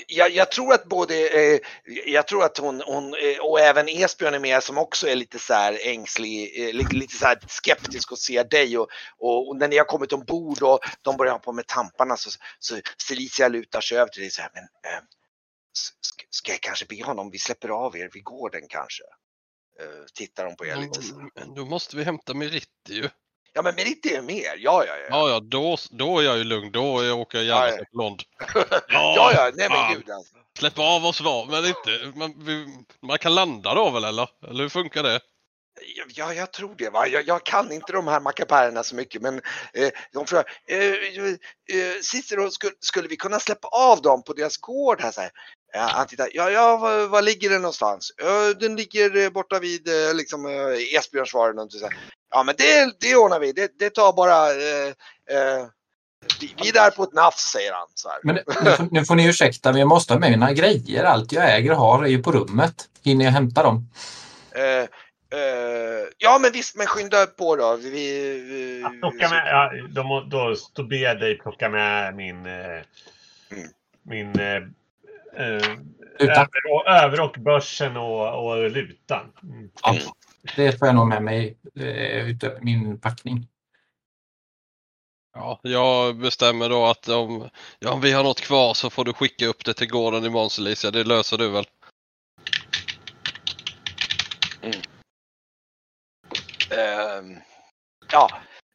Jag, 0.07 0.31
jag 0.31 0.51
tror 0.51 0.73
att 0.73 0.85
både, 0.85 1.27
eh, 1.29 1.59
jag 2.05 2.27
tror 2.27 2.43
att 2.43 2.57
hon, 2.57 2.81
hon 2.81 3.13
eh, 3.13 3.39
och 3.41 3.59
även 3.59 3.89
Esbjörn 3.89 4.33
är 4.33 4.39
med 4.39 4.63
som 4.63 4.77
också 4.77 5.07
är 5.07 5.15
lite 5.15 5.39
så 5.39 5.53
här 5.53 5.79
ängslig, 5.81 6.67
eh, 6.67 6.73
lite, 6.73 6.95
lite 6.95 7.15
så 7.15 7.25
här 7.25 7.39
skeptisk 7.47 8.11
och 8.11 8.19
ser 8.19 8.43
dig 8.43 8.77
och, 8.77 8.87
och, 9.17 9.49
och 9.49 9.57
när 9.57 9.67
ni 9.67 9.77
har 9.77 9.85
kommit 9.85 10.13
ombord 10.13 10.61
och 10.61 10.79
de 11.01 11.17
börjar 11.17 11.39
på 11.39 11.51
med 11.51 11.67
tamparna 11.67 12.17
så, 12.17 12.29
så 12.59 12.79
Felicia 13.07 13.47
lutar 13.47 13.81
sig 13.81 13.97
över 13.97 14.11
till 14.11 14.21
dig 14.21 14.31
så 14.31 14.41
här, 14.41 14.51
men 14.53 14.63
eh, 14.63 15.03
ska, 16.29 16.51
jag 16.51 16.61
kanske 16.61 16.85
be 16.85 17.03
honom, 17.03 17.29
vi 17.29 17.39
släpper 17.39 17.69
av 17.69 17.97
er 17.97 18.09
vid 18.13 18.23
gården 18.23 18.61
kanske? 18.69 19.03
Eh, 19.79 20.05
tittar 20.13 20.45
de 20.45 20.55
på 20.55 20.65
er 20.65 20.75
lite 20.75 21.01
så. 21.01 21.29
Men 21.35 21.53
Då 21.53 21.65
måste 21.65 21.97
vi 21.97 22.03
hämta 22.03 22.33
Meritti 22.33 22.93
ju. 22.93 23.09
Ja 23.53 23.61
men 23.61 23.75
Meritti 23.75 24.15
är 24.15 24.21
med, 24.21 24.51
ja 24.57 24.85
ja 24.87 24.95
ja. 24.97 25.05
Ja, 25.09 25.29
ja, 25.29 25.39
då, 25.39 25.77
då 25.91 26.19
är 26.19 26.23
jag 26.23 26.37
ju 26.37 26.43
lugn. 26.43 26.71
Då 26.71 27.13
åker 27.13 27.37
jag 27.37 27.45
gärna 27.45 27.67
Ja, 27.67 27.69
ja. 27.69 27.77
till 27.77 27.85
Lond. 27.97 28.21
Ja 28.89 29.31
ja, 29.33 29.51
nej 29.53 29.69
men 29.69 29.77
fan. 29.77 29.93
gud 29.93 30.09
alltså. 30.09 30.33
Släpp 30.59 30.79
av 30.79 31.05
oss 31.05 31.21
var, 31.21 31.45
men 31.45 31.65
inte. 31.65 32.17
Man, 32.19 32.33
vi, 32.45 32.65
man 33.07 33.17
kan 33.17 33.35
landa 33.35 33.73
då 33.73 33.89
väl 33.89 34.03
eller? 34.03 34.29
Eller 34.49 34.63
hur 34.63 34.69
funkar 34.69 35.03
det? 35.03 35.19
Ja, 35.95 36.03
Ja, 36.15 36.33
jag 36.33 36.51
tror 36.53 36.75
det. 36.77 36.89
Va? 36.89 37.07
Jag, 37.07 37.27
jag 37.27 37.45
kan 37.45 37.71
inte 37.71 37.91
de 37.93 38.07
här 38.07 38.19
mackapärerna 38.19 38.83
så 38.83 38.95
mycket 38.95 39.21
men 39.21 39.41
eh, 39.73 39.89
de 40.13 40.25
frågar, 40.25 40.45
eh, 40.67 40.79
eh, 40.79 41.93
Cicero, 42.01 42.51
skulle, 42.51 42.73
skulle 42.79 43.07
vi 43.07 43.15
kunna 43.17 43.39
släppa 43.39 43.67
av 43.67 44.01
dem 44.01 44.23
på 44.23 44.33
deras 44.33 44.57
gård 44.57 45.01
här? 45.01 45.11
Så 45.11 45.21
här? 45.21 45.31
Ja, 45.73 45.79
han 45.79 46.07
tittar, 46.07 46.29
ja, 46.33 46.49
ja 46.49 46.77
var, 46.77 47.07
var 47.07 47.21
ligger 47.21 47.49
den 47.49 47.61
någonstans? 47.61 48.11
Ja, 48.17 48.53
den 48.53 48.75
ligger 48.75 49.17
eh, 49.17 49.29
borta 49.29 49.59
vid 49.59 49.87
eh, 49.87 50.13
liksom, 50.15 50.45
eh, 50.45 50.95
Esbjörn 50.97 51.27
svarar 51.27 51.53
någonting 51.53 51.79
så 51.79 51.85
här. 51.85 51.97
Ja 52.33 52.43
men 52.43 52.55
det, 52.57 52.93
det 52.99 53.15
ordnar 53.15 53.39
vi, 53.39 53.51
det, 53.51 53.79
det 53.79 53.89
tar 53.89 54.13
bara 54.13 54.49
eh, 54.51 54.87
eh, 55.39 55.65
vi, 56.39 56.69
är 56.69 56.73
där 56.73 56.91
på 56.91 57.03
ett 57.03 57.13
nafs 57.13 57.41
säger 57.51 57.73
han. 57.73 57.87
Så 57.95 58.09
här. 58.09 58.19
Men 58.23 58.35
nu, 58.35 58.71
får- 58.71 58.87
nu 58.91 59.05
får 59.05 59.15
ni 59.15 59.27
ursäkta, 59.29 59.71
men 59.71 59.79
jag 59.79 59.87
måste 59.87 60.13
ha 60.13 60.19
med 60.19 60.31
mina 60.31 60.53
grejer. 60.53 61.03
Allt 61.03 61.31
jag 61.31 61.55
äger 61.55 61.71
och 61.71 61.77
har 61.77 62.03
är 62.03 62.07
ju 62.07 62.23
på 62.23 62.31
rummet. 62.31 62.89
Hinner 63.03 63.25
jag 63.25 63.31
hämta 63.31 63.63
dem? 63.63 63.89
Eh, 64.55 64.63
eh, 65.39 66.07
ja 66.17 66.39
men 66.41 66.51
visst, 66.51 66.75
men 66.75 66.87
skynda 66.87 67.25
på 67.25 67.55
då. 67.55 67.75
Vi, 67.75 67.89
vi, 68.39 68.83
plocka 68.99 69.29
med, 69.29 69.47
ja, 69.47 69.71
då, 69.89 70.23
då, 70.29 70.55
då 70.73 70.83
ber 70.83 70.97
jag 70.97 71.19
dig 71.19 71.37
plocka 71.39 71.69
med 71.69 72.15
min, 72.15 72.45
eh, 72.45 72.81
Mm. 73.51 73.69
min 74.03 74.39
eh, 74.39 74.55
eh, 75.45 75.69
Luta. 76.19 76.31
över, 76.41 76.89
överrock, 76.89 77.37
börsen 77.37 77.97
och, 77.97 78.45
och 78.47 78.69
lutan. 78.71 79.31
Mm. 79.43 79.69
Ja, 79.83 79.95
det 80.55 80.79
får 80.79 80.87
jag 80.87 80.95
nog 80.95 81.07
med 81.07 81.23
mig 81.23 81.57
eh, 81.75 82.29
utöver 82.29 82.61
min 82.61 82.99
packning. 82.99 83.47
Ja, 85.33 85.59
jag 85.63 86.15
bestämmer 86.15 86.69
då 86.69 86.85
att 86.85 87.09
om, 87.09 87.49
ja, 87.79 87.91
om 87.91 88.01
vi 88.01 88.11
har 88.11 88.23
något 88.23 88.41
kvar 88.41 88.73
så 88.73 88.89
får 88.89 89.05
du 89.05 89.13
skicka 89.13 89.47
upp 89.47 89.65
det 89.65 89.73
till 89.73 89.89
gården 89.89 90.25
imorgon 90.25 90.49
Celicia. 90.49 90.91
Det 90.91 91.03
löser 91.03 91.37
du 91.37 91.49
väl? 91.49 91.65
Ehm, 96.77 97.37
ja, 98.11 98.29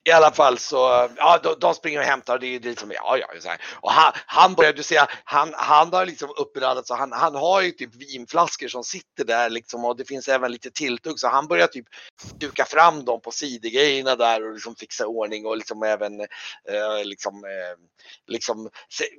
i 0.08 0.12
alla 0.12 0.30
fall 0.30 0.58
så, 0.58 1.08
ja 1.16 1.40
de, 1.42 1.54
de 1.60 1.74
springer 1.74 1.98
och 1.98 2.04
hämtar 2.04 2.34
och 2.34 2.40
det 2.40 2.54
är 2.54 2.60
det 2.60 2.68
liksom, 2.68 2.90
ja 2.90 3.16
ja. 3.18 3.40
Så 3.40 3.48
här. 3.48 3.60
Och 3.80 3.92
han, 3.92 4.12
han 4.26 4.54
börjar, 4.54 4.72
du 4.72 4.82
ser, 4.82 5.02
han, 5.24 5.54
han 5.56 5.92
har 5.92 6.06
liksom 6.06 6.30
uppraddat 6.36 6.86
så 6.86 6.94
han, 6.94 7.12
han 7.12 7.34
har 7.34 7.62
ju 7.62 7.70
typ 7.70 7.94
vinflaskor 7.94 8.68
som 8.68 8.84
sitter 8.84 9.24
där 9.24 9.50
liksom 9.50 9.84
och 9.84 9.96
det 9.96 10.04
finns 10.04 10.28
även 10.28 10.52
lite 10.52 10.70
tilltugg 10.70 11.20
så 11.20 11.28
han 11.28 11.46
börjar 11.46 11.66
typ 11.66 11.86
duka 12.34 12.64
fram 12.64 13.04
dem 13.04 13.20
på 13.20 13.30
sidogrejerna 13.30 14.16
där 14.16 14.46
och 14.46 14.52
liksom 14.52 14.76
fixa 14.76 15.06
ordning 15.06 15.46
och 15.46 15.56
liksom 15.56 15.82
även 15.82 16.20
eh, 16.20 17.04
liksom, 17.04 17.44
eh, 17.44 17.78
liksom 18.26 18.70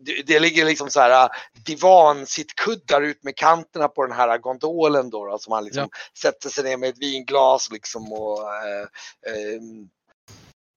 det, 0.02 0.22
det 0.28 0.40
ligger 0.40 0.66
liksom 0.66 0.90
så 0.90 1.00
här 1.00 1.30
divan-sittkuddar 1.66 3.02
ut 3.02 3.24
med 3.24 3.36
kanterna 3.36 3.88
på 3.88 4.06
den 4.06 4.16
här 4.16 4.38
gondolen 4.38 5.10
då, 5.10 5.26
då 5.26 5.38
som 5.38 5.54
han 5.54 5.66
liksom 5.66 5.90
sätter 6.18 6.50
sig 6.50 6.64
ner 6.64 6.78
med 6.78 6.90
ett 6.90 7.02
vinglas 7.02 7.72
liksom 7.72 8.14
och 8.14 8.54
eh, 8.54 8.88
ehm, 9.34 9.90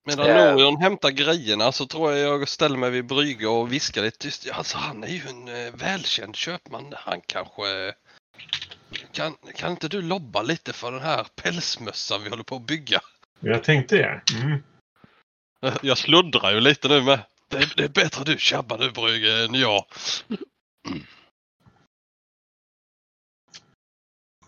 Medan 0.05 0.29
Eh. 0.29 0.51
Norion 0.53 0.77
hämtar 0.81 1.09
grejerna 1.09 1.71
så 1.71 1.85
tror 1.85 2.11
jag 2.13 2.41
jag 2.41 2.47
ställer 2.49 2.77
mig 2.77 2.89
vid 2.89 3.05
brygga 3.05 3.49
och 3.49 3.73
viskar 3.73 4.01
lite 4.01 4.17
tyst. 4.17 4.45
Ja, 4.45 4.53
Alltså 4.53 4.77
han 4.77 5.03
är 5.03 5.07
ju 5.07 5.21
en 5.29 5.47
eh, 5.47 5.73
välkänd 5.73 6.35
köpman. 6.35 6.93
Han 6.97 7.21
kanske... 7.21 7.87
eh, 7.87 7.93
Kan, 9.11 9.35
kan 9.55 9.71
inte 9.71 9.87
du 9.87 10.01
lobba 10.01 10.41
lite 10.41 10.73
för 10.73 10.91
den 10.91 11.01
här 11.01 11.27
pälsmössan 11.43 12.23
vi 12.23 12.29
håller 12.29 12.43
på 12.43 12.55
att 12.55 12.67
bygga? 12.67 12.99
Jag 13.39 13.63
tänkte 13.63 13.97
det. 13.97 14.21
Mm. 14.43 14.63
Jag 15.81 15.97
sluddrar 15.97 16.51
ju 16.51 16.59
lite 16.59 16.87
nu 16.87 17.01
med. 17.01 17.19
Det 17.49 17.57
är, 17.57 17.73
det 17.77 17.83
är 17.83 17.89
bättre 17.89 18.23
du 18.23 18.37
tjabbar 18.37 18.77
nu 18.77 18.91
Brygge 18.91 19.45
än 19.45 19.53
jag. 19.53 19.85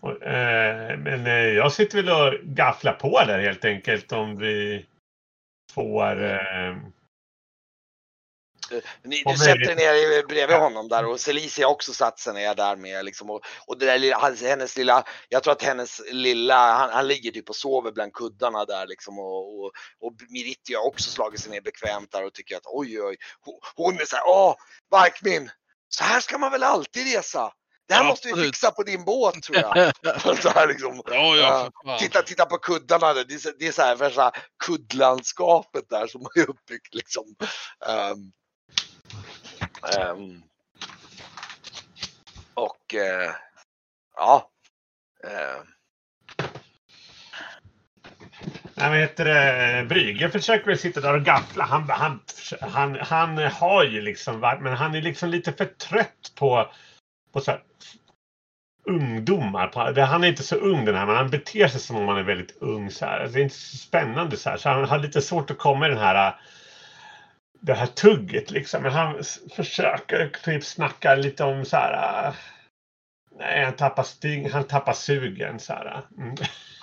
Och, 0.00 0.22
eh, 0.22 0.98
men 0.98 1.26
jag 1.54 1.72
sitter 1.72 2.02
väl 2.02 2.08
och 2.08 2.40
gafflar 2.44 2.92
på 2.92 3.24
där 3.26 3.38
helt 3.38 3.64
enkelt 3.64 4.12
om 4.12 4.38
vi 4.38 4.86
får 5.76 6.24
eh, 6.24 6.76
Ni, 9.02 9.22
du 9.26 9.36
sätter 9.36 9.74
dig 9.74 9.76
ner 9.76 10.26
bredvid 10.26 10.56
honom 10.56 10.88
där 10.88 11.06
och 11.06 11.20
Celicia 11.20 11.66
har 11.66 11.72
också 11.72 11.92
satt 11.92 12.18
sig 12.18 12.34
ner 12.34 12.54
där 12.54 12.76
med 12.76 13.04
liksom 13.04 13.30
och, 13.30 13.40
och 13.66 13.78
det 13.78 13.86
där 13.86 13.98
lilla, 13.98 14.34
hennes 14.42 14.76
lilla, 14.76 15.04
jag 15.28 15.42
tror 15.42 15.52
att 15.52 15.62
hennes 15.62 16.02
lilla, 16.12 16.72
han, 16.72 16.90
han 16.90 17.08
ligger 17.08 17.30
typ 17.30 17.48
och 17.48 17.56
sover 17.56 17.92
bland 17.92 18.12
kuddarna 18.12 18.64
där 18.64 18.86
liksom 18.86 19.18
och, 19.18 19.60
och, 19.60 19.72
och 20.00 20.12
Miritti 20.28 20.74
har 20.74 20.86
också 20.86 21.10
slagit 21.10 21.40
sig 21.40 21.52
ner 21.52 21.60
bekvämt 21.60 22.12
där 22.12 22.24
och 22.24 22.34
tycker 22.34 22.56
att 22.56 22.66
oj 22.66 23.02
oj, 23.02 23.16
hon, 23.76 23.94
är 23.94 24.04
så 24.04 24.16
här, 24.16 24.24
åh, 24.26 24.54
Varkmin, 24.90 25.50
så 25.88 26.04
här 26.04 26.20
ska 26.20 26.38
man 26.38 26.52
väl 26.52 26.62
alltid 26.62 27.14
resa. 27.14 27.52
Det 27.88 27.94
här 27.94 28.02
Ja, 28.02 28.08
måste 28.08 28.28
vi 28.28 28.42
fixa 28.44 28.70
på 28.70 28.82
din 28.82 29.04
båt 29.04 29.42
tror 29.42 29.58
jag. 29.58 29.92
så 30.42 30.48
här 30.48 30.68
liksom. 30.68 31.02
Ja, 31.06 31.36
ja. 31.84 31.98
Titta, 31.98 32.22
titta 32.22 32.46
på 32.46 32.58
kuddarna, 32.58 33.12
det 33.14 33.34
är, 33.34 33.38
så- 33.38 33.52
det 33.58 33.66
är 33.66 33.72
så 33.72 33.82
här 33.82 33.96
värsta 33.96 34.32
kuddlandskapet 34.64 35.88
där 35.88 36.06
som 36.06 36.26
är 36.34 36.50
uppbyggt 36.50 36.94
liksom. 36.94 37.24
Ehm, 37.88 38.32
ehm, 39.98 40.42
och 42.54 42.94
eh, 42.94 43.30
ja. 44.16 44.50
eh, 45.24 45.62
Nej, 48.74 49.00
heter 49.00 49.24
det? 49.24 49.84
Brygge 49.88 50.30
försöker 50.30 50.66
väl 50.66 50.78
sitta 50.78 51.00
där 51.00 51.14
och 51.14 51.22
gaffla. 51.24 51.64
Han, 51.64 51.90
han, 51.90 52.20
han, 52.60 52.96
han 53.00 53.38
har 53.38 53.84
ju 53.84 54.00
liksom 54.00 54.40
varit, 54.40 54.62
men 54.62 54.72
han 54.76 54.94
är 54.94 55.02
liksom 55.02 55.28
lite 55.30 55.52
för 55.52 55.64
trött 55.64 56.32
på, 56.34 56.72
på 57.36 57.40
så 57.40 57.50
här, 57.50 57.60
ungdomar. 58.84 59.66
På, 59.66 60.00
han 60.00 60.24
är 60.24 60.28
inte 60.28 60.42
så 60.42 60.56
ung 60.56 60.84
den 60.84 60.94
här, 60.94 61.06
men 61.06 61.16
han 61.16 61.30
beter 61.30 61.68
sig 61.68 61.80
som 61.80 61.96
om 61.96 62.08
han 62.08 62.18
är 62.18 62.22
väldigt 62.22 62.56
ung. 62.62 62.90
Så 62.90 63.04
här. 63.04 63.28
Det 63.32 63.40
är 63.40 63.42
inte 63.42 63.54
så 63.54 63.76
spännande 63.76 64.36
så 64.36 64.50
här. 64.50 64.56
Så 64.56 64.68
han 64.68 64.84
har 64.84 64.98
lite 64.98 65.22
svårt 65.22 65.50
att 65.50 65.58
komma 65.58 65.86
i 65.86 65.88
den 65.88 65.98
här 65.98 66.34
det 67.60 67.74
här 67.74 67.86
tugget 67.86 68.50
liksom. 68.50 68.82
Men 68.82 68.92
han 68.92 69.22
försöker 69.56 70.30
typ 70.44 70.64
snacka 70.64 71.14
lite 71.14 71.44
om 71.44 71.64
så 71.64 71.76
här. 71.76 72.26
Äh, 72.26 72.34
nej, 73.38 73.64
han 73.64 73.76
tappar, 73.76 74.02
sting, 74.02 74.50
han 74.50 74.64
tappar 74.64 74.92
sugen 74.92 75.58
så 75.58 75.72
här. 75.72 76.02
Mm. 76.18 76.34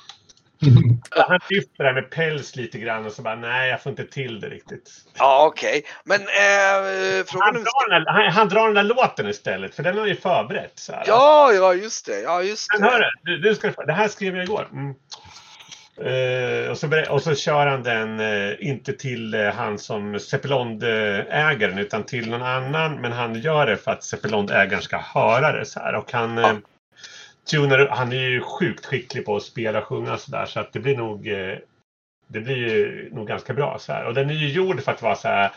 Han 1.27 1.39
lyfter 1.49 1.77
det 1.77 1.83
här 1.83 1.93
med 1.93 2.09
päls 2.09 2.55
lite 2.55 2.77
grann 2.77 3.05
och 3.05 3.11
så 3.11 3.21
bara 3.21 3.35
nej, 3.35 3.69
jag 3.69 3.81
får 3.81 3.89
inte 3.89 4.05
till 4.05 4.39
det 4.39 4.49
riktigt. 4.49 4.91
ja 5.17 5.45
okej, 5.45 5.83
men 6.03 6.21
eh, 6.21 7.25
frågan 7.25 7.55
Han 7.55 7.63
drar, 7.63 7.89
den 7.89 8.03
där, 8.03 8.11
han, 8.11 8.31
han 8.31 8.49
drar 8.49 8.65
den 8.65 8.75
där 8.75 8.83
låten 8.83 9.27
istället, 9.29 9.75
för 9.75 9.83
den 9.83 9.97
har 9.97 10.05
ju 10.07 10.15
förberett. 10.15 10.79
Så 10.79 10.93
här. 10.93 11.03
Ja, 11.07 11.51
ja 11.53 11.73
just 11.73 12.05
det, 12.05 12.19
ja 12.19 12.41
just 12.41 12.67
Men 12.73 12.81
det. 12.81 12.87
hörru, 12.87 13.05
du, 13.23 13.37
du 13.37 13.55
ska, 13.55 13.71
det 13.71 13.93
här 13.93 14.07
skrev 14.07 14.35
jag 14.35 14.43
igår. 14.43 14.67
Mm. 14.71 14.93
Eh, 15.97 16.71
och, 16.71 16.77
så, 16.77 17.03
och 17.09 17.21
så 17.21 17.35
kör 17.35 17.67
han 17.67 17.83
den 17.83 18.19
eh, 18.19 18.55
inte 18.59 18.93
till 18.93 19.33
eh, 19.33 19.53
han 19.53 19.79
som 19.79 20.19
Cepelond-ägaren 20.19 21.77
utan 21.77 22.03
till 22.03 22.29
någon 22.29 22.41
annan. 22.43 23.01
Men 23.01 23.11
han 23.11 23.35
gör 23.35 23.65
det 23.65 23.77
för 23.77 23.91
att 23.91 24.03
Cepelond-ägaren 24.03 24.81
ska 24.81 24.97
höra 24.97 25.51
det. 25.51 25.65
Så 25.65 25.79
här. 25.79 25.95
Och 25.95 26.11
han, 26.11 26.37
eh, 26.37 26.53
tunar, 27.49 27.87
han 27.87 28.11
är 28.11 28.29
ju 28.29 28.41
sjukt 28.41 28.85
skicklig 28.85 29.25
på 29.25 29.35
att 29.35 29.43
spela 29.43 29.79
och 29.79 29.85
sjunga 29.85 30.17
så 30.17 30.31
där. 30.31 30.45
Så 30.45 30.59
att 30.59 30.73
det 30.73 30.79
blir 30.79 30.97
nog, 30.97 31.27
eh, 31.27 31.57
det 32.27 32.39
blir 32.39 32.57
ju 32.57 33.09
nog 33.13 33.27
ganska 33.27 33.53
bra. 33.53 33.79
Så 33.79 33.93
här. 33.93 34.05
Och 34.05 34.13
den 34.13 34.29
är 34.29 34.33
ju 34.33 34.49
gjord 34.49 34.81
för 34.81 34.91
att 34.91 35.01
vara 35.01 35.15
så 35.15 35.27
här 35.27 35.51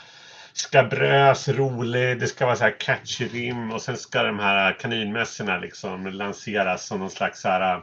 skabrös, 0.53 1.49
rolig, 1.49 2.21
det 2.21 2.27
ska 2.27 2.47
vara 2.47 2.57
så 2.57 2.65
här 2.65 2.81
catchy 2.81 3.29
rim 3.29 3.73
och 3.73 3.83
sen 3.83 3.97
ska 3.97 4.23
de 4.23 4.39
här 4.39 4.73
kaninmässorna 4.73 5.59
liksom 5.59 6.07
lanseras 6.07 6.87
som 6.87 6.99
någon 6.99 7.11
slags 7.11 7.41
så 7.41 7.49
här 7.49 7.83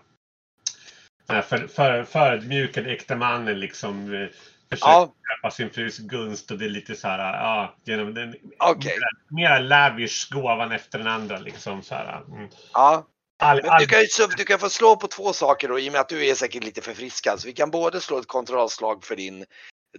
den 1.28 1.36
här 1.36 1.41
för, 1.41 2.04
för, 2.04 2.88
äkta 2.88 3.16
mannen 3.16 3.60
liksom 3.60 4.14
eh, 4.14 4.28
försöker 4.70 4.91
Ja, 4.91 5.14
köpa 5.36 5.51
sin 5.51 5.70
frus 5.70 5.97
gunst 5.97 6.51
och 6.51 6.58
det 6.58 6.66
är 6.66 6.70
lite 6.70 6.95
så 6.95 7.08
här, 7.08 7.20
ja, 7.20 7.76
genom 7.84 8.14
den 8.14 8.36
okej. 8.60 8.97
mer 9.30 9.60
lavish 9.60 10.30
gåvan 10.32 10.72
efter 10.72 10.97
den 10.97 11.08
andra 11.08 11.38
liksom 11.38 11.82
så 11.82 11.95
här. 11.95 12.22
Mm. 12.28 12.49
Ja. 12.74 13.08
All, 13.44 13.62
Men 13.62 13.70
all, 13.72 13.80
du 13.82 13.88
kan, 13.88 14.00
du 14.38 14.44
kan 14.44 14.60
få 14.60 14.70
slå 14.70 14.96
på 14.96 15.08
två 15.08 15.34
saker 15.34 15.68
då, 15.70 15.80
i 15.80 15.89
och 15.89 15.91
med 15.91 16.02
att 16.02 16.10
du 16.10 16.26
är 16.28 16.36
säkert 16.36 16.64
lite 16.64 16.82
förfriskad. 16.82 17.39
Så 17.39 17.48
vi 17.48 17.54
kan 17.54 17.72
både 17.72 18.02
slå 18.02 18.18
ett 18.20 18.28
kontrollslag 18.28 19.04
för 19.04 19.16
din 19.16 19.46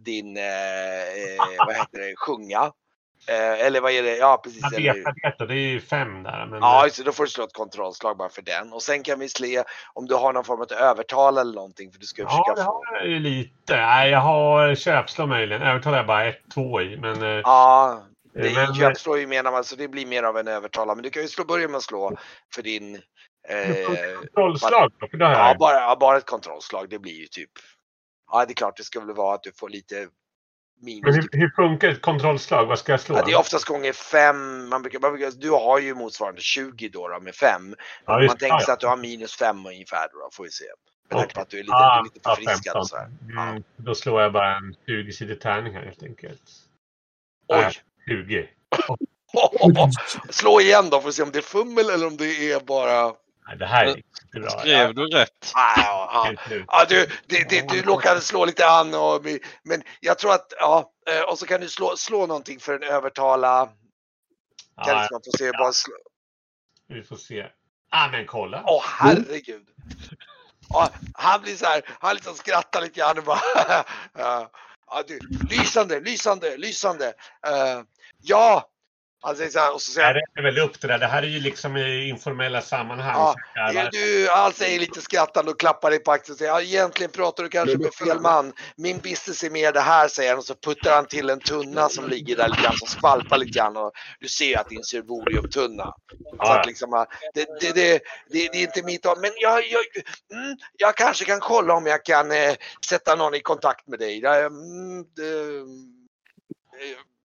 din, 0.01 0.36
eh, 0.36 0.42
eh, 0.45 1.66
vad 1.66 1.74
heter 1.74 1.99
det, 1.99 2.16
sjunga. 2.16 2.72
Eh, 3.28 3.66
eller 3.66 3.80
vad 3.80 3.92
är 3.92 4.03
det? 4.03 4.16
Ja 4.16 4.40
precis. 4.45 4.62
Jag 4.62 4.74
eller- 4.74 4.95
vet, 4.95 5.05
jag 5.22 5.30
vet, 5.38 5.49
det 5.49 5.55
är 5.55 5.59
ju 5.59 5.80
fem 5.80 6.22
där. 6.22 6.47
Men, 6.51 6.59
Ja, 6.61 6.88
så 6.92 7.03
då 7.03 7.12
får 7.12 7.24
du 7.24 7.30
slå 7.30 7.45
ett 7.45 7.53
kontrollslag 7.53 8.16
bara 8.16 8.28
för 8.28 8.42
den. 8.42 8.72
Och 8.72 8.82
sen 8.82 9.03
kan 9.03 9.18
vi 9.18 9.28
se 9.28 9.62
om 9.92 10.07
du 10.07 10.14
har 10.14 10.32
någon 10.32 10.45
form 10.45 10.61
av 10.61 10.72
övertal 10.72 11.38
eller 11.38 11.55
någonting 11.55 11.92
för 11.92 11.99
du 12.01 12.07
ska 12.07 12.22
ja, 12.22 12.28
försöka 12.28 12.55
det 12.61 12.64
få. 12.64 12.70
har 12.72 12.97
jag 12.97 13.07
ju 13.09 13.18
lite. 13.18 13.76
Nej, 13.76 14.11
jag 14.11 14.20
har 14.20 14.74
köpslå 14.74 15.26
möjligen. 15.26 15.62
Övertal 15.62 15.92
har 15.92 15.99
jag 15.99 16.07
bara 16.07 16.24
ett, 16.24 16.40
två 16.55 16.80
i. 16.80 16.97
Men, 16.97 17.22
eh, 17.22 17.28
Ja, 17.28 18.03
det 18.34 18.55
men, 18.55 18.70
är 18.70 18.74
köpslå 18.74 19.16
ju 19.16 19.26
menar 19.26 19.53
man 19.53 19.64
så 19.64 19.76
det 19.76 19.88
blir 19.88 20.07
mer 20.07 20.22
av 20.22 20.38
en 20.38 20.49
övertalare. 20.49 20.97
Men 20.97 21.03
du 21.03 21.11
kan 21.11 21.22
ju 21.22 21.28
slå, 21.28 21.45
börja 21.45 21.68
med 21.68 21.76
att 21.76 21.82
slå 21.82 22.16
för 22.55 22.62
din... 22.62 23.03
Eh, 23.49 24.20
kontrollslag 24.34 24.90
då, 25.01 25.09
för 25.09 25.16
det 25.16 25.24
jag. 25.24 25.32
ja, 25.32 25.57
bara, 25.59 25.74
ja, 25.74 25.97
bara 26.01 26.16
ett 26.16 26.26
kontrollslag. 26.26 26.88
Det 26.90 26.99
blir 26.99 27.12
ju 27.20 27.26
typ... 27.26 27.51
Ja, 28.30 28.45
det 28.47 28.53
är 28.53 28.55
klart 28.55 28.76
det 28.76 28.84
ska 28.84 29.01
väl 29.01 29.14
vara 29.14 29.34
att 29.34 29.42
du 29.42 29.53
får 29.53 29.68
lite 29.68 30.09
minus. 30.80 31.03
Men 31.05 31.14
hur, 31.14 31.28
hur 31.32 31.51
funkar 31.57 31.88
ett 31.88 32.03
kontrollslag? 32.03 32.66
Vad 32.66 32.78
ska 32.78 32.92
jag 32.92 33.01
slå? 33.01 33.16
Ja, 33.16 33.22
det 33.26 33.32
är 33.32 33.38
oftast 33.38 33.64
gånger 33.64 33.92
fem. 33.92 34.68
Man 34.68 34.82
brukar, 34.82 35.01
man 35.01 35.12
brukar, 35.12 35.30
du 35.30 35.51
har 35.51 35.78
ju 35.78 35.95
motsvarande 35.95 36.40
20 36.40 36.88
då, 36.88 37.09
då 37.09 37.20
med 37.20 37.34
fem. 37.34 37.74
ja, 38.05 38.18
Man 38.18 38.28
tänker 38.28 38.59
sig 38.59 38.64
ja. 38.66 38.72
att 38.72 38.80
du 38.80 38.86
har 38.86 38.97
minus 38.97 39.36
fem 39.36 39.66
ungefär 39.66 40.09
då, 40.12 40.28
får 40.32 40.45
vi 40.45 40.51
se. 40.51 40.64
Med 41.11 41.18
tanke 41.18 41.34
på 41.34 41.40
att 41.40 41.49
du 41.51 41.59
är 41.59 41.62
lite, 41.62 41.74
Ah, 41.74 42.03
lite 42.03 42.20
förfriskad 42.28 42.55
15. 42.64 42.80
och 42.80 42.88
så 42.88 42.97
här. 42.97 43.11
Mm, 43.49 43.62
Då 43.76 43.95
slår 43.95 44.22
jag 44.22 44.32
bara 44.32 44.57
en 44.57 44.74
20-sidig 44.86 45.40
tärning 45.40 45.74
här 45.74 45.82
helt 45.84 46.03
enkelt. 46.03 46.42
Oj! 47.49 47.61
Nej. 47.61 47.72
20. 48.09 48.49
Slå 50.30 50.61
igen 50.61 50.90
då 50.90 51.01
för 51.01 51.09
att 51.09 51.14
se 51.14 51.22
om 51.22 51.30
det 51.32 51.38
är 51.38 51.42
fummel 51.42 51.90
eller 51.90 52.07
om 52.07 52.16
det 52.16 52.53
är 52.53 52.61
bara... 52.61 53.12
Nej, 53.47 53.57
det 53.57 53.66
här 53.66 53.84
är 53.86 53.97
inte 53.97 54.40
bra. 54.40 54.51
Skrev 54.51 54.95
du 54.95 55.07
rätt? 55.07 55.53
Ah, 55.55 55.72
ja, 55.76 56.32
ja. 56.51 56.55
Ja, 56.68 56.84
du, 56.88 57.07
det, 57.26 57.49
det, 57.49 57.68
du 57.68 57.82
råkade 57.82 58.20
slå 58.20 58.45
lite 58.45 58.66
an 58.68 58.95
och, 58.95 59.24
men 59.62 59.82
jag 60.01 60.18
tror 60.18 60.32
att, 60.32 60.53
ja, 60.59 60.92
eh, 61.11 61.20
och 61.22 61.38
så 61.38 61.47
kan 61.47 61.61
du 61.61 61.68
slå, 61.68 61.97
slå 61.97 62.26
någonting 62.26 62.61
för 62.61 62.74
en 62.74 62.82
övertala. 62.82 63.66
Kan 64.84 64.97
Ja, 64.97 65.09
få 65.24 65.38
se, 65.38 65.53
bara 65.53 65.72
slå. 65.72 65.95
vi 66.88 67.03
får 67.03 67.16
se. 67.16 67.47
Ah, 67.90 68.09
men 68.09 68.26
kolla. 68.26 68.62
Åh 68.66 68.82
herregud. 68.86 69.66
Ja, 70.68 70.90
han 71.14 71.40
blir 71.42 71.57
så 71.57 71.66
här, 71.66 71.82
han 72.01 72.14
liksom 72.14 72.34
skrattar 72.34 72.80
lite 72.82 73.01
grann 73.01 73.18
och 73.18 73.24
bara, 73.24 73.40
ja, 74.14 74.51
ja, 74.86 75.03
du, 75.07 75.18
lysande, 75.51 76.01
lysande, 76.01 76.57
lysande. 76.57 77.07
Eh, 77.47 77.82
ja, 78.22 78.70
han 79.25 79.37
säger 79.37 79.51
så 79.51 79.59
här 79.59 79.75
och 79.75 79.83
så 79.83 79.91
säger 79.91 80.09
Jag 80.09 80.16
räknar 80.16 80.43
väl 80.43 80.59
upp 80.59 80.81
det 80.81 80.89
där. 80.89 80.99
Det 80.99 81.07
här 81.07 81.22
är 81.22 81.27
ju 81.27 81.41
liksom 81.41 81.77
i 81.77 82.09
informella 82.09 82.61
sammanhang. 82.61 83.35
Ja, 83.55 83.72
va? 83.75 83.89
Du, 83.93 84.29
han 84.31 84.53
säger 84.53 84.81
lite 84.81 85.01
skrattande 85.01 85.51
och 85.51 85.61
klappar 85.61 85.91
dig 85.91 85.99
på 85.99 86.12
axeln 86.12 86.33
och 86.35 86.39
säger 86.39 86.53
ja, 86.53 86.61
egentligen 86.61 87.12
pratar 87.12 87.43
du 87.43 87.49
kanske 87.49 87.79
med 87.79 87.95
fel 87.95 88.20
man. 88.20 88.53
Min 88.77 88.99
business 88.99 89.43
är 89.43 89.51
mer 89.51 89.72
det 89.72 89.81
här 89.81 90.09
säger 90.09 90.31
han 90.31 90.39
och 90.39 90.45
så 90.45 90.55
puttar 90.55 90.95
han 90.95 91.07
till 91.07 91.31
en 91.31 91.41
tunna 91.41 91.89
som 91.89 92.09
ligger 92.09 92.37
där 92.37 92.49
lite 92.49 92.62
grann 92.62 92.77
som 92.77 92.89
skvalpar 92.89 93.39
lite 93.39 93.59
grann 93.59 93.77
och 93.77 93.93
du 94.20 94.29
ser 94.29 94.59
att 94.59 94.68
det 94.68 94.75
är 94.75 94.79
en 94.79 94.85
servoriumtunna. 94.85 95.85
Så 95.85 96.37
Ja, 96.39 96.61
att 96.61 96.66
liksom, 96.66 97.07
det, 97.35 97.47
det, 97.61 97.75
det, 97.75 98.01
det, 98.31 98.49
det 98.53 98.59
är 98.59 98.62
inte 98.62 98.83
mitt 98.83 99.05
men 99.05 99.31
jag, 99.41 99.66
jag, 99.66 99.85
mm, 100.33 100.57
jag 100.77 100.97
kanske 100.97 101.25
kan 101.25 101.41
kolla 101.41 101.75
om 101.75 101.87
jag 101.87 102.05
kan 102.05 102.31
eh, 102.33 102.55
sätta 102.89 103.14
någon 103.14 103.35
i 103.35 103.41
kontakt 103.41 103.89
med 103.89 103.99
dig. 103.99 104.25
Mm, 104.25 105.05
det, 105.16 105.25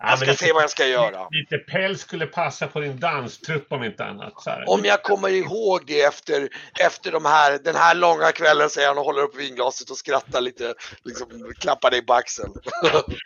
jag 0.02 0.18
ska 0.18 0.32
lite- 0.32 0.46
se 0.46 0.54
vad 0.54 0.64
jag 0.64 0.70
ska 0.70 0.88
göra. 0.88 1.28
Lite 1.32 1.58
päls 1.58 2.02
skulle 2.02 2.26
passa 2.26 2.68
på 2.68 2.80
din 2.80 3.00
danstrupp 3.00 3.72
om 3.72 3.84
inte 3.84 4.06
annat. 4.06 4.34
Om 4.68 4.86
jag 4.86 5.04
kommer 5.04 5.30
ihåg 5.30 5.84
det 5.88 6.02
efter, 6.02 6.50
efter 6.80 7.12
de 7.12 7.26
här, 7.26 7.60
den 7.60 7.76
här 7.76 7.96
långa 7.96 8.32
kvällen 8.32 8.70
säger 8.70 8.88
han 8.88 8.98
och 8.98 9.06
håller 9.06 9.22
upp 9.22 9.36
vinglaset 9.36 9.90
och 9.90 9.98
skrattar 9.98 10.42
lite, 10.42 10.74
liksom 11.04 11.54
klappar 11.60 11.92
dig 11.92 12.06
på 12.06 12.14
axeln. 12.14 12.54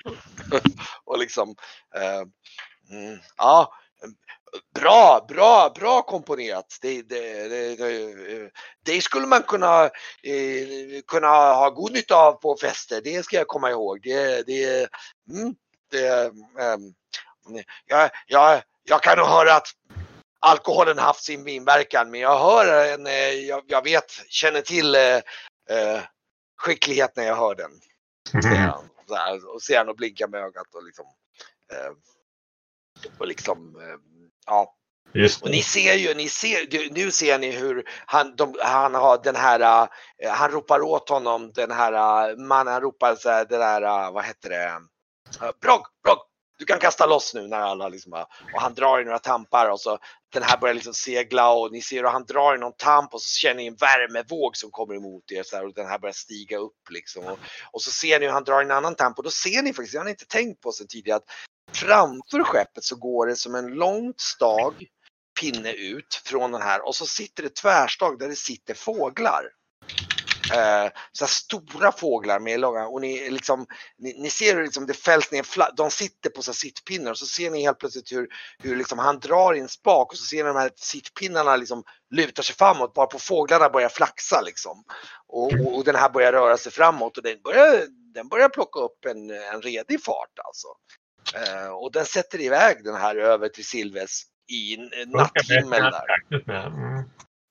och 1.06 1.20
liksom, 1.20 1.56
eh, 1.96 2.22
mm, 2.98 3.20
ja, 3.38 3.74
bra, 4.74 5.26
bra, 5.28 5.74
bra 5.76 6.02
komponerat. 6.02 6.78
Det, 6.82 7.02
det, 7.02 7.48
det, 7.48 8.52
det, 8.86 9.02
skulle 9.02 9.28
man 9.28 9.44
kunna, 9.44 9.84
eh, 10.24 11.02
kunna 11.08 11.28
ha 11.54 11.70
god 11.70 11.92
nytta 11.92 12.16
av 12.16 12.32
på 12.34 12.58
fester, 12.62 13.02
det 13.04 13.24
ska 13.24 13.38
jag 13.38 13.48
komma 13.48 13.70
ihåg. 13.70 14.00
Det, 14.04 14.48
det, 14.48 14.90
mm, 15.32 15.56
jag, 17.86 18.10
jag, 18.28 18.62
jag 18.84 19.04
kan 19.04 19.18
nog 19.18 19.28
höra 19.28 19.54
att 19.56 19.68
alkoholen 20.40 20.98
haft 20.98 21.24
sin 21.24 21.48
inverkan 21.48 22.12
men 22.12 22.20
jag 22.20 22.40
hör 22.40 22.94
en, 22.94 23.08
eh, 23.08 23.30
jag, 23.30 23.64
jag 23.68 23.84
vet, 23.84 24.12
känner 24.28 24.62
till 24.62 24.96
eh, 24.96 25.16
eh, 25.70 26.02
skicklighet 26.58 27.16
när 27.16 27.24
jag 27.24 27.36
hör 27.36 27.56
den. 27.56 27.72
Säger 28.44 28.56
Mm. 28.56 28.70
han. 28.70 28.90
Så 29.08 29.16
här, 29.16 29.54
och 29.54 29.62
ser 29.62 29.78
han 29.78 29.90
och 29.90 29.96
blinkar 29.96 30.28
med 30.28 30.42
ögat 30.42 30.76
och 30.76 30.84
liksom 30.84 31.06
eh, 31.74 31.92
och 33.18 33.28
liksom 33.28 33.76
eh, 33.82 33.98
ja. 34.46 34.72
Och 35.42 35.50
det. 35.50 35.50
ni 35.50 35.62
ser 35.64 35.94
ju, 35.94 36.14
ni 36.14 36.30
ser, 36.30 36.94
nu 36.94 37.12
ser 37.12 37.40
ni 37.40 37.52
hur 37.52 37.84
han, 38.06 38.36
de, 38.36 38.56
han 38.62 38.94
har 38.96 39.18
den 39.24 39.36
här, 39.36 39.88
eh, 40.24 40.32
han 40.32 40.52
ropar 40.52 40.82
åt 40.82 41.10
honom, 41.10 41.52
den 41.52 41.72
här 41.72 42.36
mannen, 42.36 42.74
han 42.74 42.82
ropar 42.82 43.16
så 43.16 43.30
här, 43.30 43.46
den 43.46 43.62
här, 43.62 43.82
eh, 43.82 44.12
vad 44.12 44.26
heter 44.26 44.50
det, 44.50 44.82
Brogg, 45.62 45.86
Brogg, 46.04 46.20
du 46.58 46.66
kan 46.66 46.80
kasta 46.80 47.06
loss 47.06 47.34
nu 47.34 47.48
när 47.48 47.58
alla 47.58 47.88
liksom, 47.88 48.12
bara- 48.12 48.28
och 48.54 48.62
han 48.62 48.74
drar 48.74 49.02
i 49.02 49.06
några 49.06 49.20
tampar 49.20 49.70
och 49.70 49.80
så 49.80 49.98
den 50.34 50.44
här 50.44 50.58
börjar 50.58 50.74
liksom 50.74 50.94
segla 50.94 51.52
och 51.54 51.72
ni 51.72 51.82
ser 51.82 51.98
hur 51.98 52.10
han 52.10 52.26
drar 52.26 52.56
i 52.56 52.58
någon 52.58 52.74
tamp 52.78 53.14
och 53.14 53.22
så 53.22 53.38
känner 53.38 53.56
ni 53.56 53.68
en 53.68 53.76
värmevåg 53.76 54.58
som 54.58 54.72
kommer 54.72 54.96
emot 54.96 55.32
er 55.32 55.44
så 55.44 55.56
här, 55.56 55.66
och 55.66 55.74
den 55.74 55.88
här 55.88 56.00
börjar 56.00 56.14
stiga 56.14 56.58
upp 56.58 56.90
liksom. 56.90 57.26
Och, 57.26 57.40
och 57.72 57.82
så 57.82 57.92
ser 57.92 58.20
ni 58.20 58.26
hur 58.26 58.34
han 58.34 58.44
drar 58.44 58.62
i 58.62 58.66
en 58.66 58.72
annan 58.72 58.96
tamp 58.96 59.18
och 59.18 59.24
då 59.24 59.30
ser 59.30 59.62
ni 59.62 59.74
faktiskt, 59.74 59.94
jag 59.94 60.02
har 60.02 60.10
inte 60.10 60.26
tänkt 60.26 60.62
på 60.62 60.72
sen 60.72 60.88
tidigare, 60.88 61.18
att 61.18 61.30
framför 61.74 62.44
skeppet 62.44 62.84
så 62.84 62.96
går 62.96 63.28
det 63.28 63.36
som 63.36 63.56
en 63.56 63.68
långt 63.68 64.22
stag 64.22 64.86
pinne 65.42 65.72
ut 65.72 66.22
från 66.26 66.52
den 66.52 66.62
här 66.62 66.88
och 66.88 66.96
så 66.96 67.06
sitter 67.06 67.44
det 67.44 67.56
tvärstag 67.56 68.20
där 68.20 68.28
det 68.28 68.36
sitter 68.36 68.74
fåglar. 68.74 69.44
Eh, 70.54 70.92
så 71.12 71.28
stora 71.28 71.92
fåglar 71.92 72.40
med 72.40 72.60
långa 72.60 72.88
och 72.88 73.02
ni 73.02 73.30
liksom 73.30 73.66
ni, 73.98 74.22
ni 74.22 74.30
ser 74.30 74.56
hur 74.56 74.64
liksom 74.64 74.86
det 74.86 74.94
fälls 74.94 75.32
ner, 75.32 75.44
fla- 75.44 75.74
de 75.78 75.92
sitter 75.92 76.30
på 76.30 76.42
så 76.42 76.54
sittpinnar 76.54 77.12
och 77.12 77.18
så 77.18 77.26
ser 77.26 77.52
ni 77.52 77.62
helt 77.62 77.80
plötsligt 77.80 78.12
hur, 78.12 78.28
hur 78.60 78.76
liksom 78.76 79.00
han 79.00 79.20
drar 79.20 79.54
i 79.54 79.60
en 79.60 79.70
spak 79.70 80.12
och 80.12 80.18
så 80.18 80.26
ser 80.26 80.44
ni 80.44 80.48
de 80.48 80.56
här 80.56 80.72
sittpinnarna 80.76 81.56
liksom 81.56 81.84
lutar 82.10 82.44
sig 82.44 82.56
framåt 82.56 82.94
bara 82.94 83.08
på 83.08 83.20
fåglarna 83.20 83.70
börjar 83.70 83.90
flaxa 83.90 84.42
liksom. 84.42 84.84
Och, 85.28 85.54
och, 85.54 85.76
och 85.78 85.84
den 85.84 85.96
här 85.96 86.10
börjar 86.10 86.32
röra 86.34 86.58
sig 86.58 86.72
framåt 86.72 87.18
och 87.18 87.24
den 87.24 87.42
börjar, 87.44 87.84
den 88.14 88.28
börjar 88.28 88.50
plocka 88.50 88.80
upp 88.80 89.06
en, 89.06 89.30
en 89.30 89.62
redig 89.62 90.04
fart 90.04 90.40
alltså. 90.46 90.68
Eh, 91.36 91.68
och 91.68 91.92
den 91.92 92.06
sätter 92.06 92.42
iväg 92.42 92.84
den 92.84 92.96
här 92.96 93.16
över 93.16 93.50
till 93.50 93.66
Silves 93.66 94.22
i 94.52 94.76
en 94.76 94.90
en 94.94 95.10
natthimmel 95.10 95.82
där. 95.82 96.06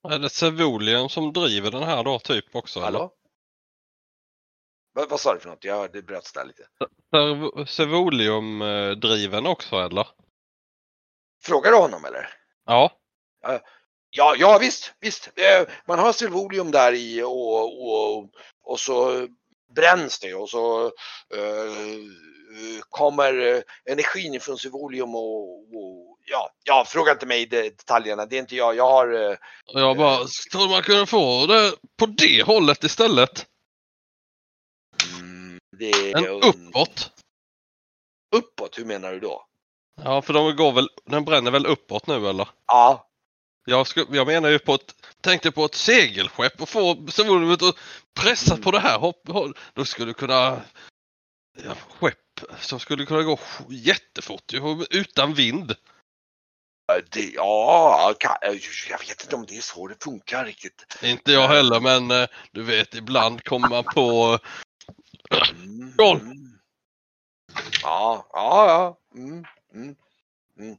Är 0.09 0.18
det 0.18 0.30
Sevolium 0.30 1.09
som 1.09 1.32
driver 1.32 1.70
den 1.70 1.82
här 1.82 2.05
då 2.05 2.18
typ 2.18 2.57
också? 2.57 2.78
eller? 2.78 2.86
Hallå? 2.98 3.12
Vad, 4.92 5.09
vad 5.09 5.20
sa 5.20 5.34
du 5.34 5.40
för 5.40 5.48
något? 5.48 5.64
Jag 5.64 5.92
det 5.92 6.02
bröts 6.02 6.32
där 6.32 6.44
lite. 6.44 6.66
Sevolium-driven 7.66 9.46
också 9.46 9.76
eller? 9.76 10.07
Frågar 11.42 11.70
du 11.70 11.76
honom 11.76 12.05
eller? 12.05 12.28
Ja. 12.64 12.92
Ja, 14.11 14.34
ja 14.38 14.59
visst, 14.61 14.94
visst. 15.00 15.26
Eh, 15.26 15.68
Man 15.86 15.98
har 15.98 16.12
silvolium 16.12 16.70
där 16.70 16.92
i 16.92 17.22
och, 17.22 17.88
och, 17.88 18.30
och 18.62 18.80
så 18.80 19.28
bränns 19.77 20.19
det 20.19 20.35
och 20.35 20.51
så 20.51 20.85
eh, 21.35 21.73
kommer 22.89 23.55
eh, 23.55 23.62
energin 23.93 24.41
från 24.41 24.59
silvolium 24.59 25.15
och, 25.15 25.59
och 25.59 26.19
ja, 26.25 26.51
ja, 26.65 26.85
fråga 26.89 27.12
inte 27.12 27.27
mig 27.27 27.47
de- 27.47 27.71
detaljerna. 27.71 28.27
Det 28.27 28.37
är 28.37 28.41
inte 28.41 28.57
jag. 28.57 28.77
Jag 28.77 28.91
har 28.91 29.31
eh, 29.31 29.37
jag 29.67 29.97
bara, 29.97 30.19
tror 30.53 30.69
man 30.69 30.83
kunde 30.83 31.07
få 31.07 31.47
det 31.47 31.73
på 31.99 32.07
det 32.07 32.43
hållet 32.47 32.85
istället? 32.85 33.47
mm, 35.19 35.59
det 35.79 36.12
En 36.12 36.27
uppåt? 36.27 37.11
Uppåt, 38.37 38.79
hur 38.79 38.85
menar 38.85 39.12
du 39.12 39.21
då? 39.21 39.47
Ja, 40.05 40.23
för 40.23 40.33
de 40.33 40.57
går 40.57 40.73
väl, 40.73 40.89
den 41.05 41.25
bränner 41.25 41.51
väl 41.51 41.67
uppåt 41.67 42.07
nu 42.07 42.29
eller? 42.29 42.49
Ja, 42.67 43.09
Jag, 43.65 43.87
sku, 43.87 44.05
jag 44.11 44.27
menar 44.27 44.49
ju 44.49 44.59
på 44.59 44.75
ett, 44.75 44.95
tänkte 45.21 45.53
på 45.53 45.65
ett 45.65 45.75
segelskepp 45.75 46.62
och 46.62 46.69
få 46.69 47.07
Sevoliumet 47.07 47.62
att 47.62 47.77
pressa 48.15 48.57
på 48.57 48.71
det 48.71 48.81
här 48.81 48.99
hopp, 48.99 49.29
hopp- 49.29 49.59
Då 49.75 49.85
skulle 49.85 50.11
det 50.11 50.15
kunna, 50.15 50.62
ja, 51.65 51.75
skepp 51.75 52.41
som 52.59 52.81
skulle 52.81 53.07
kunna 53.07 53.23
gå 53.23 53.39
jättefort 53.69 54.53
utan 54.91 55.35
vind. 55.35 55.75
det, 57.11 57.31
ja, 57.35 58.15
kan, 58.19 58.37
jag 58.91 58.99
vet 58.99 59.23
inte 59.23 59.37
om 59.37 59.47
det 59.47 59.57
är 59.57 59.61
så 59.61 59.89
det 59.89 60.05
funkar 60.05 60.45
riktigt. 60.45 60.87
Inte 61.03 61.33
jag 61.33 61.49
heller 61.49 61.81
men 61.81 62.11
eh, 62.11 62.29
du 62.53 62.62
vet 62.62 62.95
ibland 62.95 63.45
kommer 63.45 63.69
man 63.69 63.85
på 63.85 64.39
Mm, 65.31 65.95
mm. 66.01 66.59
Ja, 67.83 68.27
ja, 68.33 68.67
ja. 68.69 68.99
Mm, 69.21 69.45
mm, 69.75 69.97
mm. 70.59 70.77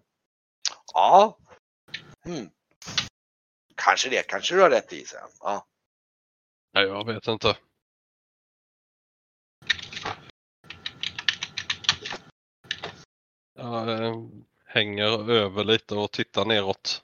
Ja. 0.94 1.38
Mm. 2.26 2.50
Kanske 3.76 4.10
det, 4.10 4.24
kanske 4.28 4.56
du 4.56 4.62
har 4.62 4.70
rätt 4.70 4.94
i 4.94 5.06
sen. 5.06 5.28
Ja. 5.40 5.66
Nej, 6.74 6.84
jag 6.86 7.06
vet 7.06 7.28
inte. 7.28 7.58
Jag 13.58 13.90
eh, 13.90 14.16
hänger 14.66 15.32
över 15.32 15.64
lite 15.64 15.96
och 15.96 16.12
tittar 16.12 16.46
neråt. 16.46 17.02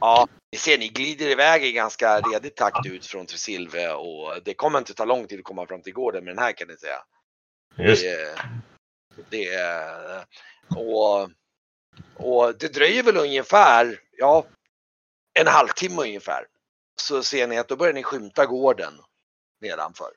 Ja, 0.00 0.28
ni 0.52 0.58
ser 0.58 0.78
ni 0.78 0.88
glider 0.88 1.26
iväg 1.28 1.64
i 1.64 1.72
ganska 1.72 2.20
redig 2.20 2.54
takt 2.54 2.86
ut 2.86 3.06
från 3.06 3.26
Tresilve 3.26 3.92
och 3.92 4.42
det 4.44 4.54
kommer 4.54 4.78
inte 4.78 4.94
ta 4.94 5.04
lång 5.04 5.26
tid 5.26 5.38
att 5.38 5.44
komma 5.44 5.66
fram 5.66 5.82
till 5.82 5.92
gården 5.92 6.24
med 6.24 6.36
den 6.36 6.44
här 6.44 6.52
kan 6.52 6.68
ni 6.68 6.76
säga. 6.76 7.02
Just 7.76 8.02
Det, 8.02 8.34
det 9.30 9.44
är- 9.46 10.24
och, 10.76 11.30
och 12.16 12.58
det 12.58 12.74
dröjer 12.74 13.02
väl 13.02 13.16
ungefär, 13.16 14.00
ja, 14.16 14.46
en 15.34 15.46
halvtimme 15.46 16.02
ungefär. 16.02 16.46
Så 17.02 17.22
ser 17.22 17.46
ni 17.46 17.58
att 17.58 17.68
då 17.68 17.76
börjar 17.76 17.94
ni 17.94 18.02
skymta 18.02 18.46
gården 18.46 18.92
nedanför. 19.60 20.10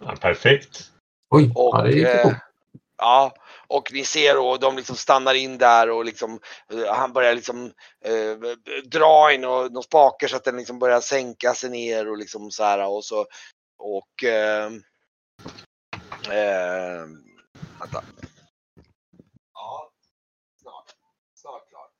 ja, 0.00 0.16
perfekt. 0.20 0.90
Oj, 1.30 1.52
Och, 1.54 1.78
ja, 1.78 1.82
det 1.82 1.92
gick 1.92 2.06
eh, 2.06 2.36
ja, 2.96 3.34
och 3.66 3.92
ni 3.92 4.04
ser 4.04 4.38
och 4.38 4.60
de 4.60 4.76
liksom 4.76 4.96
stannar 4.96 5.34
in 5.34 5.58
där 5.58 5.90
och 5.90 6.04
liksom 6.04 6.40
eh, 6.72 6.94
han 6.94 7.12
börjar 7.12 7.34
liksom 7.34 7.72
eh, 8.04 8.36
dra 8.84 9.32
i 9.32 9.38
några 9.38 9.68
några 9.68 9.82
spakar 9.82 10.28
så 10.28 10.36
att 10.36 10.44
den 10.44 10.56
liksom 10.56 10.78
börjar 10.78 11.00
sänka 11.00 11.54
sig 11.54 11.70
ner 11.70 12.10
och 12.10 12.18
liksom 12.18 12.50
så 12.50 12.64
här 12.64 12.86
och 12.86 13.04
så 13.04 13.26
och 13.78 14.24
eh, 14.24 14.66
eh, 16.30 17.06
vänta. 17.78 18.04
Ja, 19.54 19.90
snart. 20.62 20.94
Snart 21.34 21.68
klar. 21.68 21.90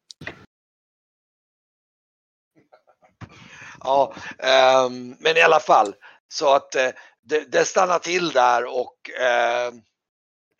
Ja, 3.84 4.14
ehm, 4.38 5.16
men 5.20 5.36
i 5.36 5.40
alla 5.40 5.60
fall 5.60 5.94
så 6.28 6.54
att 6.54 6.74
eh, 6.74 6.90
det, 7.22 7.52
det 7.52 7.64
stannar 7.64 7.98
till 7.98 8.30
där 8.30 8.64
och 8.64 9.10
eh, 9.20 9.66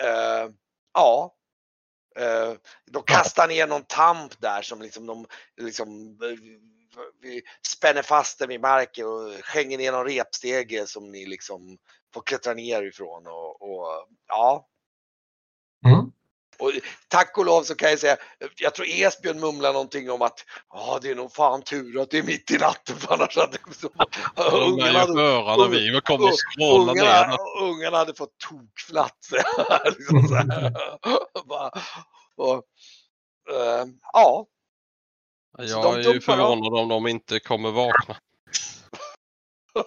eh, 0.02 0.48
ja. 0.94 1.34
Eh, 2.16 2.52
de 2.90 3.02
kastar 3.02 3.48
ner 3.48 3.66
någon 3.66 3.84
tamp 3.84 4.40
där 4.40 4.62
som 4.62 4.82
liksom 4.82 5.06
de 5.06 5.26
liksom 5.56 6.18
vi 7.20 7.42
spänner 7.66 8.02
fast 8.02 8.38
den 8.38 8.48
vid 8.48 8.60
marken 8.60 9.06
och 9.06 9.32
hänger 9.44 9.78
ner 9.78 9.92
någon 9.92 10.06
repstege 10.06 10.86
som 10.86 11.10
ni 11.10 11.26
liksom 11.26 11.78
får 12.14 12.22
klättra 12.22 12.54
ner 12.54 12.82
ifrån 12.82 13.26
och, 13.26 13.62
och 13.62 14.08
ja. 14.28 14.68
Mm. 15.86 16.12
Och 16.58 16.72
tack 17.08 17.38
och 17.38 17.44
lov 17.44 17.62
så 17.62 17.74
kan 17.74 17.90
jag 17.90 17.98
säga, 17.98 18.16
jag 18.56 18.74
tror 18.74 18.86
Esbjörn 18.88 19.40
mumlar 19.40 19.72
någonting 19.72 20.10
om 20.10 20.22
att 20.22 20.44
ja 20.72 20.98
det 21.02 21.10
är 21.10 21.14
nog 21.14 21.32
fan 21.32 21.62
tur 21.62 22.00
att 22.00 22.10
det 22.10 22.18
är 22.18 22.22
mitt 22.22 22.50
i 22.50 22.58
natten 22.58 22.96
för 22.96 23.14
annars 23.14 23.36
hade 23.36 23.58
så, 23.72 23.88
är 24.36 24.62
ungarna 24.62 24.98
hade, 24.98 25.68
vi 25.68 26.00
kom 26.04 26.24
och 26.24 26.90
ungarna, 26.90 27.36
ungarna 27.60 27.96
hade 27.96 28.14
fått 28.14 28.38
tokflatt. 28.48 29.28
liksom 29.84 30.28
så 30.28 30.34
här. 30.34 30.72
Bara, 31.48 31.70
och, 32.36 32.62
eh, 33.50 33.86
ja, 34.12 34.46
Jag 35.58 36.04
är 36.04 36.12
ju 36.12 36.20
förvånad 36.20 36.80
om 36.80 36.88
de 36.88 37.06
inte 37.06 37.40
kommer 37.40 37.70
vakna. 37.70 38.16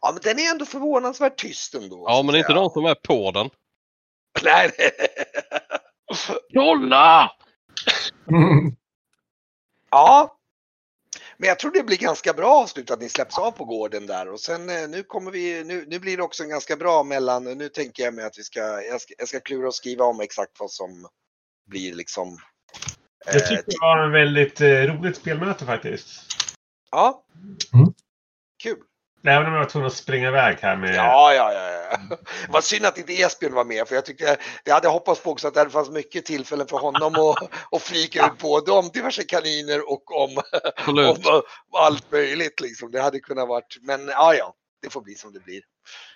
ja, 0.00 0.12
men 0.12 0.20
den 0.22 0.38
är 0.38 0.50
ändå 0.50 0.64
förvånansvärt 0.64 1.36
tyst 1.38 1.74
ändå. 1.74 2.04
Ja, 2.08 2.22
men 2.22 2.34
inte 2.34 2.46
säga. 2.46 2.60
de 2.60 2.70
som 2.70 2.84
är 2.84 2.94
på 2.94 3.30
den. 3.30 3.50
Nej, 4.42 4.70
nej. 4.78 4.90
Kolla! 6.54 7.30
Ja. 9.90 10.32
Men 11.36 11.48
jag 11.48 11.58
tror 11.58 11.72
det 11.72 11.82
blir 11.82 11.96
ganska 11.96 12.32
bra 12.32 12.46
avslut 12.46 12.90
att 12.90 13.00
ni 13.00 13.08
släpps 13.08 13.38
av 13.38 13.50
på 13.50 13.64
gården 13.64 14.06
där 14.06 14.28
och 14.28 14.40
sen 14.40 14.70
eh, 14.70 14.88
nu 14.88 15.02
kommer 15.02 15.30
vi, 15.30 15.64
nu, 15.64 15.84
nu 15.88 15.98
blir 15.98 16.16
det 16.16 16.22
också 16.22 16.42
en 16.42 16.48
ganska 16.48 16.76
bra 16.76 17.02
mellan, 17.02 17.44
nu 17.44 17.68
tänker 17.68 18.02
jag 18.02 18.14
mig 18.14 18.24
att 18.24 18.38
vi 18.38 18.42
ska, 18.42 18.60
jag 18.60 19.00
ska, 19.00 19.14
jag 19.18 19.28
ska 19.28 19.40
klura 19.40 19.66
och 19.66 19.74
skriva 19.74 20.04
om 20.04 20.20
exakt 20.20 20.60
vad 20.60 20.70
som 20.70 21.08
blir 21.66 21.94
liksom. 21.94 22.38
Jag 23.26 23.36
eh, 23.36 23.42
tycker 23.42 23.64
det 23.66 23.78
var 23.80 23.98
en 23.98 24.12
väldigt 24.12 24.60
eh, 24.60 24.68
roligt 24.68 25.16
spelmöte 25.16 25.64
faktiskt. 25.64 26.20
Ja. 26.90 27.24
Mm. 27.72 27.94
Kul. 28.62 28.78
Även 29.24 29.46
om 29.46 29.52
jag 29.52 29.60
var 29.60 29.68
tvungen 29.68 29.86
att 29.86 29.94
springa 29.94 30.28
iväg 30.28 30.58
här 30.60 30.76
med... 30.76 30.94
Ja, 30.94 31.34
ja, 31.34 31.52
ja. 31.52 31.70
ja. 31.70 32.16
Vad 32.48 32.64
synd 32.64 32.86
att 32.86 32.98
inte 32.98 33.12
Esbjörn 33.12 33.54
var 33.54 33.64
med 33.64 33.88
för 33.88 33.94
jag 33.94 34.04
tyckte, 34.04 34.36
jag 34.64 34.74
hade 34.74 34.88
hoppats 34.88 35.22
på 35.22 35.30
också 35.30 35.48
att 35.48 35.54
det 35.54 35.70
fanns 35.70 35.90
mycket 35.90 36.24
tillfällen 36.24 36.66
för 36.66 36.78
honom 36.78 37.14
att, 37.14 37.50
att 37.76 37.82
flika 37.82 38.26
ut 38.26 38.38
både 38.38 38.72
om 38.72 38.88
diverse 38.88 39.22
kaniner 39.22 39.90
och 39.92 40.22
om, 40.22 40.42
om 40.86 41.42
allt 41.72 42.12
möjligt 42.12 42.60
liksom. 42.60 42.90
Det 42.90 43.00
hade 43.00 43.20
kunnat 43.20 43.48
varit, 43.48 43.76
men 43.80 44.08
ja, 44.08 44.34
ja, 44.34 44.54
det 44.82 44.90
får 44.90 45.00
bli 45.00 45.14
som 45.14 45.32
det 45.32 45.40
blir. 45.40 45.62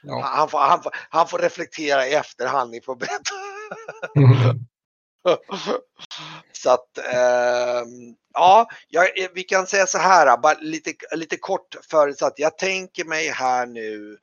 Ja. 0.03 0.22
Han, 0.24 0.48
får, 0.48 0.59
han, 0.59 0.82
får, 0.82 0.92
han 1.11 1.28
får 1.28 1.38
reflektera 1.38 2.07
i 2.07 2.14
efterhand, 2.14 2.70
ni 2.70 2.80
får 2.80 2.96
berätta. 2.96 3.34
Så 6.52 6.70
att, 6.70 6.98
ehm, 6.98 8.14
ja, 8.34 8.68
jag, 8.88 9.08
vi 9.34 9.42
kan 9.42 9.66
säga 9.66 9.86
så 9.86 9.98
här, 9.98 10.36
bara 10.36 10.54
lite, 10.60 10.92
lite 11.16 11.36
kort 11.36 11.76
förutsatt. 11.90 12.34
Jag 12.36 12.58
tänker 12.58 13.04
mig 13.04 13.28
här 13.28 13.66
nu 13.66 14.18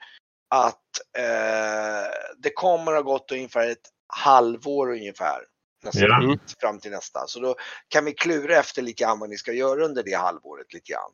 att 0.50 0.84
eh, 1.18 2.12
det 2.38 2.50
kommer 2.56 2.92
att 2.92 2.98
ha 3.06 3.12
gått 3.12 3.32
ungefär 3.32 3.70
ett 3.70 3.90
halvår 4.08 4.92
ungefär. 4.92 5.40
Nästan, 5.84 6.04
Ja. 6.10 6.24
Mm. 6.24 6.40
Fram 6.62 6.80
till 6.80 6.92
nästa. 6.92 7.28
Så 7.28 7.40
då 7.40 7.56
kan 7.88 8.06
vi 8.06 8.14
klura 8.14 8.58
efter 8.60 8.82
lite 8.82 9.04
grann 9.04 9.20
vad 9.20 9.30
ni 9.30 9.38
ska 9.38 9.52
göra 9.54 9.86
under 9.86 10.04
det 10.04 10.14
halvåret 10.16 10.74
lite 10.74 10.92
grann. 10.92 11.12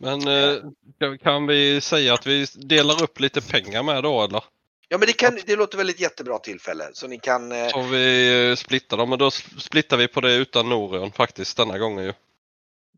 Men 0.00 0.28
eh, 0.28 0.62
kan- 1.00 1.18
kan 1.18 1.46
vi 1.46 1.80
säga 1.80 2.14
att 2.14 2.26
vi 2.26 2.44
delar 2.44 3.02
upp 3.02 3.20
lite 3.20 3.40
pengar 3.40 3.82
med 3.82 4.02
då 4.02 4.22
eller? 4.22 4.44
Ja 4.88 4.98
men 4.98 5.06
det, 5.06 5.12
kan, 5.12 5.38
det 5.46 5.56
låter 5.56 5.78
väl 5.78 5.88
ett 5.90 6.00
jättebra 6.00 6.38
tillfälle. 6.38 6.90
Så 6.92 7.06
ni 7.06 7.18
kan, 7.18 7.52
eh, 7.52 7.68
Så 7.68 7.82
vi 7.82 8.48
eh, 8.50 8.56
splittar 8.56 8.96
dem, 8.96 9.10
men 9.10 9.18
då 9.18 9.30
splittar 9.30 9.96
vi 9.96 10.08
på 10.08 10.20
det 10.20 10.34
utan 10.34 10.68
Norion 10.68 11.12
faktiskt 11.12 11.56
denna 11.56 11.78
gången 11.78 12.04
ju. 12.04 12.12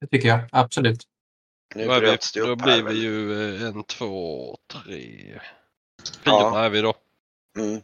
Det 0.00 0.06
tycker 0.06 0.28
jag 0.28 0.40
absolut. 0.52 1.06
nu 1.74 1.86
Då, 1.86 1.92
är 1.92 2.00
vi, 2.00 2.40
då 2.40 2.56
blir 2.56 2.66
här. 2.72 2.76
vi 2.76 2.82
väl. 2.82 2.96
ju 3.02 3.54
eh, 3.56 3.62
en, 3.68 3.84
två, 3.84 4.56
tre, 4.66 5.40
fyra 6.04 6.20
Ja. 6.24 6.64
är 6.64 6.70
vi 6.70 6.80
då. 6.80 6.94
Mm. 7.58 7.80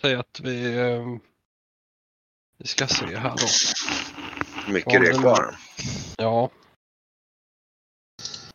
Säg 0.00 0.14
att 0.14 0.40
vi, 0.40 0.76
eh, 0.76 1.06
vi 2.58 2.66
ska 2.66 2.86
se 2.86 3.16
här 3.16 3.34
då. 3.36 4.72
Mycket 4.72 4.92
det 4.92 5.08
är 5.08 5.12
men- 5.12 5.22
kvar. 5.22 5.56
Ja. 6.16 6.50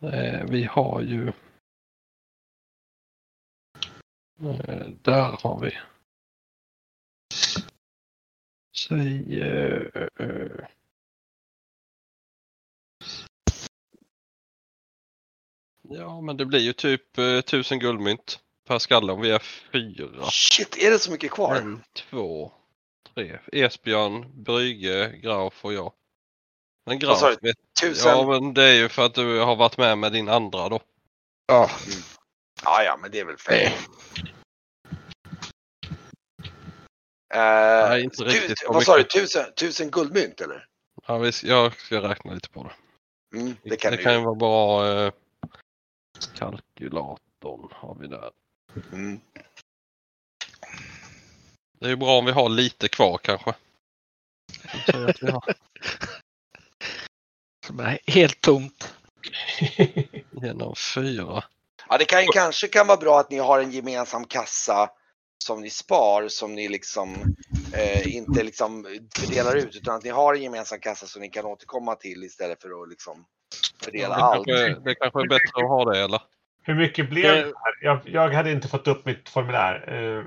Eh, 0.02 0.44
vi 0.48 0.64
har 0.64 1.00
ju... 1.00 1.32
Eh, 4.40 4.86
där 5.02 5.38
har 5.42 5.60
vi. 5.60 5.78
Säg... 8.76 9.40
Eh, 9.40 9.82
eh, 10.20 10.66
ja, 15.88 16.20
men 16.20 16.36
det 16.36 16.46
blir 16.46 16.60
ju 16.60 16.72
typ 16.72 17.18
eh, 17.18 17.40
tusen 17.40 17.78
guldmynt 17.78 18.40
per 18.66 18.78
skalle 18.78 19.12
om 19.12 19.20
vi 19.20 19.30
är 19.30 19.42
fyra. 19.72 20.30
Shit, 20.30 20.76
är 20.76 20.90
det 20.90 20.98
så 20.98 21.10
mycket 21.10 21.30
kvar? 21.30 21.56
En, 21.56 21.82
två, 21.92 22.52
tre. 23.14 23.38
Esbjörn, 23.52 24.44
Brygge, 24.44 25.16
Grauf 25.22 25.64
och 25.64 25.72
jag. 25.72 25.92
Men 26.86 26.98
Vad 27.06 27.18
sa 27.18 27.34
vet 27.42 27.56
Tusen? 27.80 28.10
Ja, 28.10 28.26
men 28.26 28.54
det 28.54 28.64
är 28.64 28.74
ju 28.74 28.88
för 28.88 29.06
att 29.06 29.14
du 29.14 29.40
har 29.40 29.56
varit 29.56 29.78
med 29.78 29.98
med 29.98 30.12
din 30.12 30.28
andra 30.28 30.68
då. 30.68 30.80
Ja, 31.46 31.70
Ja, 32.64 32.82
ja, 32.82 32.98
men 33.02 33.10
det 33.10 33.20
är 33.20 33.24
väl. 33.24 33.36
Nej, 33.48 33.76
Uh, 37.34 38.04
inte 38.04 38.24
riktigt 38.24 38.64
vad 38.68 38.84
sa 38.84 38.96
du, 38.96 39.04
tusen, 39.04 39.52
tusen 39.56 39.90
guldmynt 39.90 40.40
eller? 40.40 40.66
Ja, 41.06 41.18
vi, 41.18 41.32
jag 41.42 41.80
ska 41.80 42.02
räkna 42.02 42.34
lite 42.34 42.48
på 42.48 42.62
det. 42.62 42.72
Mm, 43.38 43.56
det 43.62 43.76
kan 43.76 43.90
det 43.90 43.96
du 43.96 44.02
kan 44.02 44.12
ju. 44.12 44.24
vara 44.24 44.34
bra. 44.34 44.88
Eh, 44.88 45.12
kalkylatorn 46.34 47.68
har 47.72 47.96
vi 48.00 48.06
där. 48.06 48.30
Mm. 48.92 49.20
Det 51.78 51.86
är 51.86 51.90
ju 51.90 51.96
bra 51.96 52.18
om 52.18 52.24
vi 52.24 52.32
har 52.32 52.48
lite 52.48 52.88
kvar 52.88 53.18
kanske. 53.18 53.50
Att 54.88 55.22
vi 55.22 55.30
har 55.30 55.54
som 57.66 57.80
är 57.80 57.98
helt 58.06 58.40
tomt. 58.40 58.94
genom 60.30 60.74
fyra. 60.76 61.44
Ja, 61.88 61.98
det 61.98 62.04
kan 62.04 62.20
ju 62.22 62.28
kanske 62.32 62.68
kan 62.68 62.86
vara 62.86 62.96
bra 62.96 63.20
att 63.20 63.30
ni 63.30 63.38
har 63.38 63.60
en 63.60 63.70
gemensam 63.70 64.24
kassa 64.24 64.90
som 65.44 65.60
ni 65.60 65.70
spar 65.70 66.28
som 66.28 66.54
ni 66.54 66.68
liksom 66.68 67.14
eh, 67.74 68.16
inte 68.16 68.42
liksom 68.42 68.86
fördelar 69.18 69.56
ut 69.56 69.76
utan 69.76 69.94
att 69.96 70.04
ni 70.04 70.10
har 70.10 70.34
en 70.34 70.42
gemensam 70.42 70.80
kassa 70.80 71.06
som 71.06 71.22
ni 71.22 71.28
kan 71.30 71.44
återkomma 71.44 71.94
till 71.94 72.24
istället 72.24 72.62
för 72.62 72.82
att 72.82 72.88
liksom 72.88 73.24
fördela 73.82 74.16
Det 74.16 74.22
allt. 74.22 74.46
kanske, 74.46 74.80
det 74.80 74.94
kanske 74.94 75.20
är 75.20 75.28
bättre 75.28 75.62
att 75.64 75.68
ha 75.68 75.92
det 75.92 75.98
eller? 76.00 76.22
Hur 76.62 76.74
mycket 76.74 77.10
blev 77.10 77.22
det 77.34 77.38
här? 77.44 77.54
Jag, 77.82 78.00
jag 78.04 78.28
hade 78.34 78.50
inte 78.52 78.68
fått 78.68 78.88
upp 78.88 79.04
mitt 79.04 79.28
formulär. 79.28 79.94
Eh, 80.18 80.24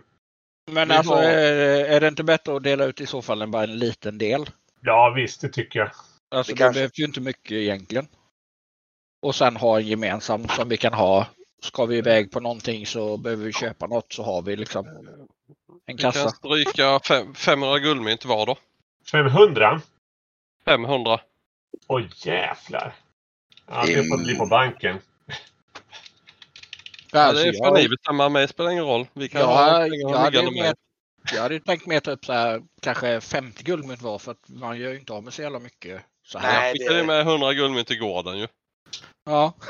Men 0.72 0.92
alltså 0.92 1.14
har- 1.14 1.24
är, 1.24 1.86
är 1.86 2.00
det 2.02 2.08
inte 2.08 2.24
bättre 2.24 2.56
att 2.56 2.64
dela 2.64 2.86
ut 2.86 3.02
i 3.02 3.06
så 3.06 3.22
fall 3.22 3.42
än 3.42 3.52
bara 3.52 3.64
en 3.64 3.78
liten 3.80 4.18
del? 4.18 4.50
ja 4.82 5.14
visst, 5.16 5.42
det 5.42 5.50
tycker 5.50 5.80
jag. 5.80 5.90
Alltså 6.36 6.52
Det 6.54 6.56
det, 6.56 6.64
kanske- 6.64 6.80
behövs 6.80 7.00
ju 7.00 7.06
inte 7.06 7.22
mycket 7.22 7.52
egentligen. 7.52 8.08
Och 9.22 9.36
sen 9.36 9.56
ha 9.56 9.80
en 9.80 9.88
gemensam 9.88 10.48
som 10.48 10.70
vi 10.70 10.78
kan 10.78 10.94
ha. 10.94 11.28
Ska 11.62 11.86
vi 11.86 11.98
iväg 11.98 12.32
på 12.32 12.40
någonting 12.40 12.86
så 12.86 13.18
behöver 13.18 13.46
vi 13.46 13.54
köpa 13.54 13.88
något 13.88 14.14
så 14.14 14.24
har 14.24 14.42
vi 14.42 14.56
liksom. 14.56 14.88
En 14.88 15.28
Vi 15.86 15.94
kan 15.94 16.12
kassa. 16.12 16.30
stryka 16.30 17.00
fem, 17.00 17.34
500 17.36 17.80
guldmynt 17.80 18.26
var 18.26 18.46
då. 18.46 18.56
500? 19.12 19.82
500. 20.66 21.20
Oj 21.88 22.10
jävlar. 22.26 22.96
Ja, 23.68 23.84
det 23.86 24.04
får 24.08 24.18
bli 24.24 24.36
på 24.36 24.46
banken. 24.46 24.98
Ja, 27.12 27.20
Alltså, 27.20 27.44
det 27.46 27.58
får 27.58 27.66
jag, 27.68 27.74
ni 27.78 27.90
bestämma. 27.90 28.30
Mig 28.30 28.48
spelar 28.48 28.70
ingen 28.72 28.84
roll. 28.86 29.08
Vi 29.14 29.30
kan 29.30 29.42
Ja, 29.42 29.48
ha 29.48 29.88
jag 29.88 30.10
hade 30.18 30.52
med. 30.52 30.76
jag 31.34 31.42
hade 31.42 31.54
ju 31.54 31.60
tänkt 31.60 31.86
mer 31.86 32.00
typ 32.00 32.26
så 32.26 32.34
här, 32.34 32.62
kanske 32.82 33.22
50 33.22 33.64
guldmynt 33.64 34.02
var 34.02 34.20
för 34.20 34.32
att 34.32 34.50
man 34.50 34.78
gör 34.80 34.92
ju 34.92 35.00
inte 35.00 35.14
av 35.14 35.24
med 35.24 35.34
så 35.34 35.42
jävla 35.42 35.60
mycket. 35.60 36.02
Så 36.24 36.40
här. 36.40 36.60
Nej. 36.60 36.68
Jag 36.70 36.78
skickade 36.78 37.00
det- 37.00 37.06
med 37.06 37.22
100 37.28 37.54
guldmynt 37.54 37.88
till 37.88 38.00
gården 38.00 38.38
ju. 38.40 38.48
Ja. 39.26 39.54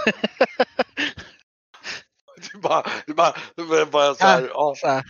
Du 2.54 2.60
bara, 2.60 2.84
du 3.08 3.14
bara, 3.14 3.34
du 3.56 3.68
bara, 3.68 3.86
bara 3.86 4.16
så 4.16 4.24
här, 4.24 4.50
ja. 4.54 4.74
Så 4.78 4.88
här. 4.88 5.04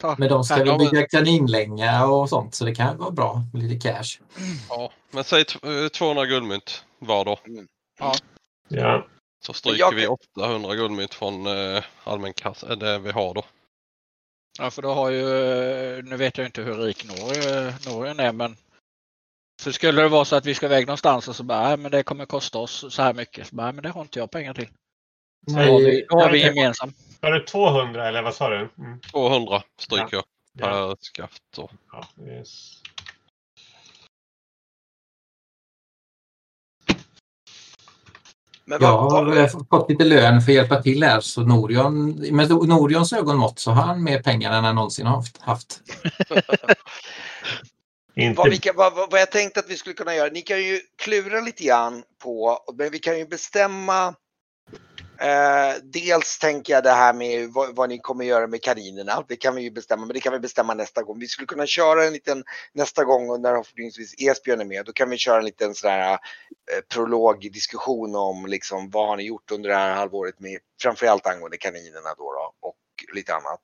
Ta. 0.00 0.14
Men 0.18 0.28
de 0.28 0.44
ska 0.44 0.54
Ja, 0.58 0.64
väl 0.64 0.66
men- 0.78 0.78
bygga 0.90 1.06
kaninlänga 1.08 2.06
och 2.06 2.28
sånt 2.28 2.54
så 2.54 2.64
det 2.64 2.74
kan 2.74 2.98
vara 2.98 3.10
bra 3.10 3.42
med 3.52 3.62
lite 3.62 3.88
cash. 3.88 4.20
Ja, 4.68 4.92
men 5.10 5.24
säg 5.24 5.44
t- 5.44 5.58
eh, 5.84 5.88
200 5.88 6.26
guldmynt 6.26 6.84
var 6.98 7.24
då. 7.24 7.38
Ja. 8.68 9.06
Så 9.46 9.52
stryker 9.52 9.78
jag 9.80 9.94
vi 9.94 10.02
kan- 10.02 10.16
800 10.40 10.74
guldmynt 10.74 11.14
från 11.14 11.46
eh, 11.46 11.84
allmän 12.04 12.32
kassa, 12.32 12.72
eh, 12.72 12.78
det 12.78 12.98
vi 12.98 13.10
har 13.10 13.34
då. 13.34 13.44
Ja, 14.58 14.70
för 14.70 14.82
då 14.82 14.92
har 14.94 15.10
ju, 15.10 15.22
nu 16.02 16.16
vet 16.16 16.38
jag 16.38 16.46
inte 16.46 16.62
hur 16.62 16.74
rik 16.74 17.04
Norge, 17.04 17.74
Norge 17.86 18.22
är, 18.26 18.32
men 18.32 18.56
för 19.62 19.72
skulle 19.72 20.02
det 20.02 20.08
vara 20.08 20.24
så 20.24 20.36
att 20.36 20.46
vi 20.46 20.54
ska 20.54 20.66
iväg 20.66 20.86
någonstans 20.86 21.28
och 21.28 21.36
så 21.36 21.42
bara, 21.42 21.62
nej 21.68 21.76
men 21.76 21.90
det 21.90 22.02
kommer 22.02 22.26
kosta 22.26 22.58
oss 22.58 22.84
så 22.94 23.02
här 23.02 23.14
mycket. 23.14 23.46
Så 23.46 23.56
bara, 23.56 23.64
"Nej, 23.66 23.72
men 23.74 23.82
det 23.82 23.88
har 23.90 24.00
inte 24.02 24.18
jag 24.18 24.30
pengar 24.30 24.54
till. 24.54 24.68
Då 25.46 25.54
har 25.54 25.80
vi, 25.80 26.06
då 26.08 26.20
har 26.20 26.30
vi 26.30 26.38
gemensamt. 26.40 26.96
Var 27.20 27.32
det 27.32 27.40
200 27.46 28.08
eller 28.08 28.22
vad 28.22 28.34
sa 28.34 28.48
du? 28.48 28.56
Mm. 28.78 29.00
200 29.00 29.62
stryker 29.78 30.08
jag 30.16 30.24
Ja. 30.58 30.66
per 30.66 30.96
skaft. 31.00 31.42
Då. 31.56 31.70
Ja, 31.92 32.08
yes. 32.26 32.72
Men 38.64 38.78
Jag 38.80 38.98
har 38.98 39.36
eh, 39.36 39.48
fått 39.70 39.90
lite 39.90 40.04
lön 40.04 40.40
för 40.42 40.52
att 40.52 40.56
hjälpa 40.56 40.82
till 40.82 41.02
här 41.02 41.20
så 41.20 41.40
Norion, 41.42 42.10
med 42.36 42.50
Norions 42.50 43.12
ögonmått 43.12 43.58
så 43.58 43.70
har 43.70 43.82
han 43.82 44.04
mer 44.04 44.22
pengar 44.22 44.52
än 44.52 44.64
han 44.64 44.74
någonsin 44.74 45.06
har 45.06 45.16
haft- 45.16 45.40
haft. 45.42 45.80
Vad, 48.36 48.50
vi 48.50 48.58
kan, 48.58 48.76
vad 48.76 49.10
vad 49.10 49.20
jag 49.20 49.32
tänkte 49.32 49.60
att 49.60 49.70
vi 49.70 49.76
skulle 49.76 49.94
kunna 49.94 50.14
göra, 50.14 50.30
ni 50.30 50.42
kan 50.42 50.58
ju 50.64 50.80
klura 50.98 51.40
lite 51.40 51.64
grann 51.64 52.02
på, 52.22 52.58
men 52.78 52.90
vi 52.90 52.98
kan 52.98 53.18
ju 53.18 53.26
bestämma 53.26 54.14
Eh, 55.20 55.74
dels 55.82 56.38
tänker 56.38 56.72
jag 56.72 56.84
det 56.84 56.90
här 56.90 57.12
med 57.12 57.48
vad, 57.52 57.76
vad 57.76 57.88
ni 57.88 57.98
kommer 57.98 58.24
göra 58.24 58.46
med 58.46 58.62
kaninerna. 58.62 59.24
Det 59.28 59.36
kan 59.36 59.54
vi 59.54 59.62
ju 59.62 59.70
bestämma, 59.70 60.06
men 60.06 60.14
det 60.14 60.20
kan 60.20 60.32
vi 60.32 60.38
bestämma 60.38 60.74
nästa 60.74 61.02
gång. 61.02 61.18
Vi 61.18 61.26
skulle 61.26 61.46
kunna 61.46 61.66
köra 61.66 62.04
en 62.04 62.12
liten 62.12 62.44
nästa 62.72 63.04
gång 63.04 63.30
och 63.30 63.40
när 63.40 63.50
förhoppningsvis 63.50 64.14
Esbjörn 64.18 64.60
är 64.60 64.64
med. 64.64 64.84
Då 64.84 64.92
kan 64.92 65.10
vi 65.10 65.18
köra 65.18 65.38
en 65.38 65.44
liten 65.44 65.74
sån 65.74 65.90
här 65.90 66.12
eh, 66.12 66.18
prologdiskussion 66.94 68.16
om 68.16 68.46
liksom 68.46 68.90
vad 68.90 69.08
har 69.08 69.16
ni 69.16 69.22
gjort 69.22 69.50
under 69.50 69.68
det 69.68 69.76
här 69.76 69.94
halvåret 69.94 70.40
med 70.40 70.58
framförallt 70.82 71.26
angående 71.26 71.56
kaninerna 71.56 72.14
då, 72.16 72.32
då 72.32 72.68
och 72.68 72.76
lite 73.14 73.34
annat. 73.34 73.60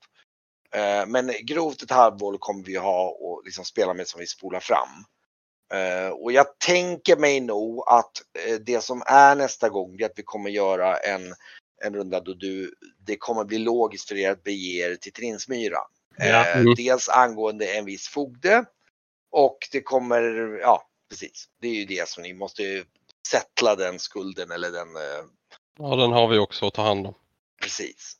Eh, 0.74 1.06
men 1.06 1.32
grovt 1.42 1.82
ett 1.82 1.90
halvår 1.90 2.36
kommer 2.38 2.64
vi 2.64 2.76
ha 2.76 3.08
och 3.08 3.42
liksom 3.44 3.64
spela 3.64 3.94
med 3.94 4.08
som 4.08 4.20
vi 4.20 4.26
spolar 4.26 4.60
fram. 4.60 5.04
Eh, 5.72 6.08
och 6.08 6.32
jag 6.32 6.58
tänker 6.58 7.16
mig 7.16 7.40
nog 7.40 7.84
att 7.86 8.22
eh, 8.46 8.54
det 8.54 8.80
som 8.80 9.02
är 9.06 9.34
nästa 9.34 9.68
gång 9.68 10.00
är 10.00 10.06
att 10.06 10.12
vi 10.16 10.22
kommer 10.22 10.50
göra 10.50 10.96
en, 10.96 11.34
en 11.84 11.94
runda 11.94 12.20
då 12.20 12.32
du, 12.34 12.74
det 13.06 13.16
kommer 13.16 13.44
bli 13.44 13.58
logiskt 13.58 14.08
för 14.08 14.16
er 14.16 14.30
att 14.30 14.42
bege 14.42 14.90
er 14.90 14.96
till 14.96 15.12
Trinsmyra. 15.12 15.78
Ja. 16.16 16.46
Eh, 16.46 16.60
Mm. 16.60 16.74
Dels 16.74 17.08
angående 17.08 17.66
en 17.74 17.84
viss 17.84 18.08
fogde 18.08 18.64
och 19.30 19.58
det 19.72 19.80
kommer, 19.80 20.22
ja 20.60 20.82
precis, 21.10 21.48
det 21.60 21.68
är 21.68 21.74
ju 21.74 21.84
det 21.84 22.08
som 22.08 22.22
ni 22.22 22.34
måste 22.34 22.62
ju 22.62 22.84
settla 23.28 23.76
den 23.76 23.98
skulden 23.98 24.50
eller 24.50 24.70
den, 24.70 24.88
Ja, 25.78 25.96
den 25.96 26.12
har 26.12 26.28
vi 26.28 26.38
också 26.38 26.66
att 26.66 26.74
ta 26.74 26.82
hand 26.82 27.06
om. 27.06 27.14
precis. 27.62 28.16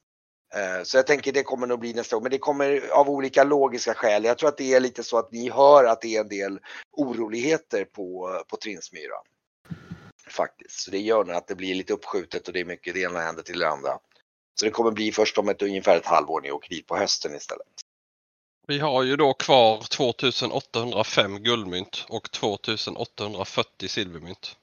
Eh, 0.55 0.83
Så 0.83 0.97
jag 0.97 1.07
tänker 1.07 1.33
det 1.33 1.43
kommer 1.43 1.67
nog 1.67 1.81
bli 1.81 1.95
nästa 1.95 2.17
gång, 2.17 2.23
men 2.23 2.33
det 2.33 2.39
kommer 2.39 2.89
av 2.93 3.11
olika 3.11 3.45
logiska 3.45 3.95
skäl. 3.95 4.25
Jag 4.25 4.39
tror 4.39 4.49
att 4.49 4.57
det 4.57 4.75
är 4.75 4.81
lite 4.81 5.03
så 5.03 5.19
att 5.19 5.33
ni 5.33 5.51
hör 5.51 5.85
att 5.85 6.01
det 6.01 6.17
är 6.17 6.21
en 6.21 6.29
del 6.29 6.61
oroligheter 6.93 7.85
på, 7.85 8.31
på 8.49 8.57
Trinsmyra. 8.57 9.17
Faktiskt, 10.27 10.81
så 10.81 10.91
det 10.91 10.99
gör 10.99 11.25
nog 11.25 11.37
att 11.37 11.47
det 11.47 11.55
blir 11.55 11.75
lite 11.75 11.93
uppskjutet 11.93 12.47
och 12.47 12.55
det 12.55 12.61
är 12.61 12.65
mycket 12.65 12.95
det 12.95 13.01
ena 13.01 13.21
händer 13.21 13.43
till 13.43 13.59
det 13.59 13.69
andra. 13.69 13.99
Så 14.55 14.65
det 14.65 14.71
kommer 14.71 14.91
bli 14.91 15.13
först 15.13 15.39
om 15.39 15.49
ett 15.49 15.63
ungefär 15.63 15.97
ett 15.97 16.07
halvår 16.07 16.41
ni 16.41 16.51
åker 16.51 16.69
dit 16.69 16.87
på 16.87 16.97
hösten 16.97 17.35
istället. 17.35 17.67
Vi 18.67 18.79
har 18.79 19.03
ju 19.03 19.17
då 19.17 19.35
kvar 19.35 19.83
2805 19.91 21.43
guldmynt 21.43 22.07
och 22.09 22.31
2840 22.31 23.89
silvermynt. 23.89 24.57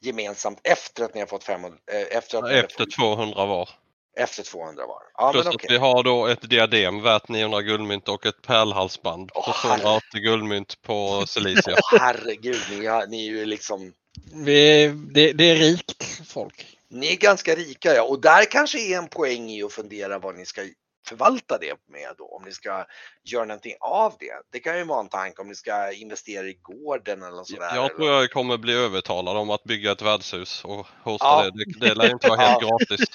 Gemensamt 0.00 0.60
efter 0.62 1.04
att 1.04 1.14
ni 1.14 1.20
har 1.20 1.26
fått 1.26 1.44
500, 1.44 1.78
eh, 1.92 2.16
efter 2.16 2.38
att 2.38 2.50
Efter 2.50 2.84
fått, 2.84 2.94
200 2.94 3.46
var. 3.46 3.68
Efter 4.16 4.42
200 4.42 4.86
var. 4.86 5.02
Ja 5.14 5.32
Plus 5.32 5.44
men 5.44 5.48
att 5.50 5.54
okej. 5.54 5.68
vi 5.70 5.76
har 5.76 6.02
då 6.02 6.26
ett 6.26 6.50
diadem 6.50 7.02
värt 7.02 7.28
900 7.28 7.62
guldmynt 7.62 8.08
och 8.08 8.26
ett 8.26 8.42
pärlhalsband 8.42 9.28
på 9.28 9.40
Åh, 9.46 9.56
herre. 9.62 9.78
280 9.78 10.20
guldmynt 10.20 10.82
på 10.82 11.24
Celicia. 11.26 11.76
Åh 11.92 11.98
herregud, 12.00 12.60
ni, 12.70 12.86
har, 12.86 13.06
ni 13.06 13.28
är 13.28 13.30
ju 13.30 13.46
liksom 13.46 13.92
Vi, 14.32 14.88
det, 14.88 15.32
det 15.32 15.44
är 15.44 15.56
rikt 15.56 16.28
folk. 16.28 16.66
Ni 16.88 17.12
är 17.12 17.16
ganska 17.16 17.54
rika 17.54 17.94
ja, 17.94 18.02
och 18.02 18.20
där 18.20 18.44
kanske 18.44 18.78
är 18.78 18.98
en 18.98 19.08
poäng 19.08 19.50
i 19.50 19.62
att 19.62 19.72
fundera 19.72 20.18
vad 20.18 20.34
ni 20.34 20.46
ska 20.46 20.62
förvalta 21.08 21.58
det 21.58 21.74
med 21.88 22.14
då, 22.18 22.26
om 22.26 22.42
ni 22.44 22.52
ska 22.52 22.86
göra 23.24 23.44
någonting 23.44 23.74
av 23.80 24.14
det. 24.20 24.32
Det 24.52 24.60
kan 24.60 24.78
ju 24.78 24.84
vara 24.84 25.00
en 25.00 25.08
tanke 25.08 25.42
om 25.42 25.48
ni 25.48 25.54
ska 25.54 25.92
investera 25.92 26.46
i 26.46 26.58
gården 26.62 27.22
eller 27.22 27.44
sådär. 27.44 27.74
Jag 27.74 27.96
tror 27.96 28.10
jag 28.10 28.30
kommer 28.30 28.56
bli 28.58 28.74
övertalad 28.74 29.36
om 29.36 29.50
att 29.50 29.64
bygga 29.64 29.92
ett 29.92 30.02
värdshus 30.02 30.64
och 30.64 30.86
hosta 31.02 31.26
Ja. 31.26 31.50
det. 31.54 31.64
det. 31.80 31.88
Det 31.88 31.94
lär 31.94 32.10
inte 32.10 32.28
vara 32.28 32.40
helt 32.40 32.62
gratis. 32.88 33.06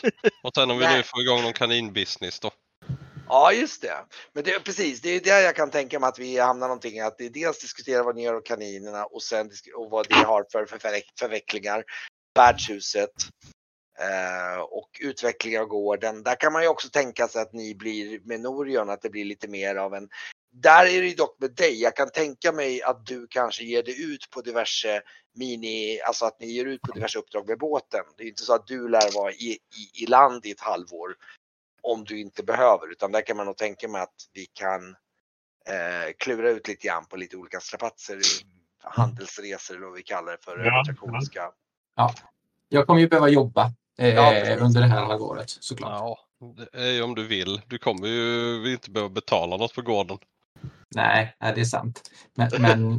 Och 0.44 0.52
sen 0.56 0.72
om 0.72 0.78
vi 0.78 0.88
nu 0.88 1.04
får 1.04 1.22
igång 1.22 1.42
någon 1.42 1.54
kaninbusiness 1.54 2.40
då. 2.40 2.52
Ja, 3.30 3.52
just 3.54 3.82
det. 3.82 3.98
Men 4.34 4.44
det 4.44 4.60
precis, 4.64 5.02
det 5.02 5.10
är 5.10 5.20
där 5.20 5.40
jag 5.42 5.56
kan 5.56 5.72
tänka 5.72 6.00
mig 6.00 6.08
att 6.10 6.20
vi 6.20 6.40
hamnar 6.40 6.68
någonting, 6.68 7.00
att 7.00 7.18
det 7.18 7.26
är 7.26 7.30
dels 7.30 7.60
diskutera 7.60 8.04
vad 8.04 8.16
ni 8.16 8.24
gör 8.24 8.34
av 8.34 8.42
kaninerna 8.42 9.06
och 9.06 9.24
sen 9.24 9.52
och 9.76 9.90
vad 9.90 10.08
det 10.10 10.16
har 10.16 10.46
för- 10.52 10.66
förvecklingar. 11.20 11.84
Värdshuset 12.36 13.10
eh, 14.00 14.60
och 14.60 14.89
utveckling 15.02 15.60
av 15.60 15.66
gården. 15.66 16.24
Där 16.24 16.36
kan 16.36 16.54
man 16.54 16.62
ju 16.62 16.68
också 16.68 16.89
tänka 16.89 17.28
sig 17.28 17.41
att 17.41 17.54
ni 17.54 17.76
blir 17.76 18.20
med 18.24 18.39
Norion, 18.39 18.89
att 18.89 19.02
det 19.02 19.10
blir 19.10 19.26
lite 19.26 19.48
mer 19.48 19.76
av 19.76 19.93
en 19.93 20.10
där 20.62 20.86
är 20.86 21.02
det 21.02 21.08
ju 21.08 21.16
dock 21.16 21.39
med 21.39 21.52
dig. 21.56 21.82
Jag 21.82 21.95
kan 21.95 22.10
tänka 22.10 22.52
mig 22.52 22.82
att 22.82 23.06
du 23.06 23.28
kanske 23.28 23.64
ger 23.64 23.84
dig 23.84 24.14
ut 24.14 24.30
på 24.30 24.41
diverse 24.41 25.02
mini, 25.36 26.02
alltså 26.02 26.26
att 26.26 26.39
ni 26.39 26.48
ger 26.48 26.66
ut 26.66 26.82
på 26.82 26.91
diverse 26.91 27.20
uppdrag 27.20 27.48
med 27.48 27.58
båten. 27.58 28.04
Det 28.18 28.24
är 28.24 28.28
inte 28.28 28.43
så 28.43 28.54
att 28.54 28.68
du 28.68 28.89
lär 28.89 29.14
vara 29.16 29.32
i, 29.32 29.52
i, 29.52 30.04
i 30.04 30.06
land 30.06 30.45
i 30.45 30.52
ett 30.52 30.62
halvår 30.62 31.16
om 31.82 32.04
du 32.04 32.20
inte 32.20 32.43
behöver, 32.43 32.91
utan 32.91 33.12
där 33.12 33.22
kan 33.22 33.38
man 33.38 33.45
nog 33.45 33.58
tänka 33.58 33.88
mig 33.88 34.02
att 34.02 34.16
vi 34.34 34.45
kan 34.45 34.89
eh, 35.68 36.14
klura 36.18 36.50
ut 36.50 36.68
lite 36.68 36.88
grann 36.88 37.06
på 37.06 37.18
lite 37.18 37.38
olika 37.38 37.60
strapatser, 37.60 38.20
handelsresor 38.84 39.76
eller 39.76 39.86
vad 39.86 39.95
vi 39.95 40.04
kallar 40.04 40.32
det 40.32 40.43
för. 40.43 40.66
Ja, 40.66 40.82
attraktionsska. 40.82 41.52
Jag 42.70 42.88
kommer 42.88 43.02
ju 43.02 43.08
behöva 43.08 43.30
jobba 43.30 43.72
Ja, 43.98 44.32
precis. 44.32 44.62
under 44.62 44.82
det 44.82 44.88
här 44.88 45.06
halvåret 45.06 45.50
såklart. 45.50 45.91
Ja, 45.91 46.18
det 46.56 46.80
är 46.80 46.91
ju 46.91 47.02
om 47.02 47.16
du 47.16 47.28
vill. 47.28 47.62
Du 47.68 47.78
kommer 47.78 48.08
ju 48.08 48.74
inte 48.74 48.91
behöva 48.91 49.10
betala 49.10 49.58
något 49.58 49.76
på 49.76 49.82
gården. 49.82 50.18
Nej, 50.95 51.36
nej, 51.41 51.52
det 51.56 51.62
är 51.62 51.66
sant. 51.66 52.12
Men, 52.36 52.50
men 52.60 52.93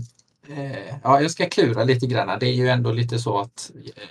eh, 0.59 0.97
ja, 1.03 1.21
jag 1.21 1.31
ska 1.31 1.49
klura 1.49 1.85
lite 1.85 2.07
grann. 2.07 2.39
Det 2.39 2.47
är 2.47 2.55
ju 2.55 2.69
ändå 2.69 2.93
lite 2.93 3.19
så 3.19 3.39
att 3.39 3.71
eh, 3.97 4.03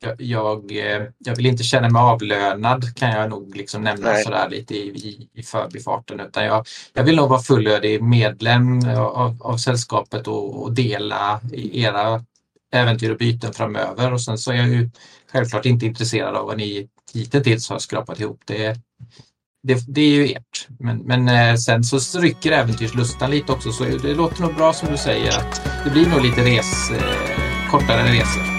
jag, 0.00 0.20
jag, 0.20 0.72
eh, 0.72 1.02
jag 1.18 1.36
vill 1.36 1.46
inte 1.46 1.62
känna 1.62 1.88
mig 1.88 2.02
avlönad 2.02 2.96
kan 2.96 3.10
jag 3.10 3.30
nog 3.30 3.56
liksom 3.56 3.82
nämna 3.82 4.12
Nej. 4.12 4.24
sådär 4.24 4.48
lite 4.50 4.74
i, 4.74 4.88
i, 4.88 5.28
i 5.32 5.42
förbifarten. 5.42 6.20
Utan 6.20 6.44
jag, 6.44 6.66
jag 6.92 7.04
vill 7.04 7.16
nog 7.16 7.28
vara 7.28 7.40
fullödig 7.40 8.02
medlem 8.02 8.88
av, 8.96 9.36
av 9.40 9.56
sällskapet 9.56 10.26
och, 10.26 10.62
och 10.62 10.72
dela 10.72 11.40
era 11.72 12.24
äventyr 12.72 13.10
och 13.10 13.18
byten 13.18 13.52
framöver. 13.52 14.12
Och 14.12 14.20
sen 14.20 14.38
så 14.38 14.52
är 14.52 14.56
jag 14.56 14.68
ju 14.68 14.90
självklart 15.32 15.66
inte 15.66 15.86
intresserad 15.86 16.36
av 16.36 16.46
vad 16.46 16.56
ni 16.56 16.88
hittills 17.14 17.70
har 17.70 17.78
skrapat 17.78 18.20
ihop. 18.20 18.40
Det, 18.46 18.80
det, 19.62 19.84
det 19.88 20.00
är 20.00 20.10
ju 20.10 20.32
ert. 20.32 20.68
Men, 20.78 20.98
men 20.98 21.28
eh, 21.28 21.56
sen 21.56 21.84
så 21.84 22.20
rycker 22.20 22.52
äventyrslustan 22.52 23.30
lite 23.30 23.52
också 23.52 23.72
så 23.72 23.84
det 23.84 24.14
låter 24.14 24.42
nog 24.42 24.54
bra 24.54 24.72
som 24.72 24.88
du 24.90 24.96
säger 24.96 25.38
att 25.38 25.62
det 25.84 25.90
blir 25.90 26.08
nog 26.08 26.22
lite 26.22 26.44
res, 26.44 26.90
eh, 26.90 27.70
kortare 27.70 28.12
resor. 28.12 28.57